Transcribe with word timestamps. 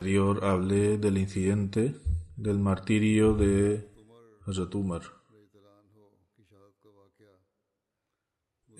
Anterior 0.00 0.42
hablé 0.46 0.96
del 0.96 1.18
incidente 1.18 1.94
del 2.34 2.58
martirio 2.58 3.34
de 3.34 3.86
Hazrat 4.46 4.74
Umar. 4.74 5.02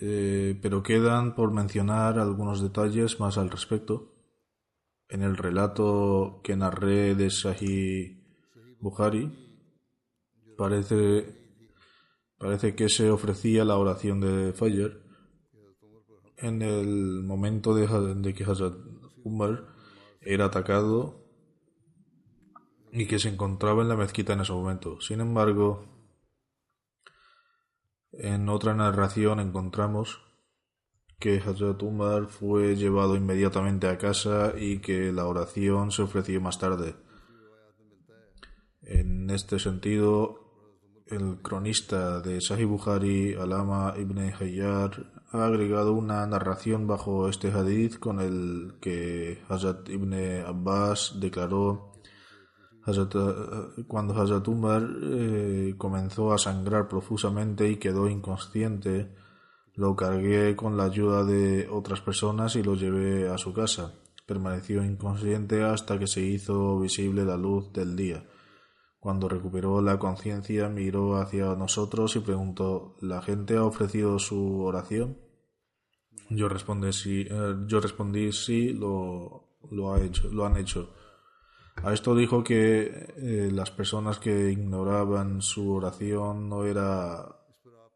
Eh, 0.00 0.58
pero 0.62 0.82
quedan 0.82 1.34
por 1.34 1.52
mencionar 1.52 2.18
algunos 2.18 2.62
detalles 2.62 3.20
más 3.20 3.36
al 3.36 3.50
respecto. 3.50 4.14
En 5.10 5.22
el 5.22 5.36
relato 5.36 6.41
que 6.42 6.56
narré 6.56 7.14
de 7.14 7.28
Sahih 7.28 8.24
Bukhari, 8.80 9.30
parece, 10.56 11.36
parece 12.38 12.74
que 12.74 12.88
se 12.88 13.10
ofrecía 13.10 13.66
la 13.66 13.76
oración 13.76 14.22
de 14.22 14.54
Fajr 14.54 15.02
en 16.38 16.62
el 16.62 17.22
momento 17.24 17.74
de, 17.74 18.14
de 18.14 18.32
que 18.32 18.44
Hazrat 18.44 18.72
Umar 19.22 19.69
era 20.20 20.46
atacado 20.46 21.24
y 22.92 23.06
que 23.06 23.18
se 23.18 23.28
encontraba 23.28 23.82
en 23.82 23.88
la 23.88 23.96
mezquita 23.96 24.32
en 24.32 24.40
ese 24.40 24.52
momento. 24.52 25.00
Sin 25.00 25.20
embargo, 25.20 25.84
en 28.12 28.48
otra 28.48 28.74
narración 28.74 29.41
encontramos 29.41 30.20
que 31.18 31.38
Hazrat 31.38 31.82
Umar 31.82 32.26
fue 32.26 32.76
llevado 32.76 33.14
inmediatamente 33.14 33.86
a 33.88 33.98
casa 33.98 34.54
y 34.59 34.78
que 34.78 35.12
la 35.12 35.26
oración 35.26 35.92
se 35.92 36.03
ofreció 36.03 36.41
más 36.41 36.59
tarde. 36.59 36.97
En 38.82 39.28
este 39.30 39.59
sentido, 39.59 40.41
el 41.06 41.42
cronista 41.42 42.20
de 42.20 42.41
Sahih 42.41 42.64
Bukhari, 42.64 43.34
Alama 43.34 43.94
ibn 43.98 44.19
Hayyar, 44.19 45.19
ha 45.32 45.46
agregado 45.46 45.92
una 45.92 46.26
narración 46.26 46.86
bajo 46.86 47.28
este 47.28 47.52
hadith 47.52 47.98
con 47.98 48.20
el 48.20 48.74
que 48.80 49.42
Hazrat 49.48 49.88
ibn 49.88 50.14
Abbas 50.44 51.16
declaró 51.20 51.92
Hazrat, 52.82 53.14
cuando 53.86 54.14
Hazrat 54.14 54.48
Umar 54.48 54.88
eh, 55.02 55.74
comenzó 55.76 56.32
a 56.32 56.38
sangrar 56.38 56.88
profusamente 56.88 57.68
y 57.68 57.76
quedó 57.76 58.08
inconsciente, 58.08 59.14
lo 59.74 59.94
cargué 59.94 60.56
con 60.56 60.76
la 60.76 60.84
ayuda 60.84 61.24
de 61.24 61.68
otras 61.70 62.00
personas 62.00 62.56
y 62.56 62.62
lo 62.62 62.74
llevé 62.74 63.28
a 63.28 63.38
su 63.38 63.52
casa. 63.52 63.94
Permaneció 64.26 64.84
inconsciente 64.84 65.62
hasta 65.62 65.98
que 65.98 66.06
se 66.06 66.22
hizo 66.22 66.78
visible 66.80 67.24
la 67.24 67.36
luz 67.36 67.72
del 67.72 67.94
día. 67.97 68.24
Cuando 69.00 69.31
recuperó 69.31 69.81
la 69.81 69.99
conciencia 69.99 70.69
miró 70.69 71.16
hacia 71.16 71.55
nosotros 71.56 72.16
y 72.16 72.21
preguntó 72.21 72.97
¿La 73.00 73.22
gente 73.22 73.56
ha 73.56 73.65
ofrecido 73.65 74.19
su 74.19 74.62
oración? 74.62 75.16
Yo 76.28 76.49
respondí 76.49 76.93
sí, 76.93 77.27
eh, 77.28 77.56
yo 77.66 77.81
respondí 77.81 78.31
sí 78.31 78.75
lo, 78.75 79.56
lo, 79.71 79.94
ha 79.94 80.00
hecho, 80.03 80.28
lo 80.28 80.44
han 80.44 80.59
hecho. 80.59 80.94
A 81.83 81.94
esto 81.94 82.15
dijo 82.15 82.44
que 82.44 83.09
eh, 83.16 83.49
las 83.50 83.71
personas 83.71 84.19
que 84.19 84.50
ignoraban 84.53 85.41
su 85.41 85.72
oración 85.72 86.49
no 86.50 86.65
era 86.65 87.25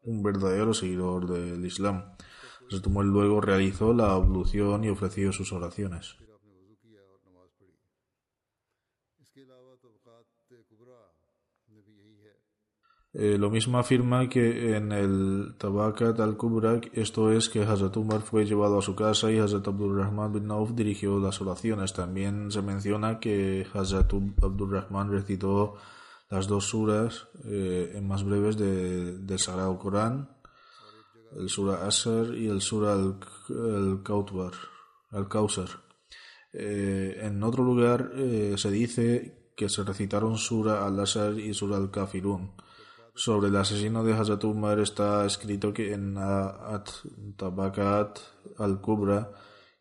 un 0.01 0.23
verdadero 0.23 0.73
seguidor 0.73 1.27
del 1.27 1.63
Islam. 1.65 2.15
Samuel 2.69 3.07
luego 3.07 3.41
realizó 3.41 3.93
la 3.93 4.11
ablución 4.11 4.83
y 4.83 4.89
ofreció 4.89 5.31
sus 5.31 5.53
oraciones. 5.53 6.17
Eh, 13.17 13.37
lo 13.37 13.49
mismo 13.49 13.77
afirma 13.77 14.27
que 14.27 14.75
en 14.75 14.91
el 14.91 15.55
Tabakat 15.57 16.19
al-Kubra, 16.19 16.81
esto 16.91 17.31
es 17.31 17.47
que 17.47 17.63
Hazrat 17.63 17.95
Umar 17.95 18.21
fue 18.21 18.45
llevado 18.45 18.77
a 18.77 18.81
su 18.81 18.93
casa 18.93 19.31
y 19.31 19.39
Hazrat 19.39 19.65
Abdurrahman 19.69 20.33
bin 20.33 20.51
Auf 20.51 20.71
dirigió 20.75 21.17
las 21.17 21.39
oraciones. 21.39 21.93
También 21.93 22.51
se 22.51 22.61
menciona 22.61 23.21
que 23.21 23.65
Hazrat 23.73 24.11
Abdurrahman 24.13 25.11
recitó 25.11 25.75
las 26.29 26.47
dos 26.47 26.65
suras 26.65 27.27
eh, 27.45 27.97
más 28.03 28.25
breves 28.25 28.57
de, 28.57 29.17
del 29.19 29.39
Sagrado 29.39 29.79
Corán, 29.79 30.29
el 31.37 31.47
Sura 31.49 31.87
Asr 31.87 32.35
y 32.35 32.47
el 32.47 32.61
Sura 32.61 32.93
al-Kautbar, 32.93 34.53
al 35.11 35.27
eh, 36.57 37.19
en 37.21 37.43
otro 37.43 37.63
lugar 37.63 38.11
eh, 38.15 38.55
se 38.57 38.71
dice 38.71 39.51
que 39.57 39.67
se 39.67 39.83
recitaron 39.83 40.37
Sura 40.37 40.85
al-Asr 40.85 41.39
y 41.39 41.53
Sura 41.53 41.77
al-Kafirun. 41.77 42.51
Sobre 43.17 43.47
el 43.47 43.55
asesino 43.55 44.03
de 44.03 44.13
Hazrat 44.13 44.43
Umar 44.43 44.79
está 44.79 45.25
escrito 45.25 45.73
que 45.73 45.93
en 45.93 46.17
At 46.17 46.89
Tabakat 47.37 48.19
al-Kubra 48.57 49.31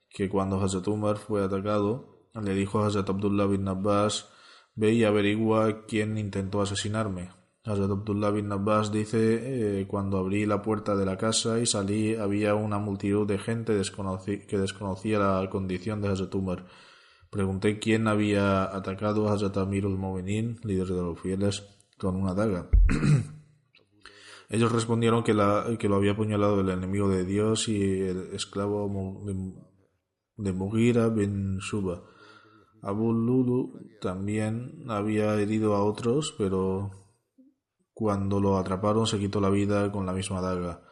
que 0.09 0.29
cuando 0.29 0.61
Hazrat 0.61 0.87
Umar 0.87 1.17
fue 1.17 1.43
atacado, 1.43 2.29
le 2.41 2.55
dijo 2.55 2.79
a 2.79 2.87
Hazrat 2.87 3.11
Abdullah 3.11 3.47
bin 3.47 3.67
Abbas, 3.67 4.31
ve 4.77 4.93
y 4.93 5.03
averigua 5.03 5.85
quién 5.87 6.17
intentó 6.17 6.63
asesinarme. 6.63 7.31
Hazrat 7.65 7.91
Abdullah 7.91 8.31
bin 8.31 8.53
Abbas 8.53 8.93
dice, 8.93 9.81
eh, 9.81 9.87
cuando 9.89 10.19
abrí 10.19 10.47
la 10.47 10.63
puerta 10.63 10.95
de 10.95 11.05
la 11.05 11.17
casa 11.17 11.59
y 11.59 11.67
salí 11.67 12.15
había 12.15 12.55
una 12.55 12.79
multitud 12.79 13.27
de 13.27 13.39
gente 13.39 13.77
que 14.47 14.59
desconocía 14.59 15.19
la 15.19 15.51
condición 15.51 16.01
de 16.01 16.09
Hazrat 16.09 16.35
Umar. 16.37 16.67
Pregunté 17.31 17.81
quién 17.81 18.07
había 18.07 18.63
atacado 18.63 19.29
a 19.29 19.33
Hazrat 19.33 19.57
Amirul 19.57 19.99
Mominin, 19.99 20.61
líder 20.63 20.87
de 20.87 21.03
los 21.03 21.19
fieles, 21.19 21.74
con 21.99 22.17
una 22.17 22.35
daga. 22.35 22.69
Ellos 24.49 24.73
respondieron 24.73 25.25
que, 25.25 25.35
la, 25.35 25.67
que 25.79 25.89
lo 25.89 25.97
había 25.97 26.13
apuñalado 26.13 26.61
el 26.61 26.69
enemigo 26.69 27.09
de 27.09 27.25
Dios 27.25 27.69
y 27.69 28.01
el 28.01 28.29
esclavo 28.35 29.25
de 30.37 30.53
Mughira 30.53 31.09
bin 31.09 31.59
Shuba. 31.59 32.05
Abu 32.83 33.13
Lulu 33.13 33.81
también 34.01 34.85
había 34.89 35.35
herido 35.41 35.75
a 35.75 35.83
otros, 35.83 36.35
pero 36.37 36.91
cuando 37.95 38.41
lo 38.41 38.59
atraparon 38.59 39.07
se 39.07 39.19
quitó 39.19 39.41
la 39.41 39.49
vida 39.49 39.91
con 39.91 40.05
la 40.05 40.13
misma 40.13 40.41
daga. 40.41 40.83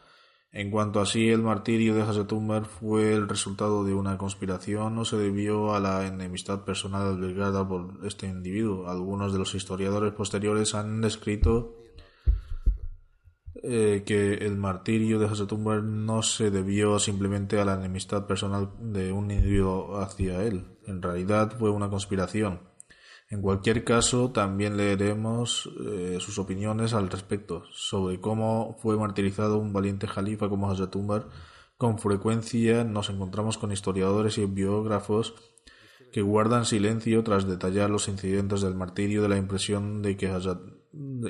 En 0.53 0.69
cuanto 0.69 1.01
a 1.01 1.07
sí, 1.07 1.29
el 1.29 1.41
martirio 1.41 1.95
de 1.95 2.03
Hazrat 2.03 2.31
Umar 2.31 2.65
fue 2.65 3.15
el 3.15 3.27
resultado 3.27 3.83
de 3.83 3.95
una 3.95 4.19
conspiración 4.19 4.95
o 4.99 5.03
se 5.03 5.17
debió 5.17 5.73
a 5.73 5.79
la 5.79 6.05
enemistad 6.05 6.63
personal 6.63 7.07
albergada 7.07 7.67
por 7.67 8.05
este 8.05 8.27
individuo. 8.27 8.87
Algunos 8.87 9.33
de 9.33 9.39
los 9.39 9.55
historiadores 9.55 10.13
posteriores 10.13 10.75
han 10.75 11.01
descrito 11.01 11.75
eh, 13.63 14.03
que 14.05 14.33
el 14.33 14.55
martirio 14.55 15.17
de 15.17 15.25
Hazrat 15.25 15.51
Umar 15.53 15.81
no 15.81 16.21
se 16.21 16.51
debió 16.51 16.99
simplemente 16.99 17.59
a 17.59 17.65
la 17.65 17.73
enemistad 17.73 18.27
personal 18.27 18.69
de 18.77 19.11
un 19.11 19.31
individuo 19.31 19.97
hacia 20.01 20.43
él. 20.43 20.67
En 20.85 21.01
realidad 21.01 21.55
fue 21.57 21.71
una 21.71 21.89
conspiración. 21.89 22.72
En 23.33 23.41
cualquier 23.41 23.83
caso, 23.83 24.29
también 24.29 24.77
leeremos 24.77 25.67
eh, 25.87 26.17
sus 26.19 26.37
opiniones 26.37 26.93
al 26.93 27.09
respecto 27.09 27.63
sobre 27.71 28.21
cómo 28.21 28.77
fue 28.79 28.95
martirizado 28.95 29.57
un 29.57 29.73
valiente 29.73 30.05
jalifa 30.05 30.49
como 30.49 30.69
Hazrat 30.69 30.95
Umar. 30.95 31.29
Con 31.79 31.97
frecuencia 31.97 32.83
nos 32.83 33.09
encontramos 33.09 33.57
con 33.57 33.71
historiadores 33.71 34.37
y 34.37 34.45
biógrafos 34.45 35.33
que 36.11 36.21
guardan 36.21 36.67
silencio 36.67 37.23
tras 37.23 37.47
detallar 37.47 37.89
los 37.89 38.07
incidentes 38.07 38.61
del 38.61 38.75
martirio 38.75 39.23
de 39.23 39.29
la 39.29 39.37
impresión 39.37 40.03
de 40.03 40.15
que 40.15 40.31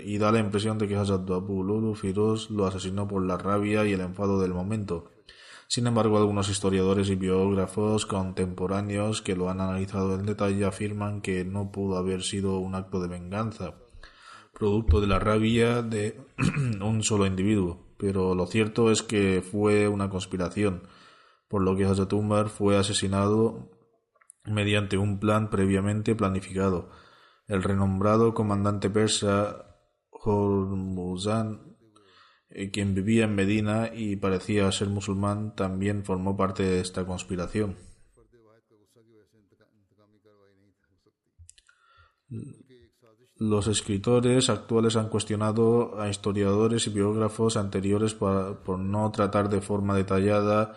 y 0.04 0.18
da 0.18 0.34
la 0.34 0.40
impresión 0.40 0.78
de 0.80 0.90
que 0.90 0.98
Hazrat 0.98 1.32
Abu 1.32 1.64
lo 1.64 2.66
asesinó 2.66 3.08
por 3.08 3.26
la 3.26 3.38
rabia 3.38 3.86
y 3.86 3.94
el 3.94 4.02
enfado 4.02 4.42
del 4.42 4.54
momento. 4.54 5.10
Sin 5.74 5.88
embargo, 5.88 6.20
algunos 6.20 6.50
historiadores 6.50 7.10
y 7.10 7.16
biógrafos 7.16 8.06
contemporáneos 8.06 9.24
que 9.24 9.36
lo 9.36 9.50
han 9.50 9.60
analizado 9.60 10.14
en 10.14 10.24
detalle 10.24 10.66
afirman 10.66 11.20
que 11.20 11.46
no 11.46 11.72
pudo 11.72 11.98
haber 11.98 12.22
sido 12.22 12.60
un 12.60 12.76
acto 12.76 13.02
de 13.02 13.08
venganza, 13.08 13.74
producto 14.54 15.02
de 15.02 15.08
la 15.08 15.18
rabia 15.18 15.82
de 15.82 16.22
un 16.80 17.02
solo 17.02 17.26
individuo, 17.26 17.88
pero 17.98 18.36
lo 18.36 18.46
cierto 18.46 18.92
es 18.92 19.02
que 19.02 19.42
fue 19.42 19.88
una 19.88 20.12
conspiración, 20.12 20.84
por 21.48 21.64
lo 21.64 21.76
que 21.76 21.86
Hazrat 21.86 22.14
Umar 22.14 22.50
fue 22.50 22.78
asesinado 22.78 23.72
mediante 24.46 25.00
un 25.00 25.20
plan 25.20 25.50
previamente 25.50 26.14
planificado. 26.14 26.92
El 27.48 27.64
renombrado 27.64 28.36
comandante 28.36 28.92
persa 28.92 29.80
Hormuzan, 30.12 31.73
quien 32.72 32.94
vivía 32.94 33.26
en 33.26 33.36
Medina 33.36 33.92
y 33.94 34.16
parecía 34.16 34.72
ser 34.72 34.90
musulmán, 34.90 35.56
también 35.56 36.04
formó 36.06 36.38
parte 36.38 36.64
de 36.64 36.80
esta 36.82 37.06
conspiración. 37.06 37.76
Los 43.38 43.68
escritores 43.68 44.50
actuales 44.50 44.96
han 44.96 45.10
cuestionado 45.10 46.00
a 46.00 46.08
historiadores 46.10 46.88
y 46.88 46.92
biógrafos 46.92 47.58
anteriores 47.58 48.14
por 48.14 48.80
no 48.80 49.12
tratar 49.12 49.50
de 49.50 49.60
forma 49.60 49.96
detallada 49.96 50.76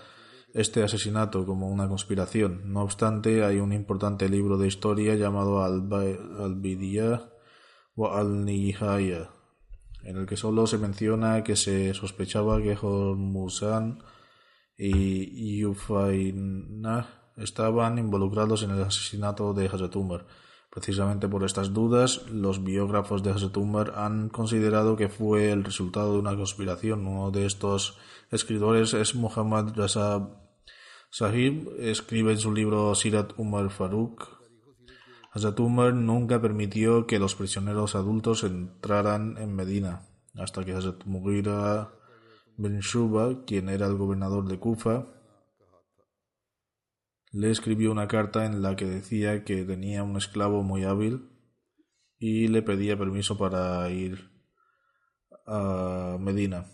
este 0.54 0.82
asesinato 0.82 1.44
como 1.44 1.68
una 1.68 1.86
conspiración. 1.86 2.72
No 2.72 2.82
obstante, 2.82 3.44
hay 3.44 3.60
un 3.60 3.72
importante 3.72 4.28
libro 4.28 4.56
de 4.56 4.68
historia 4.68 5.14
llamado 5.14 5.62
Al-Bidiyah 5.62 7.30
o 7.94 8.10
Al-Nihaya, 8.10 9.30
en 10.06 10.16
el 10.16 10.26
que 10.26 10.36
solo 10.36 10.66
se 10.66 10.78
menciona 10.78 11.42
que 11.42 11.56
se 11.56 11.92
sospechaba 11.94 12.62
que 12.62 12.78
Hormuzan 12.80 13.98
y 14.78 15.58
Yufaina 15.58 17.32
estaban 17.36 17.98
involucrados 17.98 18.62
en 18.62 18.70
el 18.70 18.82
asesinato 18.82 19.52
de 19.52 19.66
Hazrat 19.66 19.96
Umar. 19.96 20.26
Precisamente 20.70 21.28
por 21.28 21.42
estas 21.44 21.72
dudas, 21.72 22.28
los 22.30 22.62
biógrafos 22.62 23.22
de 23.22 23.30
Hazrat 23.30 23.56
Umar 23.56 23.94
han 23.96 24.28
considerado 24.28 24.96
que 24.96 25.08
fue 25.08 25.50
el 25.50 25.64
resultado 25.64 26.12
de 26.12 26.18
una 26.18 26.36
conspiración. 26.36 27.06
Uno 27.06 27.30
de 27.30 27.46
estos 27.46 27.98
escritores 28.30 28.94
es 28.94 29.14
Muhammad 29.14 29.74
Raza 29.74 30.28
Sahib 31.10 31.72
escribe 31.78 32.32
en 32.32 32.38
su 32.38 32.52
libro 32.52 32.94
Sirat 32.94 33.32
Umar 33.38 33.70
Farooq 33.70 34.35
Hazrat 35.36 35.60
nunca 35.60 36.40
permitió 36.40 37.06
que 37.06 37.18
los 37.18 37.34
prisioneros 37.34 37.94
adultos 37.94 38.42
entraran 38.42 39.36
en 39.36 39.54
Medina, 39.54 40.08
hasta 40.34 40.64
que 40.64 40.72
Hazrat 40.72 41.04
Mughira 41.04 41.92
bin 42.56 42.80
Shuba, 42.80 43.44
quien 43.44 43.68
era 43.68 43.86
el 43.86 43.98
gobernador 43.98 44.48
de 44.48 44.58
Kufa, 44.58 45.04
le 47.32 47.50
escribió 47.50 47.92
una 47.92 48.08
carta 48.08 48.46
en 48.46 48.62
la 48.62 48.76
que 48.76 48.86
decía 48.86 49.44
que 49.44 49.64
tenía 49.64 50.02
un 50.04 50.16
esclavo 50.16 50.62
muy 50.62 50.84
hábil 50.84 51.28
y 52.18 52.48
le 52.48 52.62
pedía 52.62 52.96
permiso 52.96 53.36
para 53.36 53.90
ir 53.90 54.30
a 55.46 56.16
Medina. 56.18 56.64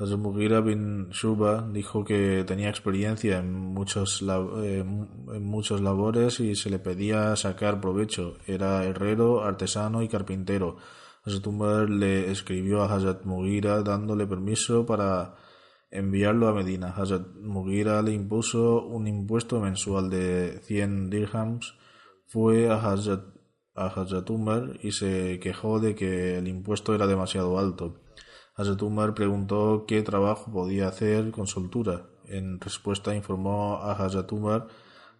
Hazrat 0.00 0.20
Mughira 0.20 0.60
bin 0.60 1.10
Shuba 1.10 1.68
dijo 1.72 2.04
que 2.04 2.44
tenía 2.46 2.68
experiencia 2.68 3.38
en 3.38 3.52
muchos, 3.52 4.22
eh, 4.62 4.78
en 4.78 5.44
muchos 5.44 5.80
labores 5.80 6.38
y 6.38 6.54
se 6.54 6.70
le 6.70 6.78
pedía 6.78 7.34
sacar 7.34 7.80
provecho. 7.80 8.36
Era 8.46 8.84
herrero, 8.84 9.42
artesano 9.42 10.02
y 10.02 10.08
carpintero. 10.08 10.76
Hazrat 11.24 11.46
Umar 11.48 11.90
le 11.90 12.30
escribió 12.30 12.82
a 12.82 12.94
Hazrat 12.94 13.24
Mughira 13.24 13.82
dándole 13.82 14.28
permiso 14.28 14.86
para 14.86 15.34
enviarlo 15.90 16.46
a 16.46 16.54
Medina. 16.54 16.94
Hazrat 16.96 17.26
Mughira 17.34 18.00
le 18.02 18.12
impuso 18.12 18.86
un 18.86 19.08
impuesto 19.08 19.60
mensual 19.60 20.10
de 20.10 20.60
100 20.62 21.10
dirhams. 21.10 21.74
Fue 22.28 22.70
a 22.70 22.76
Hazrat, 22.76 23.24
a 23.74 23.86
Hazrat 23.86 24.30
y 24.80 24.92
se 24.92 25.40
quejó 25.40 25.80
de 25.80 25.96
que 25.96 26.38
el 26.38 26.46
impuesto 26.46 26.94
era 26.94 27.08
demasiado 27.08 27.58
alto. 27.58 28.07
Hazrat 28.58 28.82
Umar 28.82 29.14
preguntó 29.14 29.84
qué 29.86 30.02
trabajo 30.02 30.50
podía 30.50 30.88
hacer 30.88 31.30
con 31.30 31.46
soltura. 31.46 32.06
En 32.24 32.60
respuesta 32.60 33.14
informó 33.14 33.76
a 33.76 33.92
Hazrat 33.92 34.32
Umar 34.32 34.66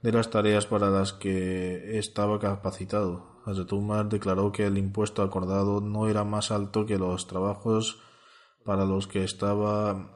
de 0.02 0.10
las 0.10 0.28
tareas 0.30 0.66
para 0.66 0.90
las 0.90 1.12
que 1.12 1.98
estaba 1.98 2.40
capacitado. 2.40 3.40
Hazrat 3.46 3.72
Umar 3.72 4.08
declaró 4.08 4.50
que 4.50 4.66
el 4.66 4.76
impuesto 4.76 5.22
acordado 5.22 5.80
no 5.80 6.08
era 6.08 6.24
más 6.24 6.50
alto 6.50 6.84
que 6.84 6.98
los 6.98 7.28
trabajos 7.28 8.00
para 8.64 8.84
los 8.84 9.06
que 9.06 9.22
estaba 9.22 10.10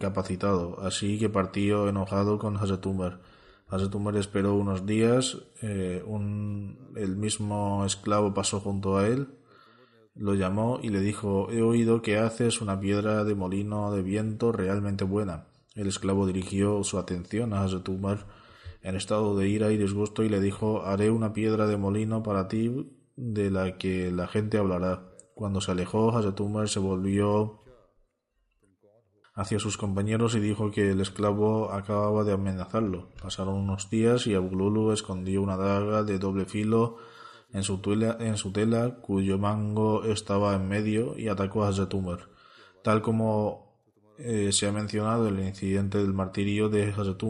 capacitado, 0.00 0.80
así 0.80 1.18
que 1.18 1.28
partió 1.28 1.86
enojado 1.86 2.38
con 2.38 2.56
Hazrat 2.56 2.86
Umar. 2.86 3.20
Hazrat 3.68 3.94
Umar 3.94 4.16
esperó 4.16 4.54
unos 4.54 4.86
días, 4.86 5.36
eh, 5.60 6.02
el 6.02 7.16
mismo 7.18 7.84
esclavo 7.84 8.32
pasó 8.32 8.58
junto 8.60 8.96
a 8.96 9.06
él 9.06 9.28
lo 10.14 10.34
llamó 10.34 10.78
y 10.82 10.88
le 10.90 11.00
dijo 11.00 11.50
He 11.50 11.62
oído 11.62 12.02
que 12.02 12.18
haces 12.18 12.60
una 12.60 12.78
piedra 12.80 13.24
de 13.24 13.34
molino 13.34 13.92
de 13.92 14.02
viento 14.02 14.52
realmente 14.52 15.04
buena. 15.04 15.46
El 15.74 15.88
esclavo 15.88 16.26
dirigió 16.26 16.84
su 16.84 16.98
atención 16.98 17.52
a 17.52 17.62
Hazrat 17.62 17.88
en 18.82 18.96
estado 18.96 19.36
de 19.36 19.48
ira 19.48 19.72
y 19.72 19.78
disgusto 19.78 20.22
y 20.22 20.28
le 20.28 20.40
dijo 20.40 20.84
Haré 20.84 21.10
una 21.10 21.32
piedra 21.32 21.66
de 21.66 21.76
molino 21.76 22.22
para 22.22 22.48
ti 22.48 22.92
de 23.16 23.50
la 23.50 23.76
que 23.76 24.10
la 24.12 24.28
gente 24.28 24.58
hablará. 24.58 25.10
Cuando 25.34 25.60
se 25.60 25.72
alejó, 25.72 26.16
Hazrat 26.16 26.38
se 26.66 26.78
volvió 26.78 27.60
hacia 29.34 29.58
sus 29.58 29.76
compañeros 29.76 30.36
y 30.36 30.40
dijo 30.40 30.70
que 30.70 30.92
el 30.92 31.00
esclavo 31.00 31.72
acababa 31.72 32.22
de 32.22 32.32
amenazarlo. 32.32 33.08
Pasaron 33.20 33.54
unos 33.54 33.90
días 33.90 34.28
y 34.28 34.34
Abululu 34.34 34.92
escondió 34.92 35.42
una 35.42 35.56
daga 35.56 36.04
de 36.04 36.20
doble 36.20 36.44
filo 36.44 36.98
en 37.54 37.62
su, 37.62 37.78
tela, 38.52 38.96
cuyo 39.00 39.38
mango 39.38 40.04
estaba 40.04 40.56
en 40.56 40.68
medio, 40.68 41.16
y 41.16 41.28
atacó 41.28 41.62
a 41.62 41.68
Hazrat 41.68 41.94
tal 42.82 43.00
como 43.00 43.80
eh, 44.18 44.50
se 44.52 44.66
ha 44.66 44.72
mencionado 44.72 45.28
el 45.28 45.38
incidente 45.38 45.98
del 45.98 46.12
martirio 46.12 46.68
de 46.68 46.92
Hazrat 46.92 47.22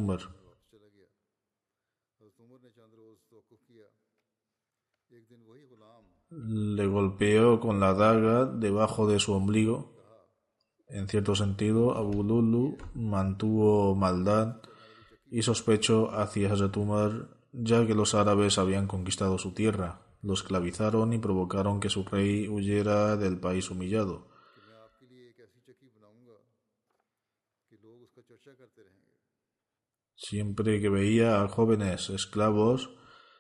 Le 6.31 6.87
golpeó 6.87 7.61
con 7.61 7.78
la 7.78 7.93
daga 7.93 8.47
debajo 8.47 9.07
de 9.07 9.21
su 9.21 9.35
ombligo. 9.35 9.93
En 10.88 11.07
cierto 11.07 11.35
sentido, 11.35 11.97
Abu 11.97 12.25
Lulu 12.25 12.78
mantuvo 12.95 13.95
maldad 13.95 14.62
y 15.31 15.43
sospecho 15.43 16.11
hacia 16.12 16.50
Hazrat 16.50 16.76
ya 17.52 17.87
que 17.87 17.95
los 17.95 18.14
árabes 18.14 18.57
habían 18.59 18.87
conquistado 18.87 19.38
su 19.38 19.52
tierra 19.52 20.03
lo 20.25 20.35
esclavizaron 20.35 21.12
y 21.12 21.19
provocaron 21.19 21.81
que 21.81 21.90
su 21.90 22.04
rey 22.04 22.49
huyera 22.49 23.16
del 23.16 23.38
país 23.38 23.71
humillado. 23.71 24.28
Siempre 30.16 30.81
que 30.81 30.88
veía 30.88 31.43
a 31.43 31.49
jóvenes 31.49 32.09
esclavos, 32.09 32.90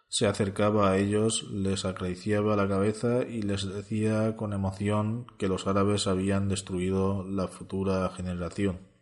se 0.08 0.26
acercaba 0.26 0.90
a 0.90 0.98
ellos, 0.98 1.44
les 1.50 1.84
acariciaba 1.86 2.56
la 2.56 2.68
cabeza 2.68 3.22
y 3.26 3.42
les 3.42 3.66
decía 3.66 4.36
con 4.36 4.52
emoción 4.52 5.26
que 5.38 5.48
los 5.48 5.66
árabes 5.66 6.06
habían 6.06 6.48
destruido 6.48 7.24
la 7.24 7.48
futura 7.48 8.08
generación. 8.10 8.93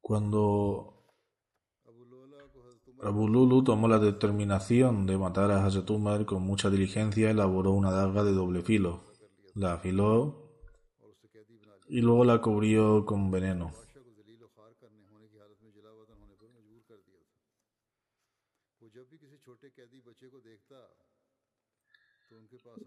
Cuando 0.00 1.04
Abu 3.02 3.28
Lulu 3.28 3.64
tomó 3.64 3.88
la 3.88 3.98
determinación 3.98 5.06
de 5.06 5.18
matar 5.18 5.50
a 5.50 5.64
Hazrat 5.64 5.88
Umar 5.90 6.24
con 6.24 6.42
mucha 6.42 6.70
diligencia, 6.70 7.30
elaboró 7.30 7.72
una 7.72 7.90
daga 7.90 8.22
de 8.24 8.32
doble 8.32 8.62
filo, 8.62 9.02
la 9.54 9.74
afiló 9.74 10.44
y 11.88 12.00
luego 12.00 12.24
la 12.24 12.40
cubrió 12.40 13.04
con 13.04 13.30
veneno. 13.30 13.72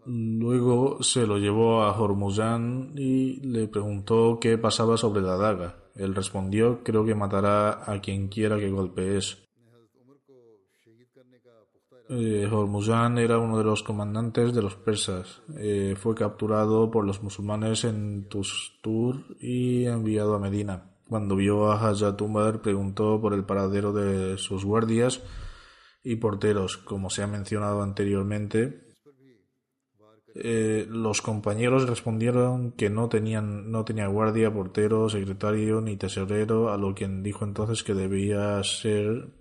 Luego 0.06 1.02
se 1.02 1.26
lo 1.26 1.38
llevó 1.38 1.82
a 1.82 1.98
Hormuzán 1.98 2.92
y 2.96 3.40
le 3.40 3.68
preguntó 3.68 4.38
qué 4.40 4.56
pasaba 4.56 4.96
sobre 4.96 5.20
la 5.22 5.36
daga. 5.36 5.76
Él 5.94 6.14
respondió, 6.14 6.82
creo 6.82 7.04
que 7.04 7.14
matará 7.14 7.90
a 7.90 8.00
quien 8.00 8.28
quiera 8.28 8.58
que 8.58 8.70
golpees. 8.70 9.48
Eh, 12.10 12.48
Hormuzán 12.50 13.18
era 13.18 13.38
uno 13.38 13.58
de 13.58 13.64
los 13.64 13.82
comandantes 13.82 14.54
de 14.54 14.62
los 14.62 14.76
persas. 14.76 15.42
Eh, 15.58 15.94
fue 15.98 16.14
capturado 16.14 16.90
por 16.90 17.04
los 17.04 17.22
musulmanes 17.22 17.84
en 17.84 18.28
Tustur 18.28 19.36
y 19.40 19.84
enviado 19.84 20.34
a 20.34 20.38
Medina. 20.38 20.94
Cuando 21.06 21.36
vio 21.36 21.70
a 21.70 21.86
Hazrat 21.86 22.20
Umar, 22.22 22.62
preguntó 22.62 23.20
por 23.20 23.34
el 23.34 23.44
paradero 23.44 23.92
de 23.92 24.38
sus 24.38 24.64
guardias 24.64 25.22
y 26.02 26.16
porteros. 26.16 26.78
Como 26.78 27.10
se 27.10 27.22
ha 27.22 27.26
mencionado 27.26 27.82
anteriormente, 27.82 28.87
eh, 30.42 30.86
los 30.88 31.20
compañeros 31.22 31.88
respondieron 31.88 32.72
que 32.72 32.90
no 32.90 33.08
tenían 33.08 33.70
no 33.70 33.84
tenía 33.84 34.06
guardia, 34.06 34.52
portero, 34.52 35.08
secretario 35.08 35.80
ni 35.80 35.96
tesorero, 35.96 36.70
a 36.70 36.76
lo 36.76 36.94
quien 36.94 37.22
dijo 37.22 37.44
entonces 37.44 37.82
que 37.82 37.94
debía 37.94 38.62
ser 38.62 39.32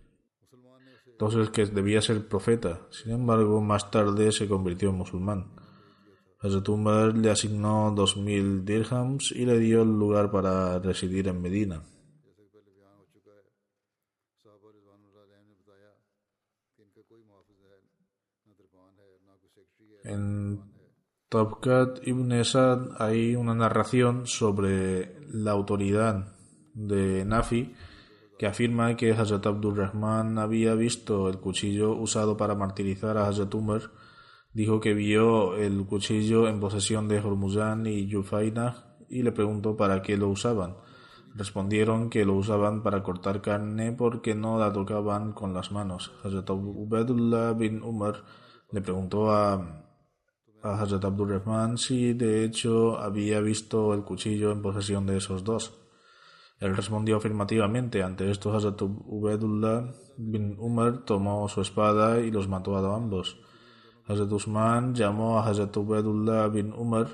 entonces 1.05 1.49
que 1.49 1.65
debía 1.65 1.99
ser 2.01 2.27
profeta. 2.27 2.81
Sin 2.91 3.11
embargo, 3.11 3.59
más 3.59 3.89
tarde 3.89 4.31
se 4.31 4.47
convirtió 4.47 4.89
en 4.89 4.97
musulmán. 4.97 5.51
Hazrat 6.39 6.69
Umar 6.69 7.17
le 7.17 7.31
asignó 7.31 7.91
dos 7.95 8.17
mil 8.17 8.63
dirhams 8.63 9.31
y 9.31 9.45
le 9.45 9.57
dio 9.57 9.81
el 9.81 9.89
lugar 9.89 10.29
para 10.29 10.77
residir 10.77 11.27
en 11.27 11.41
Medina. 11.41 11.83
En 20.03 20.76
Tabkat 21.29 22.07
ibn 22.07 22.31
Sad 22.45 23.01
hay 23.01 23.35
una 23.35 23.53
narración 23.53 24.27
sobre 24.27 25.19
la 25.27 25.51
autoridad 25.51 26.33
de 26.73 27.25
Nafi 27.25 27.75
que 28.39 28.47
afirma 28.47 28.95
que 28.95 29.11
Hazrat 29.11 29.45
Abdul 29.45 29.75
Rahman 29.75 30.39
había 30.39 30.73
visto 30.75 31.27
el 31.27 31.41
cuchillo 31.41 31.91
usado 31.91 32.37
para 32.37 32.55
martirizar 32.55 33.17
a 33.17 33.27
Hazrat 33.27 33.53
Umar. 33.55 33.81
Dijo 34.53 34.79
que 34.79 34.93
vio 34.93 35.57
el 35.57 35.85
cuchillo 35.85 36.47
en 36.47 36.61
posesión 36.61 37.09
de 37.09 37.19
Hormuzan 37.19 37.87
y 37.87 38.07
Yufaina 38.07 38.95
y 39.09 39.21
le 39.23 39.33
preguntó 39.33 39.75
para 39.75 40.01
qué 40.01 40.15
lo 40.15 40.29
usaban. 40.29 40.77
Respondieron 41.35 42.09
que 42.09 42.23
lo 42.23 42.35
usaban 42.35 42.83
para 42.83 43.03
cortar 43.03 43.41
carne 43.41 43.91
porque 43.91 44.33
no 44.33 44.57
la 44.57 44.71
tocaban 44.71 45.33
con 45.33 45.53
las 45.53 45.73
manos. 45.73 46.13
Hazrat 46.23 46.49
Ubaidullah 46.49 47.51
bin 47.51 47.83
Umar 47.83 48.23
le 48.71 48.79
preguntó 48.79 49.29
a 49.31 49.86
Hazrat 50.61 51.05
Abdul 51.05 51.29
Rahman 51.29 51.77
si 51.77 52.13
de 52.13 52.43
hecho 52.43 52.97
había 52.97 53.39
visto 53.41 53.93
el 53.93 54.03
cuchillo 54.03 54.51
en 54.51 54.61
posesión 54.61 55.05
de 55.05 55.17
esos 55.17 55.43
dos. 55.43 55.73
Él 56.59 56.75
respondió 56.75 57.17
afirmativamente. 57.17 58.01
Ante 58.01 58.31
esto, 58.31 58.53
Hazrat 58.53 58.81
Ubaidullah 58.81 59.93
bin 60.17 60.55
Umar 60.59 61.05
tomó 61.05 61.47
su 61.47 61.61
espada 61.61 62.19
y 62.19 62.31
los 62.31 62.47
mató 62.47 62.75
a 62.75 62.95
ambos. 62.95 63.39
Hazrat 64.07 64.31
Usman 64.31 64.95
llamó 64.95 65.37
a 65.37 65.47
Hazrat 65.47 65.75
Ubaidullah 65.77 66.47
bin 66.47 66.73
Umar. 66.73 67.07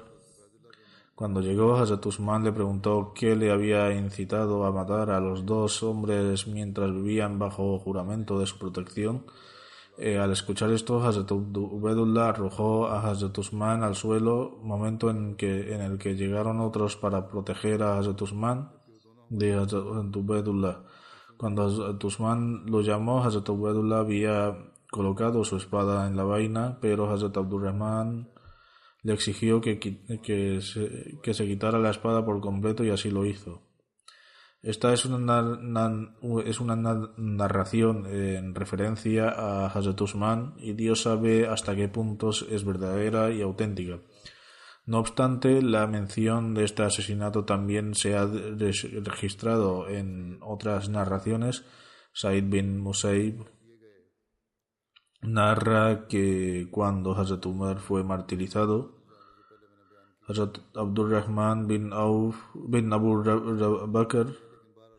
Cuando 1.16 1.42
llegó, 1.42 1.76
Hazrat 1.76 2.06
Usman 2.06 2.44
le 2.44 2.54
preguntó 2.54 3.14
qué 3.14 3.36
le 3.36 3.52
había 3.52 3.92
incitado 3.94 4.66
a 4.66 4.72
matar 4.72 5.12
a 5.12 5.20
los 5.20 5.46
dos 5.46 5.84
hombres 5.84 6.48
mientras 6.48 6.92
vivían 6.94 7.38
bajo 7.38 7.78
juramento 7.80 8.40
de 8.40 8.46
su 8.46 8.58
protección. 8.58 9.26
Eh, 9.98 10.18
al 10.18 10.32
escuchar 10.32 10.72
esto, 10.72 11.04
Hazrat 11.04 11.32
Ubedullah 11.32 12.30
arrojó 12.30 12.88
a 12.88 13.08
Hazrat 13.08 13.38
Usman 13.38 13.84
al 13.84 13.96
suelo, 13.96 14.58
momento 14.64 15.10
en, 15.12 15.36
que, 15.36 15.74
en 15.74 15.82
el 15.82 16.00
que 16.00 16.16
llegaron 16.16 16.60
otros 16.62 16.96
para 16.98 17.28
proteger 17.28 17.84
a 17.84 18.00
Hazrat 18.00 18.22
Usman 18.22 18.72
de 19.30 19.54
Hazrat 19.54 20.16
Ubedullah. 20.16 20.84
Cuando 21.38 21.64
Hazrat 21.64 22.04
Usman 22.04 22.66
lo 22.66 22.82
llamó, 22.82 23.24
Hazrat 23.24 23.48
Ubedullah 23.50 24.00
había 24.00 24.58
colocado 24.90 25.44
su 25.44 25.58
espada 25.58 26.08
en 26.08 26.18
la 26.18 26.24
vaina, 26.24 26.80
pero 26.82 27.10
Hazrat 27.12 27.38
Abdurrahman 27.38 28.30
le 29.04 29.14
exigió 29.14 29.62
que, 29.62 29.80
que, 29.80 30.62
se, 30.62 31.20
que 31.22 31.34
se 31.34 31.46
quitara 31.46 31.78
la 31.78 31.92
espada 31.92 32.26
por 32.26 32.40
completo 32.42 32.84
y 32.84 32.90
así 32.90 33.12
lo 33.12 33.26
hizo. 33.26 33.62
Esta 34.63 34.93
es 34.93 35.03
una, 35.03 35.60
es 36.46 36.60
una 36.62 36.77
narración 37.17 38.05
en 38.05 38.55
referencia 38.55 39.27
a 39.27 39.65
Hazrat 39.65 40.00
Usman 40.00 40.53
y 40.58 40.72
Dios 40.72 41.01
sabe 41.01 41.48
hasta 41.48 41.75
qué 41.75 41.89
puntos 41.89 42.48
es 42.50 42.63
verdadera 42.63 43.29
y 43.29 43.41
auténtica. 43.41 44.00
No 44.86 45.00
obstante, 45.00 45.62
la 45.62 45.86
mención 45.86 46.53
de 46.53 46.63
este 46.63 46.84
asesinato 46.84 47.43
también 47.43 47.93
se 47.93 48.15
ha 48.15 48.25
registrado 48.25 49.89
en 49.89 50.39
otras 50.41 50.88
narraciones. 50.88 51.65
Said 52.13 52.46
bin 52.46 52.79
Musaib 52.79 53.43
narra 55.24 56.08
que 56.08 56.70
cuando 56.72 57.12
Hazrat 57.12 57.46
Umar 57.46 57.79
fue 57.79 58.05
martirizado, 58.05 59.03
Hazrat 60.25 60.60
Abdurrahman 60.74 61.67
bin, 61.67 61.91
Auf, 61.91 62.38
bin 62.53 62.93
Abu 62.93 63.24
Bakr 63.88 64.53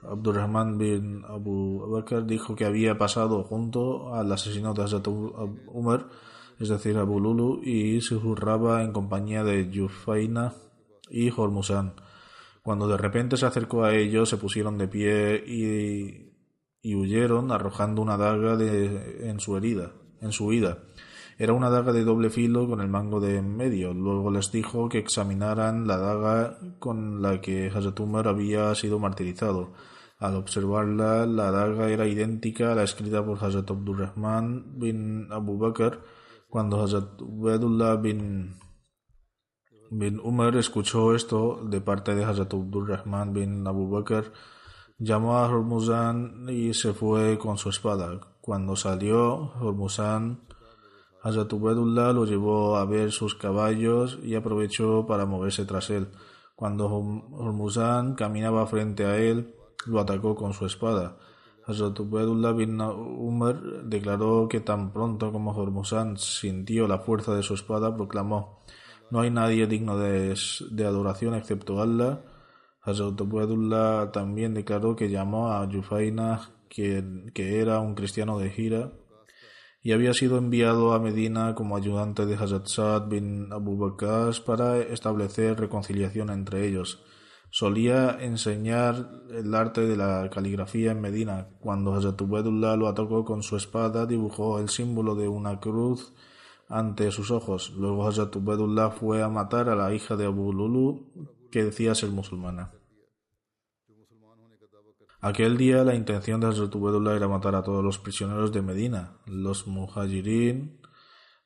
Abdurrahman 0.08 0.78
bin 0.78 1.24
Abu 1.26 1.88
Bakr 1.90 2.26
dijo 2.26 2.54
que 2.54 2.64
había 2.64 2.98
pasado 2.98 3.42
junto 3.44 4.14
al 4.14 4.30
asesinato 4.32 4.80
de 4.80 4.84
Hazrat 4.84 5.08
Umar, 5.08 6.08
es 6.58 6.68
decir, 6.68 6.96
Abu 6.96 7.20
Lulu, 7.20 7.60
y 7.62 8.00
se 8.00 8.16
jurraba 8.16 8.82
en 8.82 8.92
compañía 8.92 9.42
de 9.44 9.70
Yufaina 9.70 10.52
y 11.10 11.30
Hormuzan. 11.30 11.94
Cuando 12.62 12.88
de 12.88 12.96
repente 12.96 13.36
se 13.36 13.46
acercó 13.46 13.84
a 13.84 13.94
ellos, 13.94 14.28
se 14.28 14.36
pusieron 14.36 14.78
de 14.78 14.88
pie 14.88 15.44
y, 15.46 16.32
y 16.80 16.94
huyeron, 16.94 17.52
arrojando 17.52 18.00
una 18.00 18.16
daga 18.16 18.56
en 18.62 19.40
su 19.40 19.56
herida, 19.56 19.92
en 20.20 20.32
su 20.32 20.46
huida. 20.46 20.78
Era 21.36 21.52
una 21.52 21.68
daga 21.68 21.92
de 21.92 22.04
doble 22.04 22.30
filo 22.30 22.68
con 22.68 22.80
el 22.80 22.88
mango 22.88 23.20
de 23.20 23.38
en 23.38 23.56
medio. 23.56 23.92
Luego 23.92 24.30
les 24.30 24.52
dijo 24.52 24.88
que 24.88 24.98
examinaran 24.98 25.86
la 25.86 25.98
daga 25.98 26.58
con 26.78 27.22
la 27.22 27.40
que 27.40 27.70
Hazrat 27.74 27.98
Umar 27.98 28.28
había 28.28 28.74
sido 28.74 28.98
martirizado. 28.98 29.72
Al 30.24 30.36
observarla, 30.36 31.26
la 31.26 31.50
daga 31.50 31.90
era 31.90 32.06
idéntica 32.06 32.72
a 32.72 32.74
la 32.74 32.84
escrita 32.84 33.22
por 33.22 33.44
Hazrat 33.44 33.70
Abdurrahman 33.70 34.78
bin 34.80 35.28
Abu 35.30 35.58
Bakr. 35.58 36.00
Cuando 36.48 36.80
Hazrat 36.80 37.20
Ubaidullah 37.20 37.96
bin, 37.96 38.56
bin 39.90 40.18
Umar 40.20 40.56
escuchó 40.56 41.14
esto 41.14 41.60
de 41.68 41.82
parte 41.82 42.14
de 42.14 42.24
Hazrat 42.24 42.54
Abdurrahman 42.54 43.34
bin 43.34 43.66
Abu 43.66 43.90
Bakr, 43.90 44.32
llamó 44.96 45.36
a 45.36 45.46
Hormuzan 45.46 46.48
y 46.48 46.72
se 46.72 46.94
fue 46.94 47.36
con 47.36 47.58
su 47.58 47.68
espada. 47.68 48.18
Cuando 48.40 48.76
salió, 48.76 49.52
Hormuzan, 49.60 50.40
Hazrat 51.20 51.52
lo 51.52 52.24
llevó 52.24 52.76
a 52.76 52.86
ver 52.86 53.12
sus 53.12 53.34
caballos 53.34 54.18
y 54.22 54.36
aprovechó 54.36 55.04
para 55.06 55.26
moverse 55.26 55.66
tras 55.66 55.90
él. 55.90 56.08
Cuando 56.56 56.86
Hormuzan 56.86 58.14
caminaba 58.14 58.66
frente 58.66 59.04
a 59.04 59.18
él, 59.18 59.54
lo 59.86 60.00
atacó 60.00 60.34
con 60.34 60.52
su 60.52 60.66
espada. 60.66 61.16
Hazrat 61.66 61.98
Ubaidullah 61.98 62.52
bin 62.52 62.80
Umar 62.80 63.84
declaró 63.84 64.48
que 64.48 64.60
tan 64.60 64.92
pronto 64.92 65.32
como 65.32 65.52
Hormuzan 65.52 66.18
sintió 66.18 66.86
la 66.86 66.98
fuerza 66.98 67.34
de 67.34 67.42
su 67.42 67.54
espada, 67.54 67.94
proclamó: 67.94 68.64
No 69.10 69.20
hay 69.20 69.30
nadie 69.30 69.66
digno 69.66 69.96
de, 69.96 70.34
adoración 70.84 71.34
excepto 71.34 71.80
Allah. 71.80 72.20
Hazrat 72.82 73.18
Ubaidullah 73.18 74.12
también 74.12 74.52
declaró 74.52 74.94
que 74.94 75.08
llamó 75.08 75.52
a 75.52 75.66
Yufaina, 75.66 76.50
que, 76.68 77.30
que 77.32 77.60
era 77.60 77.80
un 77.80 77.94
cristiano 77.94 78.38
de 78.38 78.50
Gira, 78.50 78.92
y 79.82 79.92
había 79.92 80.12
sido 80.12 80.36
enviado 80.36 80.92
a 80.92 80.98
Medina 80.98 81.54
como 81.54 81.78
ayudante 81.78 82.26
de 82.26 82.34
Hazrat 82.34 83.08
bin 83.08 83.50
Abu 83.52 83.78
Bakr 83.78 84.34
para 84.44 84.78
establecer 84.78 85.58
reconciliación 85.58 86.28
entre 86.28 86.66
ellos. 86.66 87.02
Solía 87.54 88.18
enseñar 88.20 89.22
el 89.30 89.54
arte 89.54 89.82
de 89.82 89.96
la 89.96 90.28
caligrafía 90.28 90.90
en 90.90 91.00
Medina. 91.00 91.50
Cuando 91.60 91.94
Hazrat 91.94 92.20
Ubaidullah 92.20 92.74
lo 92.74 92.88
atacó 92.88 93.24
con 93.24 93.44
su 93.44 93.56
espada, 93.56 94.06
dibujó 94.06 94.58
el 94.58 94.68
símbolo 94.68 95.14
de 95.14 95.28
una 95.28 95.60
cruz 95.60 96.12
ante 96.68 97.12
sus 97.12 97.30
ojos. 97.30 97.72
Luego 97.76 98.08
Hazrat 98.08 98.34
Ubaidullah 98.34 98.90
fue 98.90 99.22
a 99.22 99.28
matar 99.28 99.68
a 99.68 99.76
la 99.76 99.94
hija 99.94 100.16
de 100.16 100.26
Abu 100.26 100.52
Lulu, 100.52 101.12
que 101.52 101.62
decía 101.62 101.94
ser 101.94 102.10
musulmana. 102.10 102.72
Aquel 105.20 105.56
día 105.56 105.84
la 105.84 105.94
intención 105.94 106.40
de 106.40 106.48
Hazrat 106.48 106.74
era 106.74 107.28
matar 107.28 107.54
a 107.54 107.62
todos 107.62 107.84
los 107.84 108.00
prisioneros 108.00 108.50
de 108.50 108.62
Medina. 108.62 109.18
Los 109.26 109.68
muhajirin 109.68 110.80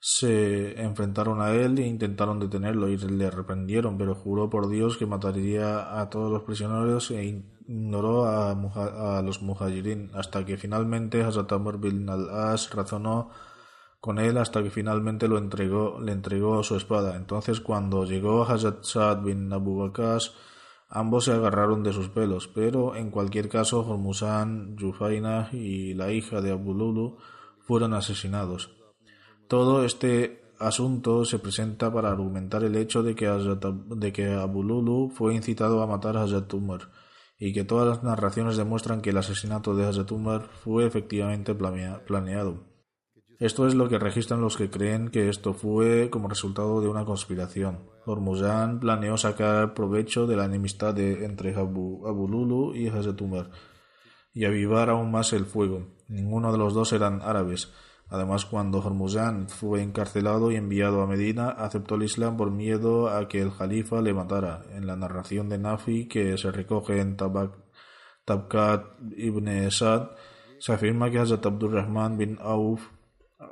se 0.01 0.81
enfrentaron 0.81 1.41
a 1.41 1.53
él 1.53 1.79
e 1.79 1.87
intentaron 1.87 2.39
detenerlo 2.39 2.89
y 2.89 2.97
le 2.97 3.31
reprendieron, 3.31 3.99
pero 3.99 4.15
juró 4.15 4.49
por 4.49 4.69
Dios 4.69 4.97
que 4.97 5.07
mataría 5.07 6.01
a 6.01 6.09
todos 6.09 6.31
los 6.31 6.43
prisioneros 6.43 7.11
e 7.11 7.25
ignoró 7.69 8.27
a, 8.27 9.23
los 9.23 9.43
muhajirin 9.43 10.11
hasta 10.15 10.45
que 10.45 10.57
finalmente 10.57 11.23
Hazrat 11.23 11.53
Amr 11.53 11.79
bin 11.79 12.09
al-As 12.09 12.73
razonó 12.75 13.31
con 14.01 14.21
él 14.21 14.39
hasta 14.39 14.63
que 14.63 14.71
finalmente 14.71 15.27
lo 15.27 15.39
entregó, 15.39 16.01
le 16.01 16.13
entregó 16.13 16.63
su 16.63 16.77
espada. 16.77 17.17
Entonces, 17.17 17.61
cuando 17.61 18.05
llegó 18.05 18.45
Hazrat 18.45 18.85
Saad 18.85 19.23
bin 19.23 19.53
Abu 19.53 19.79
Bakr, 19.79 20.23
ambos 20.89 21.25
se 21.25 21.33
agarraron 21.33 21.83
de 21.83 21.93
sus 21.93 22.09
pelos, 22.09 22.47
pero 22.47 22.95
en 22.95 23.11
cualquier 23.11 23.49
caso, 23.49 23.81
Hormuzan, 23.81 24.77
Yufaina 24.77 25.49
y 25.53 25.95
la 25.95 26.13
hija 26.13 26.41
de 26.41 26.53
Abu 26.53 26.73
Lulu 26.73 27.19
fueron 27.59 27.93
asesinados. 27.93 28.78
Todo 29.49 29.85
este 29.85 30.43
asunto 30.59 31.25
se 31.25 31.39
presenta 31.39 31.93
para 31.93 32.11
argumentar 32.11 32.65
el 32.65 32.77
hecho 32.77 33.03
de 33.03 33.15
que, 33.15 33.27
de 33.27 34.13
que 34.13 35.11
fue 35.15 35.35
incitado 35.35 35.83
a 35.83 35.87
matar 35.87 36.17
a 36.17 36.23
Hazrat 36.23 36.53
Umar 36.53 36.91
y 37.39 37.53
que 37.53 37.65
todas 37.65 37.87
las 37.89 38.03
narraciones 38.03 38.57
demuestran 38.57 39.01
que 39.01 39.11
el 39.11 39.17
asesinato 39.17 39.75
de 39.75 39.87
Hazrat 39.87 40.11
Umar 40.13 40.51
fue 40.63 40.87
efectivamente 40.87 41.55
planeado. 41.55 42.69
Esto 43.39 43.69
es 43.69 43.75
lo 43.77 43.89
que 43.89 44.01
registran 44.01 44.41
los 44.41 44.57
que 44.57 44.69
creen 44.69 45.11
que 45.11 45.29
esto 45.29 45.55
fue 45.55 46.11
como 46.11 46.29
resultado 46.29 46.81
de 46.81 46.89
una 46.89 47.05
conspiración. 47.05 47.89
Hormuzan 48.05 48.81
planeó 48.81 49.17
sacar 49.17 49.75
provecho 49.75 50.27
de 50.27 50.37
la 50.37 50.47
enemistad 50.47 50.99
entre 50.99 51.55
Abu, 51.55 52.27
Lulu 52.29 52.75
y 52.75 52.89
Hazrat 52.89 53.21
Umar 53.21 53.51
y 54.35 54.45
avivar 54.45 54.91
aún 54.91 55.13
más 55.13 55.33
el 55.33 55.47
fuego. 55.47 55.87
Ninguno 56.09 56.51
de 56.51 56.59
los 56.59 56.75
dos 56.75 56.93
eran 56.93 57.23
árabes. 57.23 57.73
Además, 58.11 58.47
cuando 58.47 58.79
Hormuzan 58.79 59.49
fue 59.49 59.83
encarcelado 59.83 60.51
y 60.51 60.57
enviado 60.57 61.03
a 61.03 61.07
Medina, 61.07 61.51
aceptó 61.51 61.97
el 61.97 62.05
Islam 62.05 62.39
por 62.39 62.51
miedo 62.51 63.09
a 63.11 63.29
que 63.29 63.43
el 63.43 63.55
califa 63.55 64.01
le 64.01 64.15
matara. 64.15 64.63
En 64.73 64.87
la 64.87 64.97
narración 64.97 65.49
de 65.51 65.59
Nafi, 65.59 66.09
que 66.09 66.39
se 66.39 66.51
recoge 66.51 67.01
en 67.01 67.17
Tabkat 67.17 68.85
ibn 69.17 69.71
Sad, 69.71 70.11
se 70.59 70.73
afirma 70.73 71.11
que 71.11 71.19
Hazrat 71.19 71.45
Abdurrahman 71.45 72.17
bin 72.17 72.39
Auf 72.41 72.81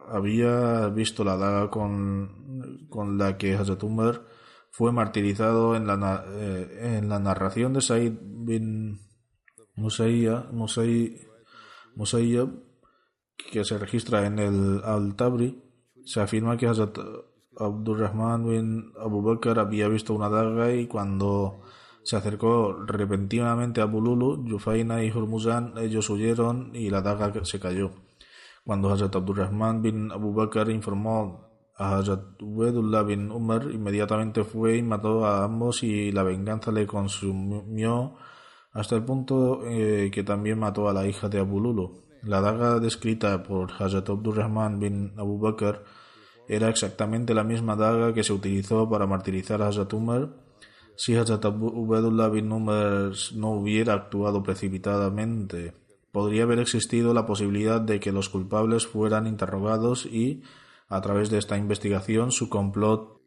había 0.08 0.88
visto 0.88 1.22
la 1.22 1.36
daga 1.36 1.70
con, 1.70 2.86
con 2.88 3.18
la 3.18 3.36
que 3.36 3.54
Hazrat 3.54 3.82
Umar 3.82 4.22
fue 4.70 4.90
martirizado 4.92 5.76
en 5.76 5.86
la, 5.86 6.24
eh, 6.28 6.96
en 6.98 7.08
la 7.08 7.18
narración 7.18 7.72
de 7.74 7.80
Said 7.80 8.12
bin 8.20 9.00
Musayyab, 9.76 10.50
que 13.36 13.64
se 13.64 13.78
registra 13.78 14.26
en 14.26 14.38
el 14.38 14.82
Al-Tabri, 14.84 15.62
se 16.04 16.20
afirma 16.20 16.56
que 16.56 16.66
Hazrat 16.66 16.98
Abdurrahman 17.58 18.48
bin 18.48 18.92
Abu 19.00 19.22
Bakr 19.22 19.58
había 19.58 19.88
visto 19.88 20.14
una 20.14 20.28
daga 20.28 20.72
y 20.72 20.86
cuando 20.86 21.62
se 22.02 22.16
acercó 22.16 22.72
repentinamente 22.86 23.80
a 23.80 23.86
Bululu, 23.86 24.46
Yufaina 24.46 25.02
y 25.02 25.10
Hormuzan, 25.10 25.74
ellos 25.78 26.08
huyeron 26.08 26.70
y 26.74 26.90
la 26.90 27.02
daga 27.02 27.32
se 27.44 27.58
cayó. 27.58 27.90
Cuando 28.64 28.90
Hazrat 28.90 29.16
Abdurrahman 29.16 29.82
bin 29.82 30.12
Abu 30.12 30.32
Bakr 30.32 30.70
informó 30.70 31.46
a 31.76 31.96
Hazrat 31.96 32.40
Ubaidullah 32.40 33.02
bin 33.02 33.30
Umar, 33.30 33.70
inmediatamente 33.72 34.44
fue 34.44 34.76
y 34.76 34.82
mató 34.82 35.26
a 35.26 35.44
ambos 35.44 35.82
y 35.82 36.12
la 36.12 36.22
venganza 36.22 36.70
le 36.72 36.86
consumió 36.86 38.16
hasta 38.72 38.94
el 38.96 39.04
punto 39.04 39.62
eh, 39.66 40.10
que 40.12 40.22
también 40.22 40.58
mató 40.58 40.88
a 40.88 40.92
la 40.92 41.06
hija 41.06 41.28
de 41.28 41.40
Abu 41.40 41.60
Lulu. 41.60 42.05
La 42.26 42.40
daga 42.40 42.80
descrita 42.80 43.42
por 43.44 43.70
Hazrat 43.70 44.10
Abdurrahman 44.10 44.80
bin 44.80 45.12
Abu 45.16 45.38
Bakr 45.38 45.84
era 46.48 46.68
exactamente 46.68 47.34
la 47.34 47.44
misma 47.44 47.76
daga 47.76 48.12
que 48.12 48.24
se 48.24 48.32
utilizó 48.32 48.90
para 48.90 49.06
martirizar 49.06 49.62
a 49.62 49.68
Hazrat 49.68 49.92
Umar. 49.92 50.34
Si 50.96 51.14
Hazrat 51.14 51.44
Ubaidullah 51.44 52.28
bin 52.28 52.50
Umar 52.50 53.12
no 53.34 53.50
hubiera 53.52 53.94
actuado 53.94 54.42
precipitadamente 54.42 55.86
podría 56.16 56.44
haber 56.44 56.60
existido 56.60 57.12
la 57.12 57.26
posibilidad 57.26 57.78
de 57.78 58.00
que 58.00 58.10
los 58.10 58.30
culpables 58.30 58.86
fueran 58.86 59.26
interrogados 59.26 60.06
y, 60.06 60.42
a 60.88 61.02
través 61.02 61.28
de 61.28 61.36
esta 61.36 61.58
investigación, 61.58 62.32
su 62.32 62.48
complot 62.48 63.20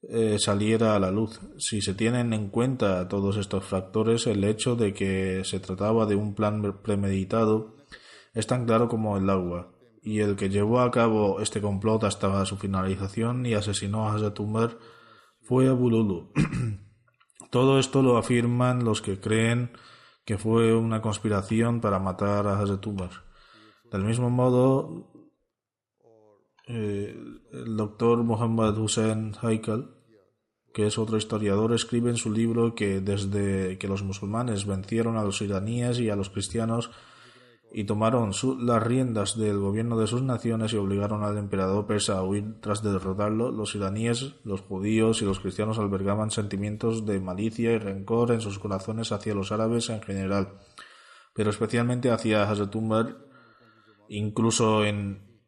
eh, 0.00 0.38
saliera 0.38 0.96
a 0.96 0.98
la 0.98 1.10
luz. 1.10 1.38
Si 1.58 1.82
se 1.82 1.92
tienen 1.92 2.32
en 2.32 2.48
cuenta 2.48 3.06
todos 3.06 3.36
estos 3.36 3.66
factores, 3.66 4.26
el 4.26 4.44
hecho 4.44 4.76
de 4.76 4.94
que 4.94 5.42
se 5.44 5.60
trataba 5.60 6.06
de 6.06 6.16
un 6.16 6.34
plan 6.34 6.80
premeditado 6.82 7.75
es 8.36 8.46
tan 8.46 8.66
claro 8.66 8.88
como 8.88 9.16
el 9.16 9.28
agua, 9.30 9.72
y 10.02 10.20
el 10.20 10.36
que 10.36 10.50
llevó 10.50 10.80
a 10.80 10.90
cabo 10.90 11.40
este 11.40 11.62
complot 11.62 12.04
hasta 12.04 12.44
su 12.44 12.58
finalización 12.58 13.46
y 13.46 13.54
asesinó 13.54 14.06
a 14.06 14.14
Hazrat 14.14 14.38
Umar 14.38 14.78
fue 15.40 15.68
Abu 15.68 15.88
Lulu. 15.90 16.32
Todo 17.50 17.78
esto 17.78 18.02
lo 18.02 18.18
afirman 18.18 18.84
los 18.84 19.00
que 19.00 19.18
creen 19.18 19.70
que 20.26 20.36
fue 20.36 20.76
una 20.76 21.00
conspiración 21.00 21.80
para 21.80 21.98
matar 21.98 22.46
a 22.46 22.58
Hazrat 22.60 22.86
Umar. 22.86 23.10
Del 23.90 24.04
mismo 24.04 24.28
modo, 24.28 25.10
eh, 26.68 27.16
el 27.52 27.76
doctor 27.76 28.22
Muhammad 28.22 28.76
Hussein 28.76 29.34
Haikal, 29.40 29.94
que 30.74 30.86
es 30.86 30.98
otro 30.98 31.16
historiador, 31.16 31.72
escribe 31.72 32.10
en 32.10 32.16
su 32.18 32.30
libro 32.30 32.74
que 32.74 33.00
desde 33.00 33.78
que 33.78 33.88
los 33.88 34.02
musulmanes 34.02 34.66
vencieron 34.66 35.16
a 35.16 35.22
los 35.22 35.40
iraníes 35.40 36.00
y 36.00 36.10
a 36.10 36.16
los 36.16 36.28
cristianos 36.28 36.90
y 37.72 37.84
tomaron 37.84 38.30
las 38.60 38.82
riendas 38.82 39.36
del 39.36 39.58
gobierno 39.58 39.98
de 39.98 40.06
sus 40.06 40.22
naciones 40.22 40.72
y 40.72 40.76
obligaron 40.76 41.24
al 41.24 41.36
emperador 41.36 41.86
persa 41.86 42.18
a 42.18 42.22
huir 42.22 42.60
tras 42.60 42.82
derrotarlo, 42.82 43.50
los 43.50 43.74
iraníes, 43.74 44.36
los 44.44 44.62
judíos 44.62 45.20
y 45.20 45.24
los 45.24 45.40
cristianos 45.40 45.78
albergaban 45.78 46.30
sentimientos 46.30 47.04
de 47.04 47.20
malicia 47.20 47.72
y 47.72 47.78
rencor 47.78 48.30
en 48.30 48.40
sus 48.40 48.58
corazones 48.58 49.12
hacia 49.12 49.34
los 49.34 49.52
árabes 49.52 49.90
en 49.90 50.00
general, 50.00 50.58
pero 51.34 51.50
especialmente 51.50 52.10
hacia 52.10 52.48
Hazrat 52.48 52.74
Umar. 52.74 53.18
Incluso 54.08 54.84
en 54.84 55.42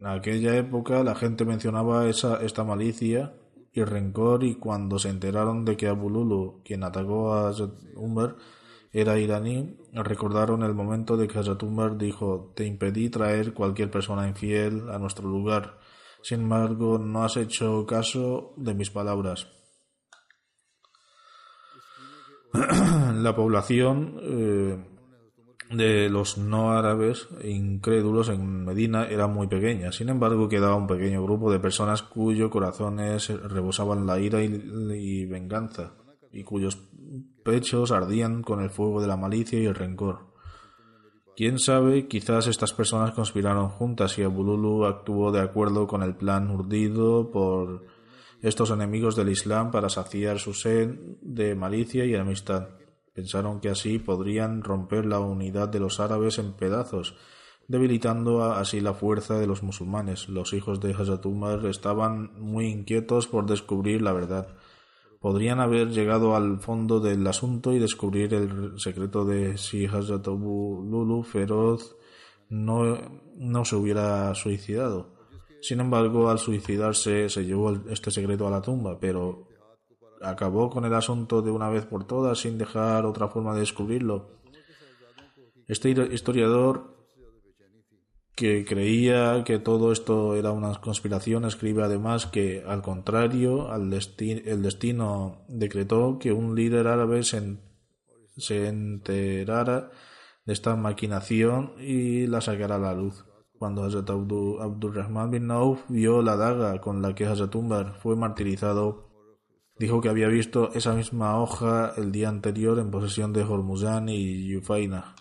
aquella 0.00 0.56
época 0.56 1.02
la 1.02 1.16
gente 1.16 1.44
mencionaba 1.44 2.06
esa, 2.06 2.40
esta 2.42 2.62
malicia 2.62 3.34
y 3.72 3.82
rencor 3.82 4.44
y 4.44 4.54
cuando 4.54 4.98
se 4.98 5.08
enteraron 5.08 5.64
de 5.64 5.76
que 5.76 5.88
Abu 5.88 6.08
Lulu, 6.08 6.62
quien 6.64 6.84
atacó 6.84 7.34
a 7.34 7.48
Hazrat 7.48 7.72
Umar, 7.96 8.36
era 8.92 9.18
iraní, 9.18 9.76
recordaron 9.92 10.62
el 10.62 10.74
momento 10.74 11.16
de 11.16 11.28
que 11.28 11.38
Hazrat 11.38 11.62
Umar 11.62 11.98
dijo 11.98 12.52
Te 12.54 12.64
impedí 12.64 13.10
traer 13.10 13.52
cualquier 13.52 13.90
persona 13.90 14.28
infiel 14.28 14.88
a 14.90 14.98
nuestro 14.98 15.28
lugar. 15.28 15.78
Sin 16.22 16.42
embargo, 16.42 16.98
no 16.98 17.24
has 17.24 17.36
hecho 17.36 17.84
caso 17.86 18.54
de 18.56 18.74
mis 18.74 18.90
palabras. 18.90 19.48
La 23.14 23.36
población 23.36 24.18
eh, 24.22 24.84
de 25.70 26.08
los 26.08 26.38
no 26.38 26.72
árabes 26.72 27.28
incrédulos 27.44 28.30
en 28.30 28.64
Medina 28.64 29.06
era 29.06 29.26
muy 29.26 29.48
pequeña. 29.48 29.92
Sin 29.92 30.08
embargo, 30.08 30.48
quedaba 30.48 30.76
un 30.76 30.86
pequeño 30.86 31.22
grupo 31.22 31.52
de 31.52 31.60
personas 31.60 32.02
cuyos 32.02 32.50
corazones 32.50 33.28
rebosaban 33.28 34.06
la 34.06 34.18
ira 34.18 34.42
y 34.42 35.26
venganza 35.26 35.92
y 36.32 36.44
cuyos 36.44 36.78
pechos 37.44 37.92
ardían 37.92 38.42
con 38.42 38.60
el 38.60 38.70
fuego 38.70 39.00
de 39.00 39.08
la 39.08 39.16
malicia 39.16 39.58
y 39.58 39.66
el 39.66 39.74
rencor. 39.74 40.28
Quién 41.38 41.60
sabe, 41.60 42.08
quizás 42.08 42.48
estas 42.48 42.72
personas 42.72 43.12
conspiraron 43.12 43.68
juntas 43.68 44.18
y 44.18 44.22
Abululu 44.22 44.84
actuó 44.84 45.30
de 45.30 45.40
acuerdo 45.40 45.86
con 45.86 46.02
el 46.02 46.16
plan 46.16 46.50
urdido 46.50 47.30
por 47.30 47.86
estos 48.42 48.70
enemigos 48.70 49.14
del 49.14 49.28
Islam 49.28 49.70
para 49.70 49.88
saciar 49.88 50.40
su 50.40 50.52
sed 50.52 50.96
de 51.22 51.54
malicia 51.54 52.04
y 52.04 52.16
amistad. 52.16 52.70
Pensaron 53.14 53.60
que 53.60 53.68
así 53.68 54.00
podrían 54.00 54.64
romper 54.64 55.06
la 55.06 55.20
unidad 55.20 55.68
de 55.68 55.80
los 55.80 56.00
árabes 56.00 56.38
en 56.38 56.54
pedazos, 56.54 57.14
debilitando 57.68 58.42
así 58.42 58.80
la 58.80 58.94
fuerza 58.94 59.38
de 59.38 59.46
los 59.46 59.62
musulmanes. 59.62 60.28
Los 60.28 60.52
hijos 60.52 60.80
de 60.80 60.92
Hazrat 60.92 61.24
Umar 61.24 61.64
estaban 61.66 62.32
muy 62.40 62.66
inquietos 62.66 63.28
por 63.28 63.46
descubrir 63.46 64.02
la 64.02 64.12
verdad 64.12 64.57
podrían 65.20 65.60
haber 65.60 65.90
llegado 65.90 66.36
al 66.36 66.60
fondo 66.60 67.00
del 67.00 67.26
asunto 67.26 67.72
y 67.72 67.78
descubrir 67.78 68.34
el 68.34 68.78
secreto 68.78 69.24
de 69.24 69.58
si 69.58 69.86
Hazrat 69.86 70.26
Lulu 70.26 71.22
feroz 71.22 71.96
no, 72.48 72.96
no 73.36 73.64
se 73.64 73.76
hubiera 73.76 74.34
suicidado. 74.34 75.16
Sin 75.60 75.80
embargo, 75.80 76.30
al 76.30 76.38
suicidarse 76.38 77.28
se 77.28 77.44
llevó 77.44 77.72
este 77.90 78.10
secreto 78.10 78.46
a 78.46 78.50
la 78.50 78.62
tumba, 78.62 78.98
pero 79.00 79.48
acabó 80.22 80.70
con 80.70 80.84
el 80.84 80.94
asunto 80.94 81.42
de 81.42 81.50
una 81.50 81.68
vez 81.68 81.84
por 81.84 82.04
todas 82.04 82.38
sin 82.38 82.58
dejar 82.58 83.04
otra 83.06 83.28
forma 83.28 83.54
de 83.54 83.60
descubrirlo. 83.60 84.30
Este 85.66 85.90
historiador 85.90 86.97
que 88.38 88.64
creía 88.64 89.42
que 89.44 89.58
todo 89.58 89.90
esto 89.90 90.36
era 90.36 90.52
una 90.52 90.72
conspiración, 90.80 91.44
escribe 91.44 91.82
además 91.82 92.26
que, 92.26 92.62
al 92.64 92.82
contrario, 92.82 93.68
el 93.74 93.90
destino 94.62 95.44
decretó 95.48 96.20
que 96.20 96.30
un 96.30 96.54
líder 96.54 96.86
árabe 96.86 97.24
se, 97.24 98.68
enterara 98.68 99.90
de 100.46 100.52
esta 100.52 100.76
maquinación 100.76 101.72
y 101.80 102.28
la 102.28 102.40
sacara 102.40 102.76
a 102.76 102.78
la 102.78 102.94
luz. 102.94 103.24
Cuando 103.58 103.82
Hazrat 103.82 104.08
Abdurrahman 104.08 105.32
bin 105.32 105.48
Nauf 105.48 105.80
vio 105.88 106.22
la 106.22 106.36
daga 106.36 106.80
con 106.80 107.02
la 107.02 107.16
que 107.16 107.26
Hazrat 107.26 107.56
Umar 107.56 107.98
fue 108.00 108.14
martirizado, 108.14 109.08
dijo 109.80 110.00
que 110.00 110.10
había 110.10 110.28
visto 110.28 110.70
esa 110.74 110.94
misma 110.94 111.40
hoja 111.40 111.92
el 111.96 112.12
día 112.12 112.28
anterior 112.28 112.78
en 112.78 112.92
posesión 112.92 113.32
de 113.32 113.42
Hormuzan 113.42 114.08
y 114.08 114.46
Yufaina. 114.46 115.16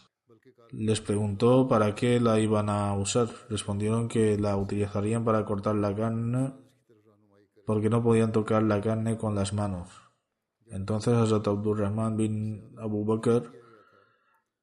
Les 0.72 1.02
preguntó 1.02 1.68
para 1.68 1.96
qué 1.96 2.20
la 2.20 2.40
iban 2.40 2.70
a 2.70 2.94
usar. 2.94 3.28
Respondieron 3.50 4.08
que 4.08 4.38
la 4.38 4.58
utilizarían 4.58 5.24
para 5.24 5.46
cortar 5.46 5.76
la 5.76 5.96
carne 5.96 6.54
porque 7.66 7.90
no 7.90 8.02
podían 8.02 8.32
tocar 8.32 8.64
la 8.64 8.80
carne 8.80 9.18
con 9.18 9.36
las 9.36 9.52
manos. 9.54 9.90
Entonces 10.68 11.14
Hazrat 11.14 11.48
Abdurrahman 11.48 12.16
bin 12.16 12.74
Abu 12.78 13.04
Bakr, 13.04 13.52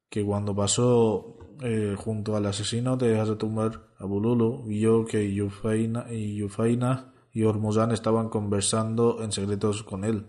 que 0.08 0.24
cuando 0.24 0.54
pasó 0.54 1.36
eh, 1.62 1.96
junto 1.98 2.34
al 2.34 2.46
asesino 2.46 2.96
de 2.96 3.18
Hazrat 3.18 3.42
Umar 3.42 3.88
Abu 3.98 4.20
Lulu, 4.20 4.64
vio 4.64 5.04
que 5.04 5.32
Yufaina 5.34 6.06
y 6.10 6.36
Yufaina 6.36 7.12
y 7.30 7.42
Hormuzan 7.42 7.92
estaban 7.92 8.30
conversando 8.30 9.22
en 9.22 9.32
secretos 9.32 9.82
con 9.82 10.04
él. 10.04 10.26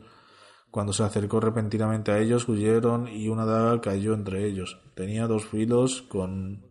Cuando 0.75 0.91
se 0.91 1.03
acercó 1.03 1.39
repentinamente 1.39 2.11
a 2.11 2.19
ellos, 2.19 2.49
huyeron 2.49 3.07
y 3.07 3.29
una 3.29 3.45
daga 3.45 3.79
cayó 3.79 4.13
entre 4.13 4.45
ellos. 4.45 4.77
Tenía 4.93 5.25
dos 5.25 5.45
filos 5.45 6.01
con 6.01 6.65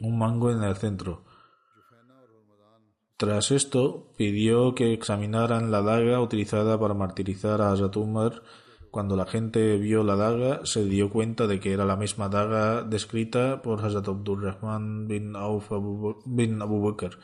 un 0.00 0.16
mango 0.16 0.52
en 0.52 0.62
el 0.62 0.76
centro. 0.76 1.24
Tras 3.16 3.50
esto, 3.50 4.12
pidió 4.16 4.76
que 4.76 4.92
examinaran 4.92 5.72
la 5.72 5.82
daga 5.82 6.20
utilizada 6.20 6.78
para 6.78 6.94
martirizar 6.94 7.60
a 7.62 7.72
Hazrat 7.72 7.96
Umar. 7.96 8.44
Cuando 8.92 9.16
la 9.16 9.26
gente 9.26 9.76
vio 9.76 10.04
la 10.04 10.14
daga, 10.14 10.64
se 10.64 10.84
dio 10.84 11.10
cuenta 11.10 11.48
de 11.48 11.58
que 11.58 11.72
era 11.72 11.84
la 11.84 11.96
misma 11.96 12.28
daga 12.28 12.84
descrita 12.84 13.60
por 13.60 13.84
Hazrat 13.84 14.06
Abdurrahman 14.06 15.08
bin 15.08 15.34
Auf 15.34 15.72
bin 16.26 16.62
Abu 16.62 16.80
Bakr. 16.80 17.18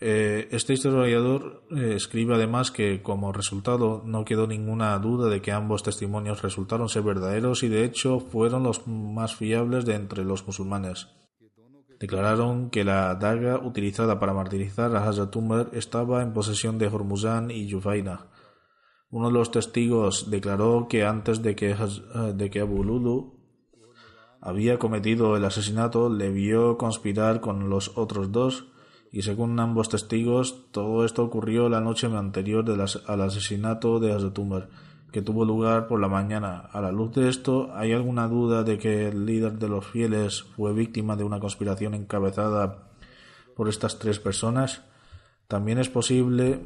Eh, 0.00 0.48
este 0.52 0.74
historiador 0.74 1.64
eh, 1.70 1.94
escribe 1.96 2.36
además 2.36 2.70
que 2.70 3.02
como 3.02 3.32
resultado 3.32 4.02
no 4.04 4.24
quedó 4.24 4.46
ninguna 4.46 4.96
duda 5.00 5.28
de 5.28 5.42
que 5.42 5.50
ambos 5.50 5.82
testimonios 5.82 6.40
resultaron 6.40 6.88
ser 6.88 7.02
verdaderos 7.02 7.64
y 7.64 7.68
de 7.68 7.84
hecho 7.84 8.20
fueron 8.20 8.62
los 8.62 8.86
más 8.86 9.34
fiables 9.34 9.84
de 9.84 9.96
entre 9.96 10.24
los 10.24 10.46
musulmanes. 10.46 11.08
Declararon 11.98 12.70
que 12.70 12.84
la 12.84 13.16
daga 13.16 13.58
utilizada 13.58 14.20
para 14.20 14.34
martirizar 14.34 14.94
a 14.94 15.04
Hazrat 15.04 15.34
Umar 15.34 15.70
estaba 15.72 16.22
en 16.22 16.32
posesión 16.32 16.78
de 16.78 16.86
Hormuzan 16.86 17.50
y 17.50 17.66
Yufaina. 17.66 18.28
Uno 19.10 19.28
de 19.28 19.32
los 19.32 19.50
testigos 19.50 20.30
declaró 20.30 20.86
que 20.88 21.04
antes 21.04 21.42
de 21.42 21.56
que, 21.56 21.70
eh, 21.70 21.76
de 22.34 22.50
que 22.50 22.60
Abu 22.60 22.84
Lulu 22.84 23.34
había 24.40 24.78
cometido 24.78 25.36
el 25.36 25.44
asesinato 25.44 26.08
le 26.08 26.30
vio 26.30 26.78
conspirar 26.78 27.40
con 27.40 27.68
los 27.68 27.98
otros 27.98 28.30
dos 28.30 28.68
y 29.10 29.22
según 29.22 29.58
ambos 29.58 29.88
testigos 29.88 30.70
todo 30.70 31.04
esto 31.04 31.24
ocurrió 31.24 31.68
la 31.68 31.80
noche 31.80 32.06
anterior 32.06 32.64
al 33.06 33.20
asesinato 33.22 34.00
de 34.00 34.12
Hazrat 34.12 34.38
Umar 34.38 34.68
que 35.12 35.22
tuvo 35.22 35.44
lugar 35.44 35.86
por 35.86 36.00
la 36.00 36.08
mañana. 36.08 36.68
A 36.72 36.80
la 36.80 36.92
luz 36.92 37.14
de 37.14 37.28
esto, 37.28 37.70
¿hay 37.74 37.92
alguna 37.92 38.28
duda 38.28 38.62
de 38.62 38.78
que 38.78 39.08
el 39.08 39.24
líder 39.24 39.58
de 39.58 39.68
los 39.68 39.86
fieles 39.86 40.42
fue 40.42 40.72
víctima 40.72 41.16
de 41.16 41.24
una 41.24 41.40
conspiración 41.40 41.94
encabezada 41.94 42.90
por 43.56 43.68
estas 43.68 43.98
tres 43.98 44.18
personas? 44.18 44.82
También 45.46 45.78
es 45.78 45.88
posible 45.88 46.60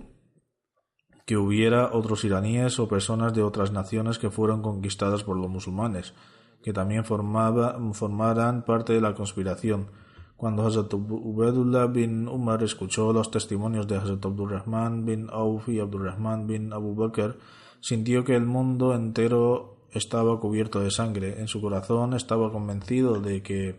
que 1.24 1.37
hubiera 1.37 1.92
otros 1.92 2.24
iraníes 2.24 2.81
o 2.81 2.88
personas 2.88 3.33
de 3.33 3.42
otras 3.42 3.70
naciones 3.70 4.18
que 4.18 4.31
fueron 4.31 4.61
conquistadas 4.61 5.22
por 5.22 5.37
los 5.37 5.48
musulmanes, 5.48 6.14
que 6.64 6.72
también 6.72 7.05
formaran 7.05 8.64
parte 8.64 8.92
de 8.92 9.00
la 9.00 9.14
conspiración. 9.14 9.90
Cuando 10.42 10.66
Hazrat 10.66 10.92
Ubedullah 10.92 11.87
bin 11.87 12.26
Umar 12.26 12.64
escuchó 12.64 13.12
los 13.12 13.31
testimonios 13.31 13.87
de 13.87 13.94
Hazrat 13.94 14.26
Abdurrahman 14.26 15.07
bin 15.07 15.28
Auf 15.31 15.68
y 15.68 15.78
Abdurrahman 15.78 16.48
bin 16.48 16.72
Abu 16.72 16.96
Bakr, 16.96 17.38
Sintió 17.78 18.24
que 18.24 18.35
el 18.35 18.44
mundo 18.44 18.92
entero 18.92 19.87
estaba 19.92 20.40
cubierto 20.40 20.81
de 20.81 20.90
sangre. 20.90 21.38
En 21.38 21.46
su 21.46 21.61
corazón 21.61 22.12
estaba 22.14 22.50
convencido 22.50 23.20
de 23.20 23.40
que 23.40 23.76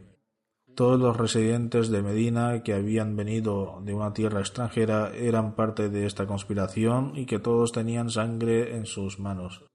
todos 0.73 0.97
los 0.97 1.17
residentes 1.17 1.89
de 1.89 2.01
Medina 2.01 2.63
que 2.63 2.73
habían 2.73 3.17
venido 3.17 3.81
de 3.83 3.93
una 3.93 4.13
tierra 4.13 4.39
extranjera 4.39 5.13
eran 5.13 5.55
parte 5.55 5.89
de 5.89 6.05
esta 6.05 6.27
conspiración 6.27 7.11
y 7.17 7.25
que 7.25 7.39
todos 7.39 7.73
tenían 7.73 8.09
sangre 8.09 8.77
en 8.77 8.85
sus 8.85 9.19
manos. 9.19 9.65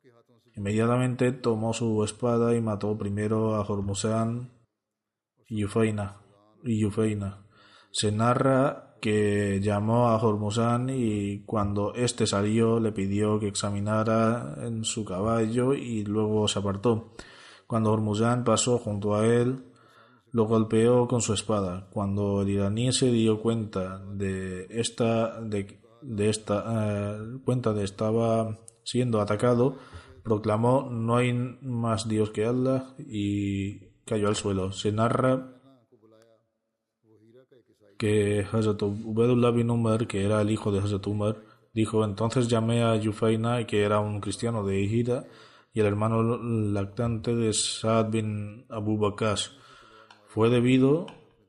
Inmediatamente 0.57 1.33
tomó 1.33 1.75
su 1.75 2.03
espada 2.03 2.57
y 2.57 2.63
mató 2.63 2.97
primero 2.97 3.57
a 3.57 3.61
Hormuzán 3.61 4.53
y 5.47 5.65
Yufaina. 6.65 7.45
Se 7.91 8.13
narra 8.13 8.97
que 9.01 9.61
llamó 9.63 10.09
a 10.09 10.17
Hormuzán 10.17 10.91
y 10.91 11.41
cuando 11.41 11.95
éste 11.95 12.27
salió 12.27 12.81
le 12.81 12.93
pidió 12.93 13.39
que 13.39 13.49
examinara 13.49 14.57
en 14.63 14.85
su 14.85 15.05
caballo 15.05 15.75
y 15.75 16.05
luego 16.05 16.49
se 16.49 16.59
apartó. 16.59 17.13
Cuando 17.67 17.93
Hormuzán 17.93 18.45
pasó 18.45 18.79
junto 18.79 19.15
a 19.15 19.27
él, 19.27 19.65
lo 20.33 20.47
golpeó 20.47 21.07
con 21.07 21.21
su 21.21 21.33
espada. 21.33 21.89
Cuando 21.91 22.43
el 22.43 22.49
iraní 22.49 22.93
se 22.93 23.11
dio 23.11 23.41
cuenta 23.41 23.99
de 23.99 24.67
esta, 24.71 25.41
de, 25.41 25.79
esta 26.29 26.65
eh, 26.67 27.39
cuenta 27.45 27.73
de 27.73 27.85
estaba 27.85 28.59
siendo 28.85 29.21
atacado, 29.21 29.77
proclamó 30.23 30.89
no 30.91 31.17
hay 31.17 31.33
más 31.63 32.09
Dios 32.09 32.31
que 32.31 32.47
Allah 32.47 32.95
y 32.99 33.89
cayó 34.05 34.29
al 34.29 34.37
suelo. 34.37 34.73
Se 34.73 34.93
narra 34.93 35.58
que 37.99 38.47
Hazrat 38.51 38.81
bin 39.55 39.71
Umar, 39.71 40.07
que 40.07 40.25
era 40.25 40.41
el 40.41 40.51
hijo 40.51 40.71
de 40.71 40.79
Hazrat 40.79 41.07
Umar, 41.09 41.37
dijo, 41.75 42.05
entonces 42.05 42.49
llamé 42.49 42.83
a 42.83 42.97
Yufaina, 42.97 43.67
que 43.67 43.83
era 43.83 43.99
un 43.99 44.21
cristiano 44.21 44.65
de 44.65 44.81
Hijira, 44.81 45.25
y 45.75 45.81
el 45.81 45.87
hermano 45.87 46.23
lactante 46.23 47.35
de 47.35 47.53
Saad 47.53 48.11
bin 48.11 48.65
Abu 48.71 48.99
Bakr. 48.99 49.39
Fue 50.29 50.49
debido 50.49 51.07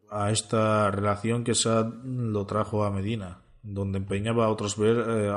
a 0.09 0.31
esta 0.31 0.89
relación 0.91 1.43
que 1.43 1.53
Saad 1.53 1.93
lo 2.03 2.45
trajo 2.45 2.83
a 2.83 2.91
Medina, 2.91 3.43
donde 3.61 3.99
empeñaba 3.99 4.45
a 4.45 4.49
otros 4.49 4.75
ver, 4.75 5.05
eh, 5.07 5.31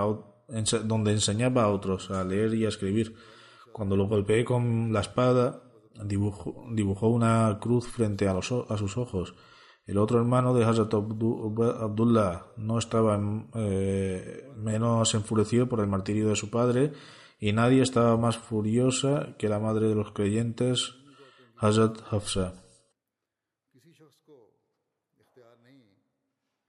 donde 0.85 1.13
enseñaba 1.13 1.65
a 1.65 1.69
otros 1.69 2.11
a 2.11 2.25
leer 2.25 2.55
y 2.55 2.65
a 2.65 2.69
escribir. 2.69 3.15
Cuando 3.71 3.97
lo 3.97 4.09
golpeé 4.09 4.45
con 4.45 4.93
la 4.93 5.01
espada, 5.01 5.63
dibujó, 6.05 6.67
dibujó 6.73 7.09
una 7.09 7.59
cruz 7.61 7.87
frente 7.87 8.29
a, 8.29 8.35
los, 8.35 8.51
a 8.53 8.77
sus 8.79 8.97
ojos 8.97 9.35
el 9.87 9.99
otro 9.99 10.19
hermano 10.19 10.55
de 10.55 10.65
Hazrat 10.65 10.95
Abdullah 10.95 12.47
no 12.57 12.79
estaba 12.79 13.21
eh, 13.55 14.49
menos 14.57 15.15
enfurecido 15.15 15.69
por 15.69 15.81
el 15.81 15.89
martirio 15.89 16.29
de 16.29 16.37
su 16.37 16.51
padre 16.51 16.93
y 17.41 17.53
nadie 17.53 17.83
estaba 17.83 18.17
más 18.17 18.39
furiosa 18.39 19.35
que 19.39 19.49
la 19.49 19.59
madre 19.59 19.89
de 19.89 19.97
los 19.97 20.13
creyentes, 20.13 20.95
Hazrat 21.57 21.99
Hafsa. 22.11 22.63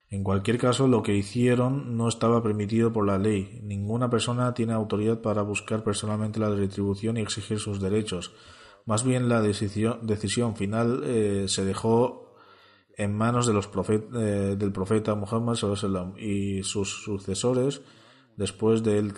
En 0.09 0.23
cualquier 0.23 0.59
caso, 0.59 0.87
lo 0.87 1.01
que 1.01 1.15
hicieron 1.15 1.97
no 1.97 2.07
estaba 2.07 2.43
permitido 2.43 2.93
por 2.93 3.03
la 3.03 3.17
ley. 3.17 3.59
Ninguna 3.63 4.11
persona 4.11 4.53
tiene 4.53 4.73
autoridad 4.73 5.21
para 5.21 5.41
buscar 5.41 5.83
personalmente 5.83 6.39
la 6.39 6.49
retribución 6.49 7.17
y 7.17 7.21
exigir 7.21 7.57
sus 7.57 7.81
derechos. 7.81 8.31
Más 8.85 9.03
bien 9.03 9.27
la 9.27 9.41
decisión, 9.41 10.55
final 10.55 11.01
eh, 11.03 11.45
se 11.47 11.65
dejó 11.65 12.22
en 12.97 13.15
manos 13.15 13.47
de 13.47 13.53
los 13.53 13.69
eh, 13.89 14.55
del 14.57 14.71
profeta 14.71 15.15
Muhammad 15.15 15.57
y 16.17 16.63
sus 16.63 17.03
sucesores 17.03 17.81
después 18.37 18.83
de 18.83 18.99
él 18.99 19.13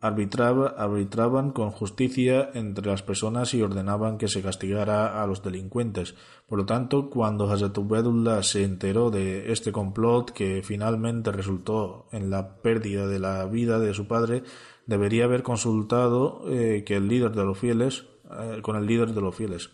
arbitraba, 0.00 0.68
arbitraban 0.76 1.50
con 1.52 1.70
justicia 1.70 2.50
entre 2.54 2.86
las 2.86 3.02
personas 3.02 3.54
y 3.54 3.62
ordenaban 3.62 4.18
que 4.18 4.28
se 4.28 4.42
castigara 4.42 5.22
a 5.22 5.26
los 5.26 5.42
delincuentes. 5.42 6.14
Por 6.46 6.58
lo 6.58 6.66
tanto, 6.66 7.10
cuando 7.10 7.50
Hazrat 7.50 7.76
Ubedullah 7.76 8.42
se 8.42 8.64
enteró 8.64 9.10
de 9.10 9.52
este 9.52 9.72
complot 9.72 10.30
que 10.30 10.62
finalmente 10.62 11.32
resultó 11.32 12.06
en 12.12 12.30
la 12.30 12.56
pérdida 12.56 13.06
de 13.06 13.18
la 13.18 13.46
vida 13.46 13.78
de 13.78 13.94
su 13.94 14.06
padre, 14.06 14.42
debería 14.86 15.24
haber 15.24 15.42
consultado 15.42 16.42
eh, 16.48 16.84
que 16.86 16.96
el 16.96 17.08
líder 17.08 17.32
de 17.32 17.44
los 17.44 17.58
fieles 17.58 18.06
eh, 18.30 18.60
con 18.62 18.76
el 18.76 18.86
líder 18.86 19.12
de 19.12 19.20
los 19.20 19.34
fieles. 19.34 19.70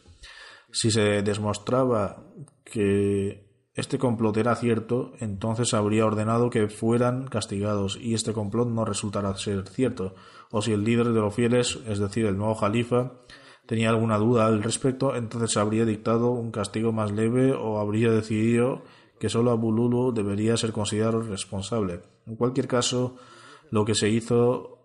Si 0.72 0.90
se 0.90 1.22
demostraba 1.22 2.24
que 2.64 3.46
este 3.74 3.98
complot 3.98 4.36
era 4.36 4.56
cierto, 4.56 5.12
entonces 5.20 5.72
habría 5.74 6.04
ordenado 6.04 6.50
que 6.50 6.68
fueran 6.68 7.26
castigados 7.26 7.98
y 8.00 8.14
este 8.14 8.32
complot 8.32 8.68
no 8.68 8.84
resultara 8.84 9.34
ser 9.36 9.68
cierto. 9.68 10.14
O 10.50 10.60
si 10.60 10.72
el 10.72 10.84
líder 10.84 11.08
de 11.08 11.20
los 11.20 11.34
fieles, 11.34 11.78
es 11.86 11.98
decir, 11.98 12.26
el 12.26 12.36
nuevo 12.36 12.58
califa, 12.58 13.12
tenía 13.66 13.90
alguna 13.90 14.18
duda 14.18 14.46
al 14.46 14.62
respecto, 14.62 15.14
entonces 15.14 15.56
habría 15.56 15.84
dictado 15.84 16.30
un 16.30 16.50
castigo 16.50 16.92
más 16.92 17.12
leve 17.12 17.52
o 17.52 17.78
habría 17.78 18.10
decidido 18.10 18.82
que 19.18 19.28
solo 19.28 19.52
Abu 19.52 19.72
Lulu 19.72 20.12
debería 20.12 20.56
ser 20.56 20.72
considerado 20.72 21.20
responsable. 21.20 22.00
En 22.26 22.36
cualquier 22.36 22.66
caso, 22.66 23.16
lo 23.70 23.84
que 23.84 23.94
se 23.94 24.10
hizo 24.10 24.78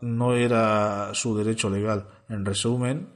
no 0.00 0.34
era 0.34 1.10
su 1.14 1.36
derecho 1.36 1.68
legal. 1.68 2.08
En 2.28 2.44
resumen, 2.44 3.10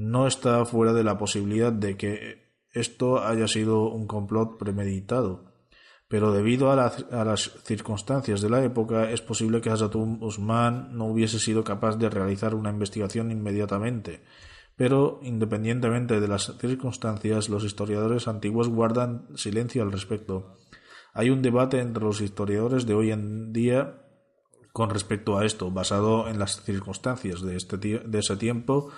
no 0.00 0.26
está 0.26 0.64
fuera 0.64 0.94
de 0.94 1.04
la 1.04 1.18
posibilidad 1.18 1.70
de 1.70 1.98
que 1.98 2.54
esto 2.72 3.22
haya 3.22 3.46
sido 3.46 3.90
un 3.90 4.06
complot 4.06 4.56
premeditado, 4.56 5.44
pero 6.08 6.32
debido 6.32 6.72
a, 6.72 6.74
las 6.76 7.50
circunstancias 7.64 8.40
de 8.40 8.48
la 8.48 8.64
época 8.64 9.10
es 9.10 9.20
posible 9.20 9.60
que 9.60 9.68
Hazrat 9.68 9.94
Usman 9.94 10.96
no 10.96 11.04
hubiese 11.04 11.38
sido 11.38 11.64
capaz 11.64 11.96
de 11.96 12.08
realizar 12.08 12.54
una 12.54 12.70
investigación 12.70 13.30
inmediatamente, 13.30 14.22
Pero, 14.74 15.20
independientemente 15.22 16.18
de 16.18 16.28
las 16.28 16.56
circunstancias, 16.58 17.50
los 17.50 17.64
historiadores 17.64 18.26
antiguos 18.26 18.70
guardan 18.70 19.26
silencio 19.36 19.82
al 19.82 19.92
respecto. 19.92 20.56
Hay 21.12 21.28
un 21.28 21.42
debate 21.42 21.80
entre 21.80 22.04
los 22.04 22.22
historiadores 22.22 22.86
de 22.86 22.94
hoy 22.94 23.10
en 23.10 23.52
día 23.52 24.00
con 24.72 24.88
respecto 24.88 25.36
a 25.36 25.44
esto, 25.44 25.70
basado 25.70 26.28
en 26.28 26.38
las 26.38 26.62
circunstancias 26.62 27.42
de, 27.42 27.56
este, 27.56 27.76
de 27.76 28.18
ese 28.18 28.36
tiempo, 28.36 28.90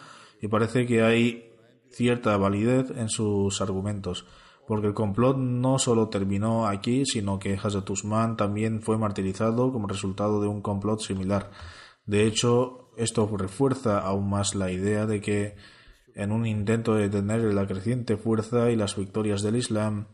y 0.42 0.48
parece 0.48 0.84
que 0.84 1.02
hay 1.02 1.54
cierta 1.88 2.36
validez 2.36 2.90
en 2.90 3.08
sus 3.08 3.62
argumentos, 3.62 4.26
porque 4.66 4.88
el 4.88 4.94
complot 4.94 5.38
no 5.38 5.78
solo 5.78 6.08
terminó 6.08 6.66
aquí, 6.66 7.06
sino 7.06 7.38
que 7.38 7.54
Hazrat 7.54 7.88
Usman 7.88 8.36
también 8.36 8.82
fue 8.82 8.98
martirizado 8.98 9.72
como 9.72 9.86
resultado 9.86 10.42
de 10.42 10.48
un 10.48 10.60
complot 10.60 11.00
similar. 11.00 11.50
De 12.06 12.26
hecho, 12.26 12.90
esto 12.96 13.30
refuerza 13.36 14.00
aún 14.00 14.28
más 14.28 14.54
la 14.54 14.72
idea 14.72 15.06
de 15.06 15.20
que, 15.20 15.54
en 16.14 16.32
un 16.32 16.44
intento 16.44 16.94
de 16.94 17.08
detener 17.08 17.54
la 17.54 17.66
creciente 17.66 18.16
fuerza 18.16 18.70
y 18.70 18.76
las 18.76 18.96
victorias 18.96 19.42
del 19.42 19.56
Islam, 19.56 20.08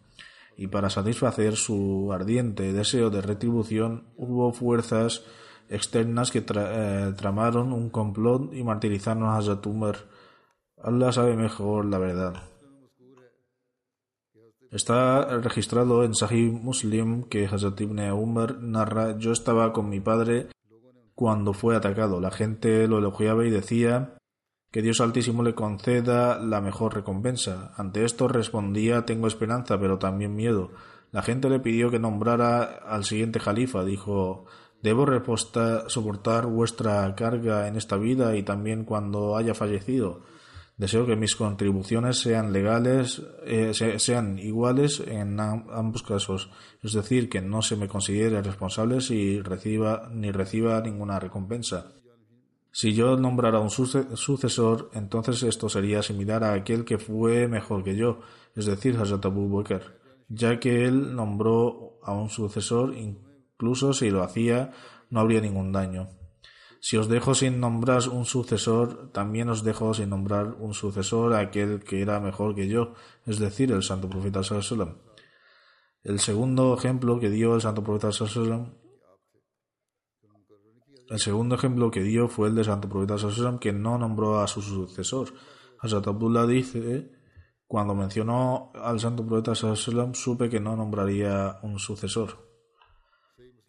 y 0.59 0.67
para 0.67 0.91
satisfacer 0.91 1.57
su 1.57 2.13
ardiente 2.13 2.73
deseo 2.73 3.09
de 3.11 3.23
retribución, 3.23 4.09
hubo 4.17 4.53
fuerzas 4.53 5.25
externas 5.71 6.31
que 6.31 6.45
eh, 6.47 7.13
tramaron 7.17 7.73
un 7.73 7.89
complot 7.91 8.53
y 8.53 8.63
martirizaron 8.63 9.25
a 9.25 9.37
Hazrat 9.37 9.65
Umar. 9.67 9.97
Allah 10.83 11.13
sabe 11.13 11.37
mejor 11.37 11.85
la 11.87 11.99
verdad. 11.99 12.43
Está 14.71 15.39
registrado 15.39 16.05
en 16.05 16.15
Sahih 16.15 16.51
Muslim 16.51 17.25
que 17.25 17.47
Hazrat 17.47 17.81
ibn 17.81 18.01
Umar 18.13 18.61
narra: 18.61 19.17
Yo 19.19 19.33
estaba 19.33 19.73
con 19.73 19.89
mi 19.89 20.01
padre 20.01 20.49
cuando 21.15 21.53
fue 21.53 21.75
atacado. 21.75 22.21
La 22.21 22.31
gente 22.31 22.87
lo 22.87 22.99
elogiaba 22.99 23.47
y 23.47 23.51
decía 23.51 24.19
que 24.71 24.83
Dios 24.83 25.01
Altísimo 25.01 25.43
le 25.43 25.55
conceda 25.55 26.39
la 26.39 26.61
mejor 26.61 26.95
recompensa. 26.95 27.73
Ante 27.77 28.05
esto 28.05 28.29
respondía 28.29 29.07
Tengo 29.07 29.27
esperanza, 29.27 29.81
pero 29.81 29.99
también 29.99 30.37
miedo. 30.37 30.71
La 31.11 31.23
gente 31.23 31.49
le 31.49 31.61
pidió 31.61 31.91
que 31.91 31.99
nombrara 31.99 32.63
al 32.63 33.05
siguiente 33.05 33.41
califa. 33.41 33.85
Dijo 33.85 34.45
Debo 34.83 35.07
soportar 35.89 36.47
vuestra 36.47 37.13
carga 37.17 37.67
en 37.67 37.77
esta 37.77 37.97
vida 37.97 38.37
y 38.37 38.43
también 38.43 38.85
cuando 38.85 39.37
haya 39.37 39.55
fallecido. 39.55 40.23
Deseo 40.79 41.07
que 41.07 41.17
mis 41.17 41.35
contribuciones 41.35 42.21
sean 42.21 42.53
legales, 42.53 43.21
eh, 43.45 43.73
sean 43.75 44.39
iguales 44.39 45.01
en 45.01 45.41
ambos 45.41 46.05
casos, 46.05 46.51
es 46.85 46.93
decir, 46.93 47.29
que 47.29 47.43
no 47.43 47.63
se 47.63 47.75
me 47.75 47.89
considere 47.89 48.41
responsable 48.43 49.01
si 49.01 49.41
reciba 49.41 50.09
ni 50.15 50.31
reciba 50.31 50.81
ninguna 50.81 51.19
recompensa. 51.19 51.95
Si 52.71 52.95
yo 52.95 53.17
nombrara 53.17 53.59
un 53.59 53.71
sucesor, 53.71 54.91
entonces 54.95 55.43
esto 55.43 55.69
sería 55.69 56.01
similar 56.01 56.45
a 56.45 56.53
aquel 56.53 56.85
que 56.85 56.99
fue 56.99 57.49
mejor 57.49 57.83
que 57.83 57.97
yo, 57.97 58.21
es 58.55 58.67
decir, 58.67 58.97
Hazrat 58.97 59.27
Abu 59.27 59.49
Bakr, 59.49 59.99
ya 60.29 60.61
que 60.61 60.85
él 60.85 61.17
nombró 61.17 61.99
a 62.05 62.13
un 62.13 62.31
sucesor, 62.31 62.95
incluso 62.95 63.93
si 63.93 64.11
lo 64.11 64.23
hacía, 64.23 64.71
no 65.11 65.19
habría 65.19 65.41
ningún 65.41 65.73
daño. 65.73 66.18
Si 66.81 66.97
os 66.97 67.09
dejo 67.09 67.35
sin 67.35 67.61
nombrar 67.61 68.09
un 68.09 68.25
sucesor, 68.25 69.11
también 69.13 69.49
os 69.49 69.65
dejo 69.65 69.95
sin 69.95 70.11
nombrar 70.11 70.55
un 70.61 70.75
sucesor 70.75 71.35
a 71.35 71.41
aquel 71.41 71.83
que 71.83 72.03
era 72.03 72.21
mejor 72.21 72.55
que 72.55 72.69
yo, 72.69 72.95
es 73.27 73.39
decir, 73.39 73.73
el 73.73 73.83
santo 73.83 74.09
profeta 74.09 74.45
Sallallahu 74.45 74.97
El 76.05 76.21
segundo 76.21 76.77
ejemplo 76.77 77.19
que 77.19 77.31
dio 77.31 77.57
el 77.57 77.61
santo 77.61 77.83
profeta 77.83 78.13
Sallallahu 78.13 78.79
el 81.11 81.21
segundo 81.21 81.55
ejemplo 81.55 81.91
que 81.91 82.03
dio 82.03 82.29
fue 82.29 82.49
el 82.49 82.55
de 82.55 82.65
santo 82.65 82.89
profeta 82.89 83.17
Sallallahu 83.17 83.59
que 83.59 83.73
no 83.73 83.97
nombró 83.97 84.41
a 84.41 84.47
su 84.47 84.61
sucesor. 84.61 85.33
Hazrat 85.81 86.07
Abdullah 86.07 86.47
dice, 86.47 87.11
cuando 87.67 87.95
mencionó 87.95 88.71
al 88.75 89.01
santo 89.01 89.27
profeta 89.27 89.55
Sallallahu 89.55 90.15
supe 90.15 90.51
que 90.51 90.61
no 90.61 90.77
nombraría 90.77 91.59
un 91.63 91.79
sucesor. 91.79 92.48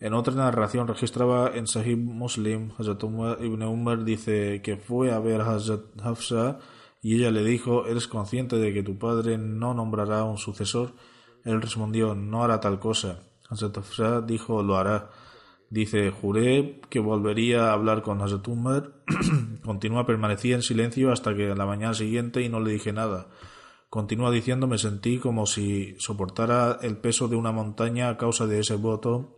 En 0.01 0.13
otra 0.13 0.33
narración 0.33 0.87
registraba 0.87 1.51
en 1.53 1.67
Sahih 1.67 1.97
Muslim, 1.97 2.71
Hazrat 2.77 3.03
ibn 3.03 3.63
Umar 3.63 4.05
dice 4.05 4.61
que 4.63 4.77
fue 4.77 5.11
a 5.11 5.19
ver 5.19 5.41
a 5.41 5.51
Hazrat 5.51 5.81
Hafsa 6.01 6.59
y 7.01 7.15
ella 7.15 7.31
le 7.31 7.43
dijo, 7.43 7.85
¿eres 7.85 8.07
consciente 8.07 8.55
de 8.55 8.73
que 8.73 8.81
tu 8.81 8.97
padre 8.97 9.37
no 9.37 9.73
nombrará 9.73 10.23
un 10.23 10.37
sucesor? 10.37 10.93
Él 11.43 11.61
respondió, 11.61 12.15
no 12.15 12.45
hará 12.45 12.61
tal 12.61 12.79
cosa. 12.79 13.23
Hazrat 13.49 13.77
Hafsa 13.77 14.21
dijo, 14.21 14.63
lo 14.63 14.77
hará. 14.77 15.09
Dice, 15.69 16.11
juré 16.11 16.79
que 16.89 17.01
volvería 17.01 17.69
a 17.69 17.73
hablar 17.73 18.01
con 18.01 18.21
Hazrat 18.21 18.47
Umar. 18.47 18.93
Continúa, 19.65 20.05
permanecía 20.05 20.55
en 20.55 20.61
silencio 20.61 21.11
hasta 21.11 21.35
que 21.35 21.53
la 21.53 21.65
mañana 21.65 21.93
siguiente 21.93 22.41
y 22.41 22.47
no 22.47 22.61
le 22.61 22.71
dije 22.71 22.93
nada. 22.93 23.27
Continúa 23.89 24.31
diciendo, 24.31 24.65
me 24.65 24.77
sentí 24.77 25.17
como 25.17 25.45
si 25.45 25.95
soportara 25.99 26.79
el 26.83 26.95
peso 26.95 27.27
de 27.27 27.35
una 27.35 27.51
montaña 27.51 28.07
a 28.07 28.17
causa 28.17 28.47
de 28.47 28.59
ese 28.59 28.75
voto 28.75 29.35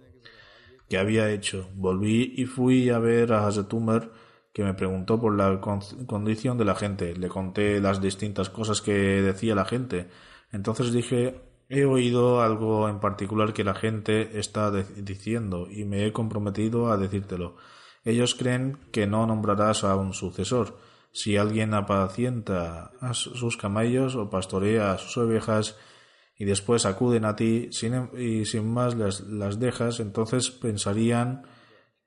había 0.98 1.30
hecho. 1.30 1.70
Volví 1.76 2.34
y 2.38 2.46
fui 2.46 2.90
a 2.90 3.00
ver 3.00 3.34
a 3.34 3.48
Hazrat 3.48 3.74
Umar, 3.74 4.12
que 4.54 4.64
me 4.64 4.74
preguntó 4.74 5.20
por 5.20 5.36
la 5.36 5.60
condición 5.62 6.58
de 6.58 6.66
la 6.66 6.76
gente. 6.76 7.16
Le 7.16 7.28
conté 7.30 7.80
las 7.80 8.02
distintas 8.02 8.50
cosas 8.50 8.82
que 8.82 8.94
decía 8.94 9.56
la 9.56 9.66
gente. 9.66 10.10
Entonces 10.52 10.92
dije, 10.92 11.42
he 11.70 11.86
oído 11.86 12.42
algo 12.42 12.90
en 12.90 13.00
particular 13.00 13.54
que 13.54 13.64
la 13.64 13.74
gente 13.74 14.38
está 14.40 14.72
diciendo 14.72 15.68
y 15.72 15.86
me 15.86 16.06
he 16.06 16.12
comprometido 16.12 16.92
a 16.92 16.98
decírtelo. 16.98 17.56
Ellos 18.04 18.36
creen 18.36 18.78
que 18.92 19.08
no 19.08 19.26
nombrarás 19.26 19.84
a 19.84 19.96
un 19.96 20.14
sucesor. 20.14 20.78
Si 21.14 21.38
alguien 21.38 21.74
apacienta 21.74 22.92
a 23.00 23.14
sus 23.14 23.58
camellos 23.58 24.16
o 24.16 24.30
pastorea 24.30 24.94
a 24.94 24.98
sus 24.98 25.18
ovejas, 25.18 25.78
y 26.42 26.46
después 26.46 26.88
acuden 26.88 27.24
a 27.26 27.36
ti 27.36 27.68
sin, 27.70 28.10
y 28.18 28.46
sin 28.46 28.68
más 28.68 28.96
las 28.96 29.60
dejas, 29.60 30.00
entonces 30.00 30.50
pensarían 30.50 31.44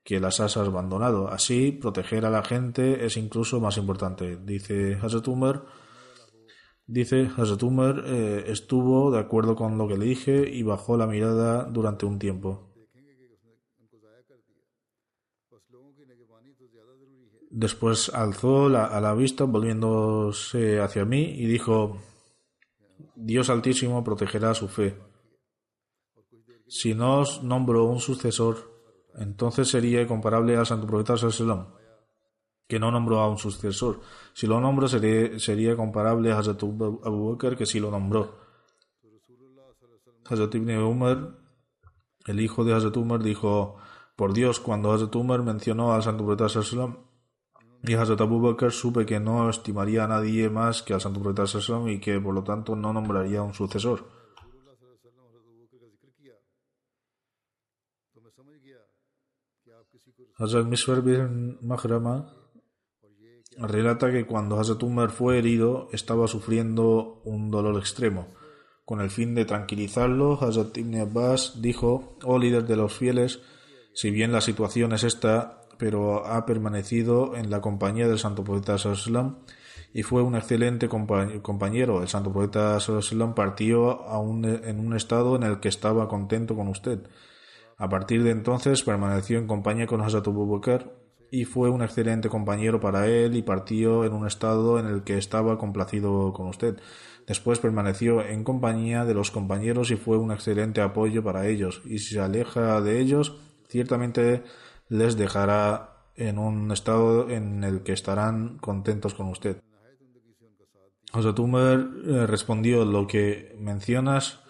que 0.02 0.18
las 0.18 0.40
has 0.40 0.56
abandonado. 0.56 1.28
Así, 1.28 1.70
proteger 1.70 2.26
a 2.26 2.30
la 2.30 2.42
gente 2.42 3.06
es 3.06 3.16
incluso 3.16 3.60
más 3.60 3.76
importante. 3.76 4.36
Dice 4.36 4.98
Hazrat 5.00 5.28
Umar, 5.28 5.66
dice 6.84 7.30
Hazrat 7.36 7.62
Umar, 7.62 8.02
eh, 8.06 8.46
estuvo 8.48 9.12
de 9.12 9.20
acuerdo 9.20 9.54
con 9.54 9.78
lo 9.78 9.86
que 9.86 9.98
le 9.98 10.06
dije 10.06 10.50
y 10.50 10.64
bajó 10.64 10.96
la 10.96 11.06
mirada 11.06 11.62
durante 11.70 12.04
un 12.04 12.18
tiempo. 12.18 12.74
Después 17.52 18.12
alzó 18.12 18.68
la, 18.68 18.86
a 18.86 19.00
la 19.00 19.14
vista 19.14 19.44
volviéndose 19.44 20.80
hacia 20.80 21.04
mí 21.04 21.22
y 21.22 21.46
dijo 21.46 22.00
Dios 23.16 23.50
Altísimo 23.50 24.02
protegerá 24.02 24.54
su 24.54 24.68
fe. 24.68 24.98
Si 26.66 26.94
no 26.94 27.20
os 27.20 27.42
nombro 27.42 27.84
un 27.84 28.00
sucesor, 28.00 28.74
entonces 29.16 29.68
sería 29.68 30.06
comparable 30.06 30.56
al 30.56 30.66
santo 30.66 30.86
profeta 30.86 31.16
Sallam, 31.16 31.68
que 32.66 32.78
no 32.78 32.90
nombró 32.90 33.20
a 33.20 33.28
un 33.28 33.38
sucesor. 33.38 34.00
Si 34.32 34.46
lo 34.46 34.60
nombro, 34.60 34.88
sería, 34.88 35.76
comparable 35.76 36.32
a 36.32 36.38
Hazrat 36.38 36.62
Abu 36.62 37.30
Bakr, 37.30 37.56
que 37.56 37.66
sí 37.66 37.78
lo 37.78 37.90
nombró. 37.90 38.38
Hazrat 40.24 40.54
Ibn 40.54 40.78
Umar, 40.78 41.38
el 42.26 42.40
hijo 42.40 42.64
de 42.64 42.72
Hazrat 42.72 42.96
Umar, 42.96 43.22
dijo, 43.22 43.76
por 44.16 44.32
Dios, 44.32 44.58
cuando 44.58 44.90
Hazrat 44.92 45.14
Umar 45.14 45.42
mencionó 45.42 45.92
al 45.92 46.02
santo 46.02 46.24
profeta 46.24 46.48
Sallam, 46.48 47.03
y 47.86 47.94
Hazrat 47.94 48.20
Abu 48.22 48.40
Bakr 48.40 48.72
supe 48.72 49.04
que 49.04 49.20
no 49.20 49.50
estimaría 49.50 50.04
a 50.04 50.08
nadie 50.08 50.48
más 50.48 50.82
que 50.82 50.94
al 50.94 51.00
santo 51.00 51.20
profeta 51.20 51.46
Sallam 51.46 51.88
y 51.88 52.00
que 52.00 52.18
por 52.18 52.34
lo 52.34 52.42
tanto 52.42 52.74
no 52.74 52.92
nombraría 52.92 53.42
un 53.42 53.52
sucesor. 53.52 54.08
Hazrat 60.36 60.66
Miswar 60.66 61.02
bin 61.02 61.58
Mahrama 61.60 62.34
relata 63.58 64.10
que 64.10 64.26
cuando 64.26 64.58
Hazrat 64.58 64.82
Umar 64.82 65.10
fue 65.10 65.38
herido 65.38 65.88
estaba 65.92 66.26
sufriendo 66.26 67.20
un 67.24 67.50
dolor 67.50 67.78
extremo. 67.78 68.34
Con 68.84 69.00
el 69.00 69.10
fin 69.10 69.34
de 69.34 69.44
tranquilizarlo, 69.44 70.42
Hazrat 70.42 70.76
Ibn 70.76 71.00
Abbas 71.02 71.60
dijo, 71.62 72.18
oh 72.24 72.38
líder 72.38 72.64
de 72.64 72.76
los 72.76 72.92
fieles, 72.92 73.42
si 73.94 74.10
bien 74.10 74.32
la 74.32 74.40
situación 74.40 74.92
es 74.92 75.04
esta, 75.04 75.63
pero 75.78 76.26
ha 76.26 76.46
permanecido 76.46 77.36
en 77.36 77.50
la 77.50 77.60
compañía 77.60 78.08
del 78.08 78.18
santo 78.18 78.44
profeta 78.44 78.78
Sallallahu 78.78 79.36
y 79.92 80.02
fue 80.02 80.22
un 80.22 80.34
excelente 80.34 80.88
compañero. 80.88 82.02
El 82.02 82.08
santo 82.08 82.32
profeta 82.32 82.80
Sallallahu 82.80 83.34
partió 83.34 84.00
en 84.32 84.80
un 84.80 84.96
estado 84.96 85.36
en 85.36 85.44
el 85.44 85.60
que 85.60 85.68
estaba 85.68 86.08
contento 86.08 86.56
con 86.56 86.68
usted. 86.68 87.00
A 87.76 87.88
partir 87.88 88.22
de 88.22 88.30
entonces 88.30 88.82
permaneció 88.82 89.38
en 89.38 89.46
compañía 89.46 89.86
con 89.86 90.00
Hazrat 90.00 90.26
Abu 90.28 90.60
y 91.30 91.44
fue 91.44 91.70
un 91.70 91.82
excelente 91.82 92.28
compañero 92.28 92.78
para 92.78 93.08
él 93.08 93.34
y 93.34 93.42
partió 93.42 94.04
en 94.04 94.12
un 94.12 94.26
estado 94.26 94.78
en 94.78 94.86
el 94.86 95.02
que 95.02 95.18
estaba 95.18 95.58
complacido 95.58 96.32
con 96.32 96.48
usted. 96.48 96.78
Después 97.26 97.58
permaneció 97.58 98.20
en 98.22 98.44
compañía 98.44 99.04
de 99.04 99.14
los 99.14 99.30
compañeros 99.30 99.90
y 99.90 99.96
fue 99.96 100.18
un 100.18 100.30
excelente 100.30 100.80
apoyo 100.80 101.24
para 101.24 101.48
ellos. 101.48 101.82
Y 101.84 101.98
si 101.98 102.14
se 102.14 102.20
aleja 102.20 102.80
de 102.80 103.00
ellos, 103.00 103.36
ciertamente 103.68 104.44
les 104.88 105.16
dejará 105.16 106.10
en 106.16 106.38
un 106.38 106.70
estado 106.70 107.28
en 107.30 107.64
el 107.64 107.82
que 107.82 107.92
estarán 107.92 108.58
contentos 108.58 109.14
con 109.14 109.28
usted. 109.28 109.62
Hazrat 111.12 111.38
eh, 111.38 112.26
respondió 112.26 112.84
lo 112.84 113.06
que 113.06 113.56
mencionas 113.58 114.40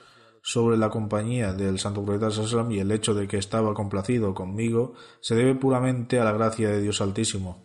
sobre 0.42 0.76
la 0.76 0.90
compañía 0.90 1.52
del 1.52 1.78
Santo 1.78 2.04
Profeta 2.04 2.30
Sallam 2.30 2.70
y 2.70 2.78
el 2.78 2.90
hecho 2.90 3.14
de 3.14 3.26
que 3.26 3.38
estaba 3.38 3.74
complacido 3.74 4.34
conmigo 4.34 4.94
se 5.20 5.34
debe 5.34 5.54
puramente 5.54 6.20
a 6.20 6.24
la 6.24 6.32
gracia 6.32 6.68
de 6.68 6.82
Dios 6.82 7.00
Altísimo. 7.00 7.64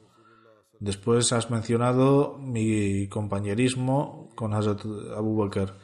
Después 0.80 1.34
has 1.34 1.50
mencionado 1.52 2.38
mi 2.38 3.08
compañerismo 3.10 4.30
con 4.36 4.54
Hazrat 4.54 4.82
Abu 5.16 5.36
Bakr 5.38 5.76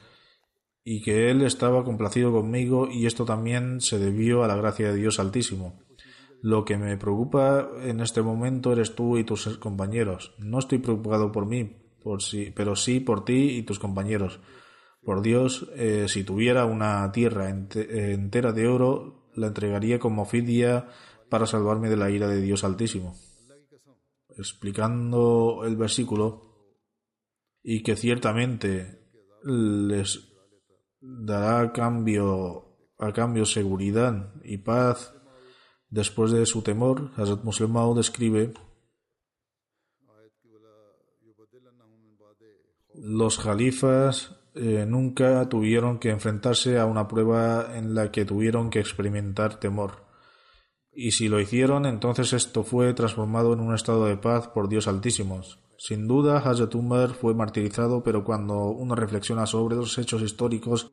y 0.85 1.01
que 1.01 1.29
él 1.31 1.41
estaba 1.41 1.83
complacido 1.83 2.31
conmigo 2.31 2.87
y 2.89 3.05
esto 3.07 3.25
también 3.25 3.81
se 3.81 3.99
debió 3.99 4.43
a 4.43 4.47
la 4.47 4.55
gracia 4.55 4.91
de 4.91 4.95
Dios 4.95 5.19
Altísimo. 5.19 5.84
Lo 6.45 6.63
que 6.63 6.77
me 6.77 6.95
preocupa 6.95 7.71
en 7.81 8.01
este 8.01 8.21
momento 8.21 8.71
eres 8.71 8.93
tú 8.93 9.17
y 9.17 9.23
tus 9.23 9.57
compañeros. 9.57 10.35
No 10.37 10.59
estoy 10.59 10.77
preocupado 10.77 11.31
por 11.31 11.47
mí, 11.47 11.75
por 12.03 12.21
sí, 12.21 12.53
pero 12.55 12.75
sí 12.75 12.99
por 12.99 13.25
ti 13.25 13.57
y 13.57 13.63
tus 13.63 13.79
compañeros. 13.79 14.39
Por 15.01 15.23
Dios, 15.23 15.67
eh, 15.75 16.05
si 16.07 16.23
tuviera 16.23 16.65
una 16.65 17.11
tierra 17.11 17.49
entera 17.49 18.51
de 18.51 18.67
oro, 18.67 19.31
la 19.33 19.47
entregaría 19.47 19.97
como 19.97 20.25
fidia 20.25 20.87
para 21.31 21.47
salvarme 21.47 21.89
de 21.89 21.97
la 21.97 22.11
ira 22.11 22.27
de 22.27 22.39
Dios 22.41 22.63
Altísimo. 22.63 23.15
Explicando 24.37 25.63
el 25.65 25.75
versículo, 25.77 26.77
y 27.63 27.81
que 27.81 27.95
ciertamente 27.95 29.09
les 29.41 30.31
dará 31.01 31.71
cambio, 31.71 32.77
a 32.99 33.11
cambio 33.13 33.45
seguridad 33.45 34.31
y 34.43 34.59
paz 34.59 35.14
después 35.95 36.31
de 36.31 36.45
su 36.45 36.61
temor, 36.61 37.11
Hazrat 37.15 37.43
Muslim 37.43 37.73
describe 37.95 38.53
los 42.93 43.37
jalifas 43.37 44.35
eh, 44.55 44.85
nunca 44.87 45.47
tuvieron 45.49 45.99
que 45.99 46.09
enfrentarse 46.09 46.79
a 46.79 46.85
una 46.85 47.07
prueba 47.07 47.77
en 47.77 47.93
la 47.95 48.11
que 48.11 48.25
tuvieron 48.25 48.69
que 48.69 48.79
experimentar 48.79 49.59
temor. 49.59 50.05
Y 50.93 51.11
si 51.11 51.27
lo 51.27 51.39
hicieron, 51.39 51.85
entonces 51.85 52.31
esto 52.33 52.63
fue 52.63 52.93
transformado 52.93 53.53
en 53.53 53.59
un 53.59 53.73
estado 53.73 54.05
de 54.05 54.17
paz 54.17 54.47
por 54.47 54.69
Dios 54.69 54.87
Altísimo. 54.87 55.41
Sin 55.77 56.07
duda, 56.07 56.39
Hazrat 56.39 56.73
Umar 56.75 57.09
fue 57.13 57.33
martirizado, 57.33 58.01
pero 58.01 58.23
cuando 58.23 58.67
uno 58.67 58.95
reflexiona 58.95 59.45
sobre 59.45 59.75
los 59.75 59.97
hechos 59.97 60.21
históricos, 60.21 60.91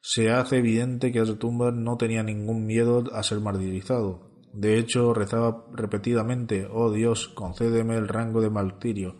se 0.00 0.30
hace 0.30 0.58
evidente 0.58 1.12
que 1.12 1.20
Umar 1.22 1.72
no 1.72 1.96
tenía 1.96 2.22
ningún 2.22 2.66
miedo 2.66 3.04
a 3.12 3.22
ser 3.22 3.40
martirizado. 3.40 4.28
De 4.52 4.78
hecho, 4.78 5.12
rezaba 5.12 5.66
repetidamente, 5.72 6.66
oh 6.70 6.90
Dios, 6.90 7.28
concédeme 7.28 7.96
el 7.96 8.08
rango 8.08 8.40
de 8.40 8.50
martirio. 8.50 9.16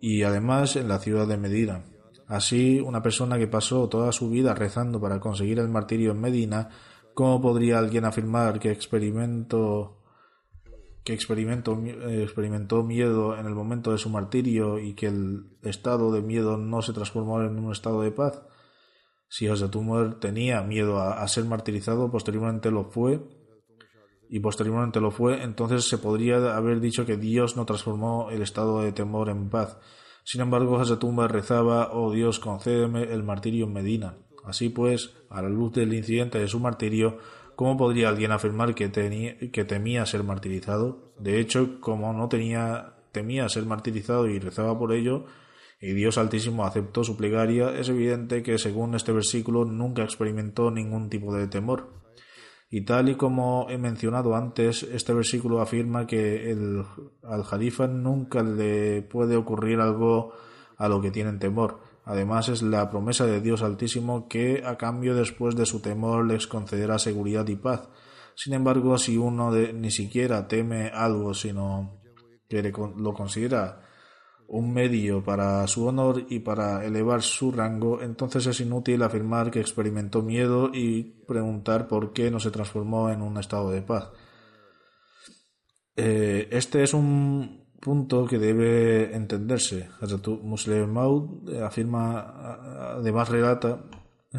Y 0.00 0.22
además 0.22 0.76
en 0.76 0.88
la 0.88 0.98
ciudad 0.98 1.26
de 1.26 1.38
Medina. 1.38 1.84
Así, 2.26 2.80
una 2.80 3.02
persona 3.02 3.38
que 3.38 3.46
pasó 3.46 3.88
toda 3.88 4.10
su 4.12 4.30
vida 4.30 4.54
rezando 4.54 5.00
para 5.00 5.20
conseguir 5.20 5.58
el 5.58 5.68
martirio 5.68 6.12
en 6.12 6.20
Medina, 6.20 6.70
¿cómo 7.12 7.40
podría 7.40 7.78
alguien 7.78 8.04
afirmar 8.04 8.58
que 8.58 8.76
que 11.04 11.12
experimentó, 11.12 11.82
experimentó 11.84 12.82
miedo 12.82 13.38
en 13.38 13.46
el 13.46 13.54
momento 13.54 13.92
de 13.92 13.98
su 13.98 14.08
martirio 14.08 14.78
y 14.78 14.94
que 14.94 15.06
el 15.08 15.44
estado 15.62 16.10
de 16.10 16.22
miedo 16.22 16.56
no 16.56 16.80
se 16.80 16.94
transformó 16.94 17.42
en 17.42 17.58
un 17.58 17.72
estado 17.72 18.00
de 18.00 18.10
paz? 18.10 18.42
Si 19.36 19.48
José 19.48 19.66
Tumor 19.66 20.20
tenía 20.20 20.62
miedo 20.62 21.00
a, 21.00 21.26
ser 21.26 21.44
martirizado, 21.44 22.08
posteriormente 22.08 22.70
lo 22.70 22.84
fue, 22.84 23.20
y 24.30 24.38
posteriormente 24.38 25.00
lo 25.00 25.10
fue, 25.10 25.42
entonces 25.42 25.88
se 25.88 25.98
podría 25.98 26.56
haber 26.56 26.78
dicho 26.78 27.04
que 27.04 27.16
Dios 27.16 27.56
no 27.56 27.66
transformó 27.66 28.30
el 28.30 28.42
estado 28.42 28.82
de 28.82 28.92
temor 28.92 29.30
en 29.30 29.50
paz. 29.50 29.76
Sin 30.22 30.40
embargo, 30.40 30.80
Tumba 31.00 31.26
rezaba, 31.26 31.90
oh 31.92 32.12
Dios, 32.12 32.38
concédeme 32.38 33.12
el 33.12 33.24
martirio 33.24 33.66
en 33.66 33.72
Medina. 33.72 34.14
Así 34.44 34.68
pues, 34.68 35.16
a 35.30 35.42
la 35.42 35.48
luz 35.48 35.72
del 35.72 35.92
incidente 35.94 36.38
de 36.38 36.46
su 36.46 36.60
martirio, 36.60 37.18
¿cómo 37.56 37.76
podría 37.76 38.10
alguien 38.10 38.30
afirmar 38.30 38.72
que, 38.76 38.92
que 39.52 39.64
temía 39.64 40.06
ser 40.06 40.22
martirizado? 40.22 41.12
De 41.18 41.40
hecho, 41.40 41.80
como 41.80 42.12
no 42.12 42.28
tenía, 42.28 42.98
temía 43.10 43.48
ser 43.48 43.66
martirizado 43.66 44.28
y 44.28 44.38
rezaba 44.38 44.78
por 44.78 44.92
ello, 44.92 45.24
y 45.80 45.92
Dios 45.92 46.18
Altísimo 46.18 46.64
aceptó 46.64 47.04
su 47.04 47.16
plegaria, 47.16 47.76
es 47.78 47.88
evidente 47.88 48.42
que 48.42 48.58
según 48.58 48.94
este 48.94 49.12
versículo 49.12 49.64
nunca 49.64 50.02
experimentó 50.02 50.70
ningún 50.70 51.10
tipo 51.10 51.34
de 51.34 51.46
temor. 51.46 52.02
Y 52.70 52.84
tal 52.84 53.08
y 53.08 53.14
como 53.16 53.66
he 53.68 53.78
mencionado 53.78 54.34
antes, 54.34 54.82
este 54.82 55.12
versículo 55.12 55.60
afirma 55.60 56.06
que 56.06 56.50
el, 56.50 56.82
al 57.22 57.44
jalifa 57.44 57.86
nunca 57.86 58.42
le 58.42 59.02
puede 59.02 59.36
ocurrir 59.36 59.80
algo 59.80 60.32
a 60.76 60.88
lo 60.88 61.00
que 61.00 61.10
tienen 61.10 61.38
temor. 61.38 61.80
Además 62.04 62.48
es 62.48 62.62
la 62.62 62.90
promesa 62.90 63.26
de 63.26 63.40
Dios 63.40 63.62
Altísimo 63.62 64.28
que 64.28 64.62
a 64.64 64.76
cambio 64.76 65.14
después 65.14 65.54
de 65.56 65.66
su 65.66 65.80
temor 65.80 66.26
les 66.26 66.46
concederá 66.46 66.98
seguridad 66.98 67.46
y 67.48 67.56
paz. 67.56 67.88
Sin 68.34 68.54
embargo, 68.54 68.98
si 68.98 69.16
uno 69.16 69.52
ni 69.52 69.90
siquiera 69.90 70.48
teme 70.48 70.88
algo, 70.88 71.34
sino 71.34 72.00
que 72.48 72.72
lo 72.96 73.14
considera 73.14 73.83
un 74.48 74.72
medio 74.72 75.22
para 75.22 75.66
su 75.66 75.86
honor 75.86 76.26
y 76.28 76.40
para 76.40 76.84
elevar 76.84 77.22
su 77.22 77.50
rango, 77.50 78.02
entonces 78.02 78.46
es 78.46 78.60
inútil 78.60 79.02
afirmar 79.02 79.50
que 79.50 79.60
experimentó 79.60 80.22
miedo 80.22 80.70
y 80.72 81.02
preguntar 81.26 81.88
por 81.88 82.12
qué 82.12 82.30
no 82.30 82.40
se 82.40 82.50
transformó 82.50 83.10
en 83.10 83.22
un 83.22 83.38
estado 83.38 83.70
de 83.70 83.82
paz. 83.82 84.10
Eh, 85.96 86.48
este 86.50 86.82
es 86.82 86.94
un 86.94 87.64
punto 87.80 88.26
que 88.26 88.38
debe 88.38 89.14
entenderse. 89.14 89.88
Muslim 90.42 90.90
Maud 90.90 91.54
afirma, 91.62 92.96
además 92.96 93.28
relata, 93.28 93.84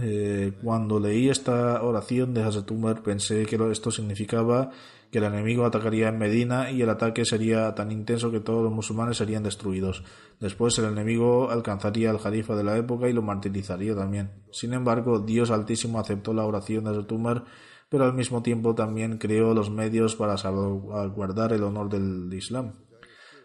eh, 0.01 0.51
cuando 0.61 0.99
leí 0.99 1.29
esta 1.29 1.81
oración 1.81 2.33
de 2.33 2.43
Hazrat 2.43 2.69
pensé 3.01 3.45
que 3.45 3.55
esto 3.71 3.91
significaba 3.91 4.71
que 5.11 5.19
el 5.19 5.23
enemigo 5.25 5.65
atacaría 5.65 6.09
en 6.09 6.17
Medina 6.17 6.71
y 6.71 6.81
el 6.81 6.89
ataque 6.89 7.25
sería 7.25 7.73
tan 7.75 7.91
intenso 7.91 8.31
que 8.31 8.39
todos 8.39 8.63
los 8.63 8.73
musulmanes 8.73 9.17
serían 9.17 9.43
destruidos. 9.43 10.03
Después 10.39 10.77
el 10.79 10.85
enemigo 10.85 11.49
alcanzaría 11.49 12.09
al 12.09 12.19
jalifa 12.19 12.55
de 12.55 12.63
la 12.63 12.77
época 12.77 13.07
y 13.07 13.13
lo 13.13 13.21
martirizaría 13.21 13.95
también. 13.95 14.31
Sin 14.51 14.73
embargo, 14.73 15.19
Dios 15.19 15.51
Altísimo 15.51 15.99
aceptó 15.99 16.33
la 16.33 16.45
oración 16.45 16.85
de 16.85 17.15
Umar, 17.15 17.45
pero 17.89 18.05
al 18.05 18.13
mismo 18.13 18.41
tiempo 18.41 18.75
también 18.75 19.17
creó 19.17 19.53
los 19.53 19.69
medios 19.69 20.15
para 20.15 20.37
salvaguardar 20.37 21.53
el 21.53 21.63
honor 21.63 21.89
del 21.89 22.33
Islam. 22.33 22.73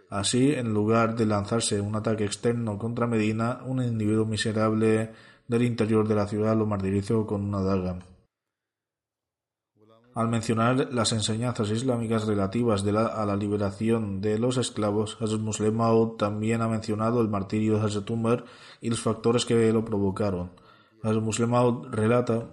Así, 0.08 0.52
en 0.52 0.74
lugar 0.74 1.14
de 1.14 1.24
lanzarse 1.24 1.80
un 1.80 1.94
ataque 1.94 2.24
externo 2.24 2.78
contra 2.78 3.06
Medina, 3.06 3.60
un 3.64 3.80
individuo 3.80 4.26
miserable 4.26 5.12
del 5.46 5.62
interior 5.62 6.08
de 6.08 6.16
la 6.16 6.26
ciudad 6.26 6.56
lo 6.56 6.66
martirizó 6.66 7.26
con 7.26 7.44
una 7.44 7.60
daga. 7.60 7.98
Al 10.14 10.28
mencionar 10.28 10.92
las 10.92 11.12
enseñanzas 11.12 11.70
islámicas 11.70 12.26
relativas 12.26 12.84
a 12.84 13.26
la 13.26 13.36
liberación 13.36 14.20
de 14.20 14.38
los 14.38 14.56
esclavos, 14.56 15.16
Hazrat 15.20 15.40
Muslim 15.40 15.78
también 16.18 16.62
ha 16.62 16.68
mencionado 16.68 17.20
el 17.20 17.28
martirio 17.28 17.78
de 17.78 17.84
Hazrat 17.84 18.10
Umar 18.10 18.44
y 18.80 18.90
los 18.90 19.00
factores 19.00 19.44
que 19.46 19.72
lo 19.72 19.84
provocaron. 19.84 20.50
Hazrat 21.02 21.22
Muslim 21.22 21.52
relata 21.92 22.48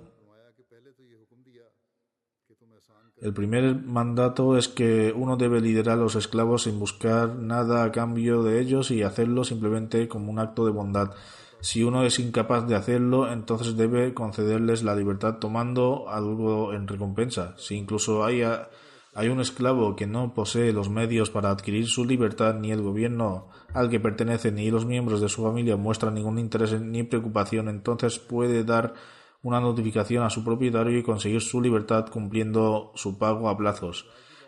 el 3.19 3.33
primer 3.33 3.81
mandato 3.81 4.57
es 4.57 4.67
que 4.67 5.11
uno 5.15 5.37
debe 5.37 5.59
liderar 5.59 5.97
a 5.97 6.01
los 6.01 6.15
esclavos 6.15 6.63
sin 6.63 6.79
buscar 6.79 7.35
nada 7.35 7.83
a 7.83 7.91
cambio 7.91 8.43
de 8.43 8.61
ellos 8.61 8.91
y 8.91 9.01
hacerlo 9.01 9.43
simplemente 9.43 10.07
como 10.07 10.31
un 10.31 10.37
acto 10.37 10.67
de 10.67 10.71
bondad. 10.71 11.13
Si 11.67 11.83
uno 11.83 12.05
es 12.05 12.17
incapaz 12.17 12.65
de 12.65 12.75
hacerlo, 12.75 13.29
entonces 13.29 13.75
debe 13.75 14.13
concederles 14.13 14.83
la 14.83 14.95
libertad 14.95 15.35
tomando 15.35 16.07
algo 16.07 16.73
en 16.73 16.87
recompensa. 16.87 17.55
Si 17.57 17.75
incluso 17.75 18.23
hay, 18.23 18.41
hay 18.41 19.27
un 19.27 19.41
esclavo 19.41 19.93
que 19.93 20.07
no 20.07 20.33
posee 20.33 20.71
los 20.71 20.89
medios 20.89 21.29
para 21.29 21.49
adquirir 21.49 21.85
su 21.87 22.05
libertad, 22.05 22.55
ni 22.55 22.71
el 22.71 22.81
gobierno 22.81 23.49
al 23.73 23.89
que 23.89 23.99
pertenece 23.99 24.49
ni 24.49 24.71
los 24.71 24.85
miembros 24.85 25.19
de 25.19 25.27
su 25.27 25.43
familia 25.43 25.75
muestran 25.75 26.13
ningún 26.13 26.39
interés 26.39 26.79
ni 26.79 27.03
preocupación, 27.03 27.67
entonces 27.67 28.17
puede 28.17 28.63
dar 28.63 28.93
una 29.43 29.59
notificación 29.59 30.23
a 30.23 30.29
su 30.29 30.45
propietario 30.45 30.97
y 30.97 31.03
conseguir 31.03 31.41
su 31.41 31.59
libertad 31.59 32.05
cumpliendo 32.09 32.93
su 32.95 33.17
pago 33.17 33.49
a 33.49 33.57
plazos. 33.57 34.05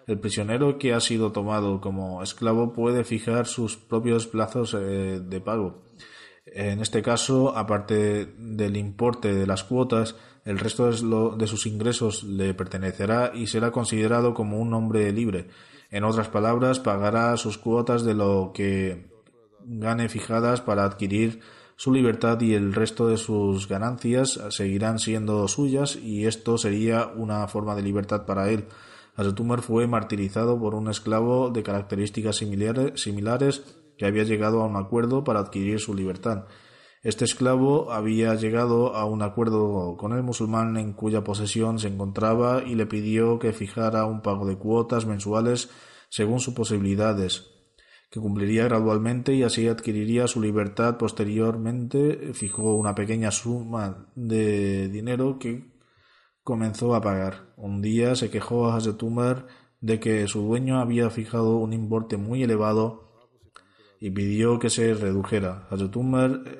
El 0.07 0.22
prisionero 0.22 0.78
que 0.78 0.93
ha 0.93 1.01
sido 1.01 1.34
tomado 1.34 1.82
como 1.82 2.24
esclavo 2.24 2.72
puede 2.72 3.03
fijar 3.03 3.45
sus 3.45 3.76
propios 3.76 4.26
plazos 4.26 4.74
eh, 4.74 5.20
de 5.22 5.41
pago. 5.41 5.89
En 6.54 6.80
este 6.80 7.02
caso, 7.02 7.56
aparte 7.56 8.34
del 8.38 8.78
importe 8.78 9.34
de 9.34 9.45
las 9.45 9.64
cuotas, 9.64 10.16
el 10.45 10.58
resto 10.58 10.89
de 10.89 11.47
sus 11.47 11.66
ingresos 11.66 12.24
le 12.24 12.54
pertenecerá 12.54 13.32
y 13.34 13.47
será 13.47 13.72
considerado 13.72 14.34
como 14.34 14.60
un 14.60 14.74
hombre 14.74 15.12
libre. 15.12 15.47
En 15.91 16.04
otras 16.04 16.28
palabras, 16.28 16.80
pagará 16.80 17.36
sus 17.38 17.58
cuotas 17.58 18.04
de 18.04 18.14
lo 18.14 18.52
que 18.54 19.10
gane 19.66 20.10
fijadas 20.10 20.62
para 20.62 20.86
adquirir 20.86 21.41
su 21.76 21.93
libertad 21.93 22.41
y 22.41 22.56
el 22.56 22.74
resto 22.74 23.08
de 23.08 23.18
sus 23.18 23.68
ganancias 23.68 24.39
seguirán 24.50 25.00
siendo 25.00 25.47
suyas 25.47 25.95
y 25.95 26.26
esto 26.26 26.58
sería 26.58 27.08
una 27.08 27.47
forma 27.47 27.76
de 27.76 27.84
libertad 27.84 28.26
para 28.26 28.50
él. 28.50 28.66
Asetumar 29.16 29.62
fue 29.62 29.88
martirizado 29.88 30.60
por 30.60 30.76
un 30.76 30.89
esclavo 30.89 31.50
de 31.50 31.64
características 31.64 32.36
similares 32.38 33.64
que 34.00 34.06
había 34.06 34.24
llegado 34.24 34.62
a 34.62 34.66
un 34.66 34.78
acuerdo 34.78 35.26
para 35.26 35.41
adquirir 35.41 35.80
su 35.80 35.93
libertad. 35.93 36.45
Este 37.04 37.26
esclavo 37.26 37.91
había 37.91 38.34
llegado 38.36 38.95
a 38.95 39.04
un 39.04 39.22
acuerdo 39.22 39.97
con 39.97 40.14
el 40.14 40.24
musulmán 40.24 40.78
en 40.78 40.93
cuya 40.93 41.24
posesión 41.24 41.80
se 41.80 41.89
encontraba 41.89 42.64
y 42.66 42.76
le 42.76 42.86
pidió 42.86 43.39
que 43.39 43.52
fijara 43.52 44.06
un 44.06 44.22
pago 44.22 44.47
de 44.47 44.58
cuotas 44.58 45.06
mensuales 45.06 45.70
según 46.08 46.39
sus 46.39 46.54
posibilidades, 46.54 47.52
que 48.10 48.22
cumpliría 48.22 48.64
gradualmente 48.64 49.34
y 49.34 49.43
así 49.43 49.68
adquiriría 49.68 50.28
su 50.28 50.41
libertad 50.41 50.97
posteriormente. 50.97 52.34
Fijó 52.34 52.76
una 52.76 52.95
pequeña 52.95 53.32
suma 53.32 54.08
de 54.16 54.88
dinero 54.88 55.39
que 55.39 55.74
comenzó 56.41 56.95
a 56.95 57.02
pagar. 57.02 57.54
Un 57.58 57.82
día 57.82 58.16
se 58.16 58.30
quejó 58.30 58.70
a 58.70 58.78
Hazrat 58.78 59.02
de 59.82 60.00
que 60.00 60.26
su 60.28 60.41
dueño 60.41 60.80
había 60.80 61.10
fijado 61.10 61.58
un 61.58 61.74
importe 61.74 62.16
muy 62.16 62.43
elevado 62.43 63.09
y 64.00 64.12
pidió 64.12 64.60
que 64.60 64.70
se 64.70 64.93
redujera. 64.93 65.68
Hazrat 65.70 65.95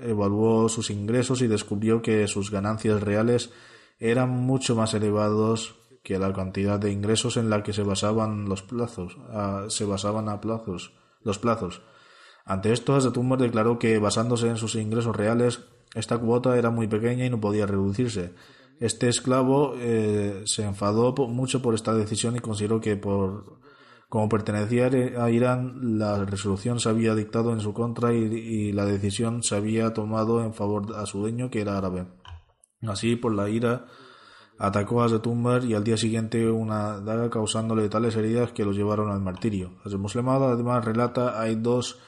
evaluó 0.04 0.68
sus 0.70 0.90
ingresos 0.90 1.42
y 1.42 1.48
descubrió 1.48 2.02
que 2.02 2.28
sus 2.28 2.52
ganancias 2.52 3.02
reales 3.02 3.52
eran 4.00 4.30
mucho 4.30 4.76
más 4.76 4.94
elevados 4.94 5.76
que 6.04 6.20
la 6.20 6.34
cantidad 6.34 6.80
de 6.80 6.92
ingresos 6.92 7.38
en 7.38 7.50
la 7.50 7.64
que 7.64 7.74
se 7.74 7.84
basaban 7.84 8.48
los 8.48 8.62
plazos, 8.62 9.18
se 9.68 9.86
basaban 9.86 10.30
a 10.30 10.42
plazos, 10.42 10.94
los 11.24 11.40
plazos. 11.40 11.82
Ante 12.46 12.74
esto, 12.74 12.96
Hazrat 12.96 13.16
declaró 13.38 13.78
que 13.78 14.00
basándose 14.00 14.48
en 14.48 14.58
sus 14.58 14.76
ingresos 14.76 15.16
reales, 15.16 15.62
esta 15.94 16.18
cuota 16.18 16.58
era 16.58 16.72
muy 16.72 16.88
pequeña 16.88 17.26
y 17.26 17.30
no 17.30 17.40
podía 17.40 17.66
reducirse. 17.66 18.34
Este 18.80 19.10
esclavo 19.10 19.74
eh, 19.78 20.44
se 20.46 20.64
enfadó 20.64 21.14
mucho 21.28 21.62
por 21.62 21.76
esta 21.76 21.94
decisión 21.94 22.38
y 22.38 22.40
consideró 22.40 22.80
que 22.80 22.96
por 22.96 23.59
como 24.10 24.28
pertenecía 24.28 24.88
a 25.24 25.30
Irán, 25.30 26.00
la 26.00 26.26
resolución 26.26 26.80
se 26.80 26.90
había 26.90 27.14
dictado 27.14 27.54
en 27.54 27.60
su 27.60 27.74
contra 27.74 28.12
y, 28.12 28.72
la 28.72 28.86
decisión 28.86 29.44
se 29.44 29.56
había 29.56 29.94
tomado 29.94 30.44
en 30.44 30.56
favor 30.56 30.96
a 30.96 31.06
su 31.06 31.20
dueño, 31.20 31.52
que 31.52 31.62
era 31.62 31.78
árabe. 31.78 32.08
Así, 32.82 33.16
por 33.16 33.36
la 33.36 33.50
ira, 33.50 33.86
atacó 34.58 35.04
a 35.04 35.10
Zetumbar 35.10 35.64
y 35.64 35.76
al 35.76 35.84
día 35.84 35.96
siguiente 35.96 36.50
una 36.50 37.00
daga 37.02 37.30
causándole 37.30 37.88
tales 37.88 38.16
heridas 38.16 38.52
que 38.52 38.66
lo 38.66 38.72
llevaron 38.72 39.12
al 39.12 39.22
martirio. 39.22 39.78
Muslemada 39.86 40.54
además 40.54 40.84
relata 40.84 41.40
hay 41.40 41.56
dos 41.56 42.00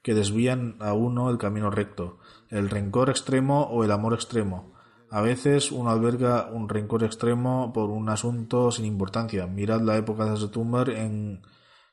que 0.00 0.14
desvían 0.14 0.76
a 0.78 0.92
uno 0.92 1.28
el 1.28 1.38
camino 1.38 1.70
recto, 1.70 2.20
el 2.50 2.70
rencor 2.70 3.10
extremo 3.10 3.64
o 3.64 3.82
el 3.82 3.90
amor 3.90 4.14
extremo. 4.14 4.77
A 5.10 5.22
veces 5.22 5.72
uno 5.72 5.90
alberga 5.90 6.50
un 6.52 6.68
rencor 6.68 7.02
extremo 7.02 7.72
por 7.72 7.90
un 7.90 8.08
asunto 8.10 8.70
sin 8.70 8.84
importancia. 8.84 9.46
Mirad 9.46 9.80
la 9.80 9.96
época 9.96 10.26
de 10.26 10.36
Zetumbar 10.38 10.90
en 10.90 11.42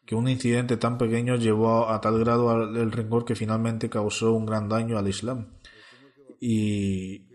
que 0.06 0.16
un 0.16 0.28
incidente 0.28 0.78
tan 0.78 0.98
pequeño 0.98 1.36
llevó 1.36 1.90
a 1.90 2.02
tal 2.02 2.20
grado 2.20 2.64
el 2.64 2.92
rencor 2.92 3.26
que 3.26 3.36
finalmente 3.36 3.90
causó 3.90 4.34
un 4.34 4.46
gran 4.46 4.68
daño 4.70 4.98
al 4.98 5.08
Islam. 5.08 5.48
Y 6.40 7.28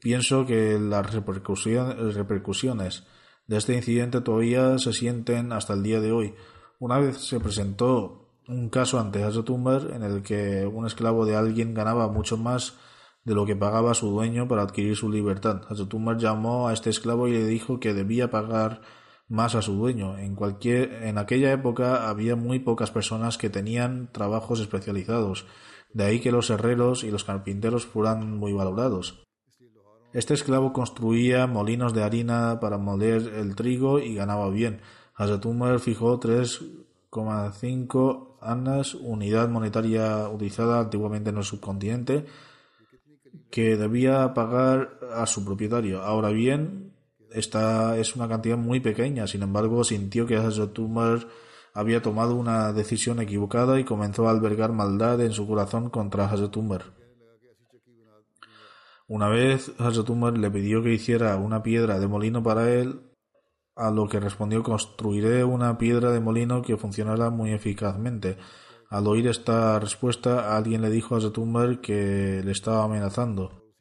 pienso 0.00 0.44
que 0.44 0.78
las 0.78 1.12
repercusiones 1.14 3.04
de 3.46 3.56
este 3.56 3.74
incidente 3.74 4.20
todavía 4.20 4.76
se 4.78 4.92
sienten 4.92 5.52
hasta 5.52 5.74
el 5.74 5.82
día 5.82 6.00
de 6.00 6.12
hoy. 6.12 6.34
Una 6.80 6.98
vez 6.98 7.18
se 7.18 7.38
presentó 7.38 8.28
un 8.48 8.68
caso 8.68 8.98
ante 8.98 9.22
Hazrat 9.22 9.48
en 9.48 10.02
el 10.02 10.22
que 10.22 10.66
un 10.66 10.84
esclavo 10.84 11.24
de 11.24 11.36
alguien 11.36 11.74
ganaba 11.74 12.08
mucho 12.08 12.36
más 12.36 12.74
de 13.24 13.34
lo 13.34 13.46
que 13.46 13.56
pagaba 13.56 13.94
su 13.94 14.10
dueño 14.10 14.46
para 14.48 14.62
adquirir 14.62 14.96
su 14.96 15.10
libertad. 15.10 15.62
Hazrat 15.68 16.18
llamó 16.18 16.68
a 16.68 16.72
este 16.72 16.90
esclavo 16.90 17.28
y 17.28 17.32
le 17.32 17.46
dijo 17.46 17.78
que 17.78 17.94
debía 17.94 18.30
pagar 18.30 18.80
más 19.28 19.54
a 19.54 19.62
su 19.62 19.74
dueño. 19.74 20.18
En, 20.18 20.34
cualquier, 20.34 21.04
en 21.04 21.18
aquella 21.18 21.52
época 21.52 22.08
había 22.08 22.34
muy 22.36 22.58
pocas 22.58 22.90
personas 22.90 23.38
que 23.38 23.50
tenían 23.50 24.10
trabajos 24.12 24.60
especializados, 24.60 25.46
de 25.92 26.04
ahí 26.04 26.20
que 26.20 26.32
los 26.32 26.50
herreros 26.50 27.04
y 27.04 27.10
los 27.10 27.24
carpinteros 27.24 27.86
fueran 27.86 28.38
muy 28.38 28.52
valorados. 28.52 29.24
Este 30.12 30.34
esclavo 30.34 30.74
construía 30.74 31.46
molinos 31.46 31.94
de 31.94 32.02
harina 32.02 32.60
para 32.60 32.76
moler 32.76 33.32
el 33.34 33.54
trigo 33.54 33.98
y 33.98 34.14
ganaba 34.14 34.50
bien. 34.50 34.82
Hazrat 35.14 35.46
fijó 35.78 36.20
3,5 36.20 38.32
annas, 38.42 38.94
unidad 38.94 39.48
monetaria 39.48 40.28
utilizada 40.28 40.80
antiguamente 40.80 41.30
en 41.30 41.38
el 41.38 41.44
subcontinente, 41.44 42.26
que 43.50 43.76
debía 43.76 44.34
pagar 44.34 44.98
a 45.14 45.26
su 45.26 45.44
propietario. 45.44 46.02
Ahora 46.02 46.30
bien, 46.30 46.92
esta 47.30 47.96
es 47.98 48.16
una 48.16 48.28
cantidad 48.28 48.56
muy 48.56 48.80
pequeña, 48.80 49.26
sin 49.26 49.42
embargo, 49.42 49.84
sintió 49.84 50.26
que 50.26 50.36
Hazrat 50.36 50.78
había 51.74 52.02
tomado 52.02 52.34
una 52.36 52.72
decisión 52.72 53.20
equivocada 53.20 53.80
y 53.80 53.84
comenzó 53.84 54.28
a 54.28 54.30
albergar 54.30 54.72
maldad 54.72 55.20
en 55.20 55.32
su 55.32 55.46
corazón 55.46 55.90
contra 55.90 56.26
Hazrat 56.26 56.56
Una 59.08 59.28
vez 59.28 59.72
Hazrat 59.78 60.08
le 60.36 60.50
pidió 60.50 60.82
que 60.82 60.92
hiciera 60.92 61.36
una 61.36 61.62
piedra 61.62 61.98
de 61.98 62.08
molino 62.08 62.42
para 62.42 62.70
él, 62.70 63.00
a 63.74 63.90
lo 63.90 64.08
que 64.08 64.20
respondió 64.20 64.62
construiré 64.62 65.44
una 65.44 65.78
piedra 65.78 66.10
de 66.10 66.20
molino 66.20 66.60
que 66.62 66.76
funcionará 66.76 67.30
muy 67.30 67.52
eficazmente. 67.52 68.36
Al 68.92 69.06
oír 69.06 69.26
esta 69.26 69.80
respuesta, 69.80 70.54
alguien 70.54 70.82
le 70.82 70.90
dijo 70.90 71.16
a 71.16 71.20
Zetumber 71.22 71.80
que 71.80 72.42
le 72.44 72.52
estaba 72.52 72.84
amenazando. 72.84 73.72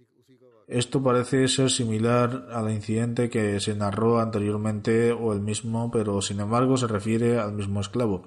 Esto 0.70 1.03
parece 1.03 1.49
ser 1.49 1.70
similar 1.70 2.47
al 2.49 2.72
incidente 2.72 3.30
que 3.30 3.59
se 3.59 3.76
narró 3.76 4.22
anteriormente 4.22 5.12
o 5.12 5.34
el 5.34 5.41
mismo, 5.41 5.91
pero 5.91 6.22
sin 6.22 6.39
embargo 6.39 6.78
se 6.78 6.88
refiere 6.88 7.39
al 7.39 7.51
mismo 7.51 7.82
esclavo. 7.82 8.24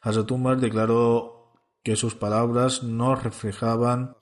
Hazetumber 0.00 0.58
declaró 0.58 1.52
que 1.84 1.94
sus 1.94 2.16
palabras 2.16 2.82
no 2.82 3.14
reflejaban 3.14 4.16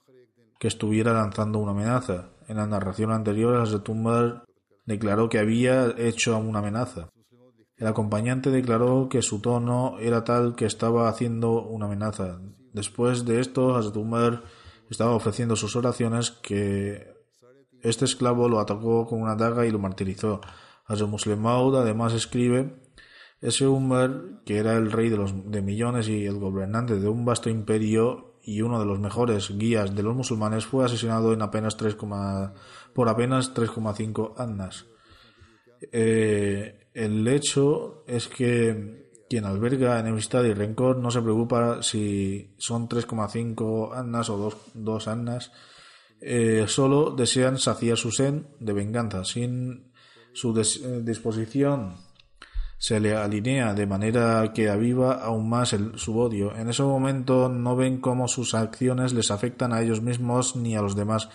que 0.59 0.67
estuviera 0.67 1.13
lanzando 1.13 1.57
una 1.57 1.71
amenaza. 1.71 2.29
En 2.47 2.57
la 2.57 2.67
narración 2.67 3.11
anterior, 3.11 3.55
Hazetumber 3.55 4.43
declaró 4.85 5.29
que 5.29 5.39
había 5.39 5.95
hecho 5.97 6.37
una 6.37 6.59
amenaza. 6.59 7.09
El 7.77 7.87
acompañante 7.87 8.49
declaró 8.49 9.07
que 9.09 9.21
su 9.21 9.39
tono 9.39 9.97
era 9.99 10.23
tal 10.23 10.55
que 10.55 10.65
estaba 10.65 11.09
haciendo 11.09 11.61
una 11.61 11.85
amenaza. 11.85 12.39
Después 12.73 13.25
de 13.25 13.39
esto, 13.39 13.75
Hazrat 13.75 14.43
estaba 14.89 15.11
ofreciendo 15.11 15.55
sus 15.55 15.75
oraciones 15.75 16.31
que 16.31 17.13
este 17.81 18.05
esclavo 18.05 18.49
lo 18.49 18.59
atacó 18.59 19.05
con 19.05 19.21
una 19.21 19.35
daga 19.35 19.65
y 19.65 19.71
lo 19.71 19.79
martirizó. 19.79 20.41
Hazrat 20.85 21.09
Muslim 21.09 21.45
además 21.45 22.13
escribe 22.13 22.81
ese 23.41 23.67
Umar, 23.67 24.41
que 24.45 24.57
era 24.57 24.75
el 24.77 24.91
rey 24.91 25.09
de, 25.09 25.17
los, 25.17 25.51
de 25.51 25.61
millones 25.61 26.07
y 26.07 26.25
el 26.25 26.39
gobernante 26.39 26.99
de 26.99 27.07
un 27.07 27.25
vasto 27.25 27.49
imperio 27.49 28.39
y 28.41 28.61
uno 28.61 28.79
de 28.79 28.85
los 28.85 28.99
mejores 28.99 29.55
guías 29.55 29.93
de 29.93 30.03
los 30.03 30.15
musulmanes, 30.15 30.65
fue 30.65 30.85
asesinado 30.85 31.33
en 31.33 31.41
apenas 31.41 31.77
3, 31.77 31.95
por 32.93 33.09
apenas 33.09 33.53
3,5 33.53 34.33
annas. 34.37 34.87
Eh, 35.91 36.86
el 36.97 37.27
hecho 37.27 38.03
es 38.07 38.27
que 38.27 39.05
quien 39.29 39.45
alberga 39.45 39.99
enemistad 39.99 40.43
y 40.45 40.53
rencor 40.53 40.97
no 40.97 41.11
se 41.11 41.21
preocupa 41.21 41.83
si 41.83 42.55
son 42.57 42.89
3,5 42.89 43.95
annas 43.95 44.31
o 44.31 44.51
2, 44.73 45.07
annas, 45.07 45.51
eh, 46.19 46.65
solo 46.67 47.11
desean 47.11 47.59
saciar 47.59 47.97
su 47.97 48.11
sed 48.11 48.33
de 48.59 48.73
venganza. 48.73 49.23
Sin 49.25 49.91
su 50.33 50.59
eh, 50.59 51.01
disposición 51.03 51.97
se 52.79 52.99
le 52.99 53.15
alinea 53.15 53.75
de 53.75 53.85
manera 53.85 54.51
que 54.51 54.67
aviva 54.67 55.23
aún 55.23 55.47
más 55.49 55.75
su 55.97 56.17
odio. 56.17 56.55
En 56.55 56.67
ese 56.67 56.81
momento 56.81 57.47
no 57.47 57.75
ven 57.75 58.01
cómo 58.01 58.27
sus 58.27 58.55
acciones 58.55 59.13
les 59.13 59.29
afectan 59.29 59.71
a 59.71 59.83
ellos 59.83 60.01
mismos 60.01 60.55
ni 60.55 60.75
a 60.75 60.81
los 60.81 60.95
demás, 60.95 61.29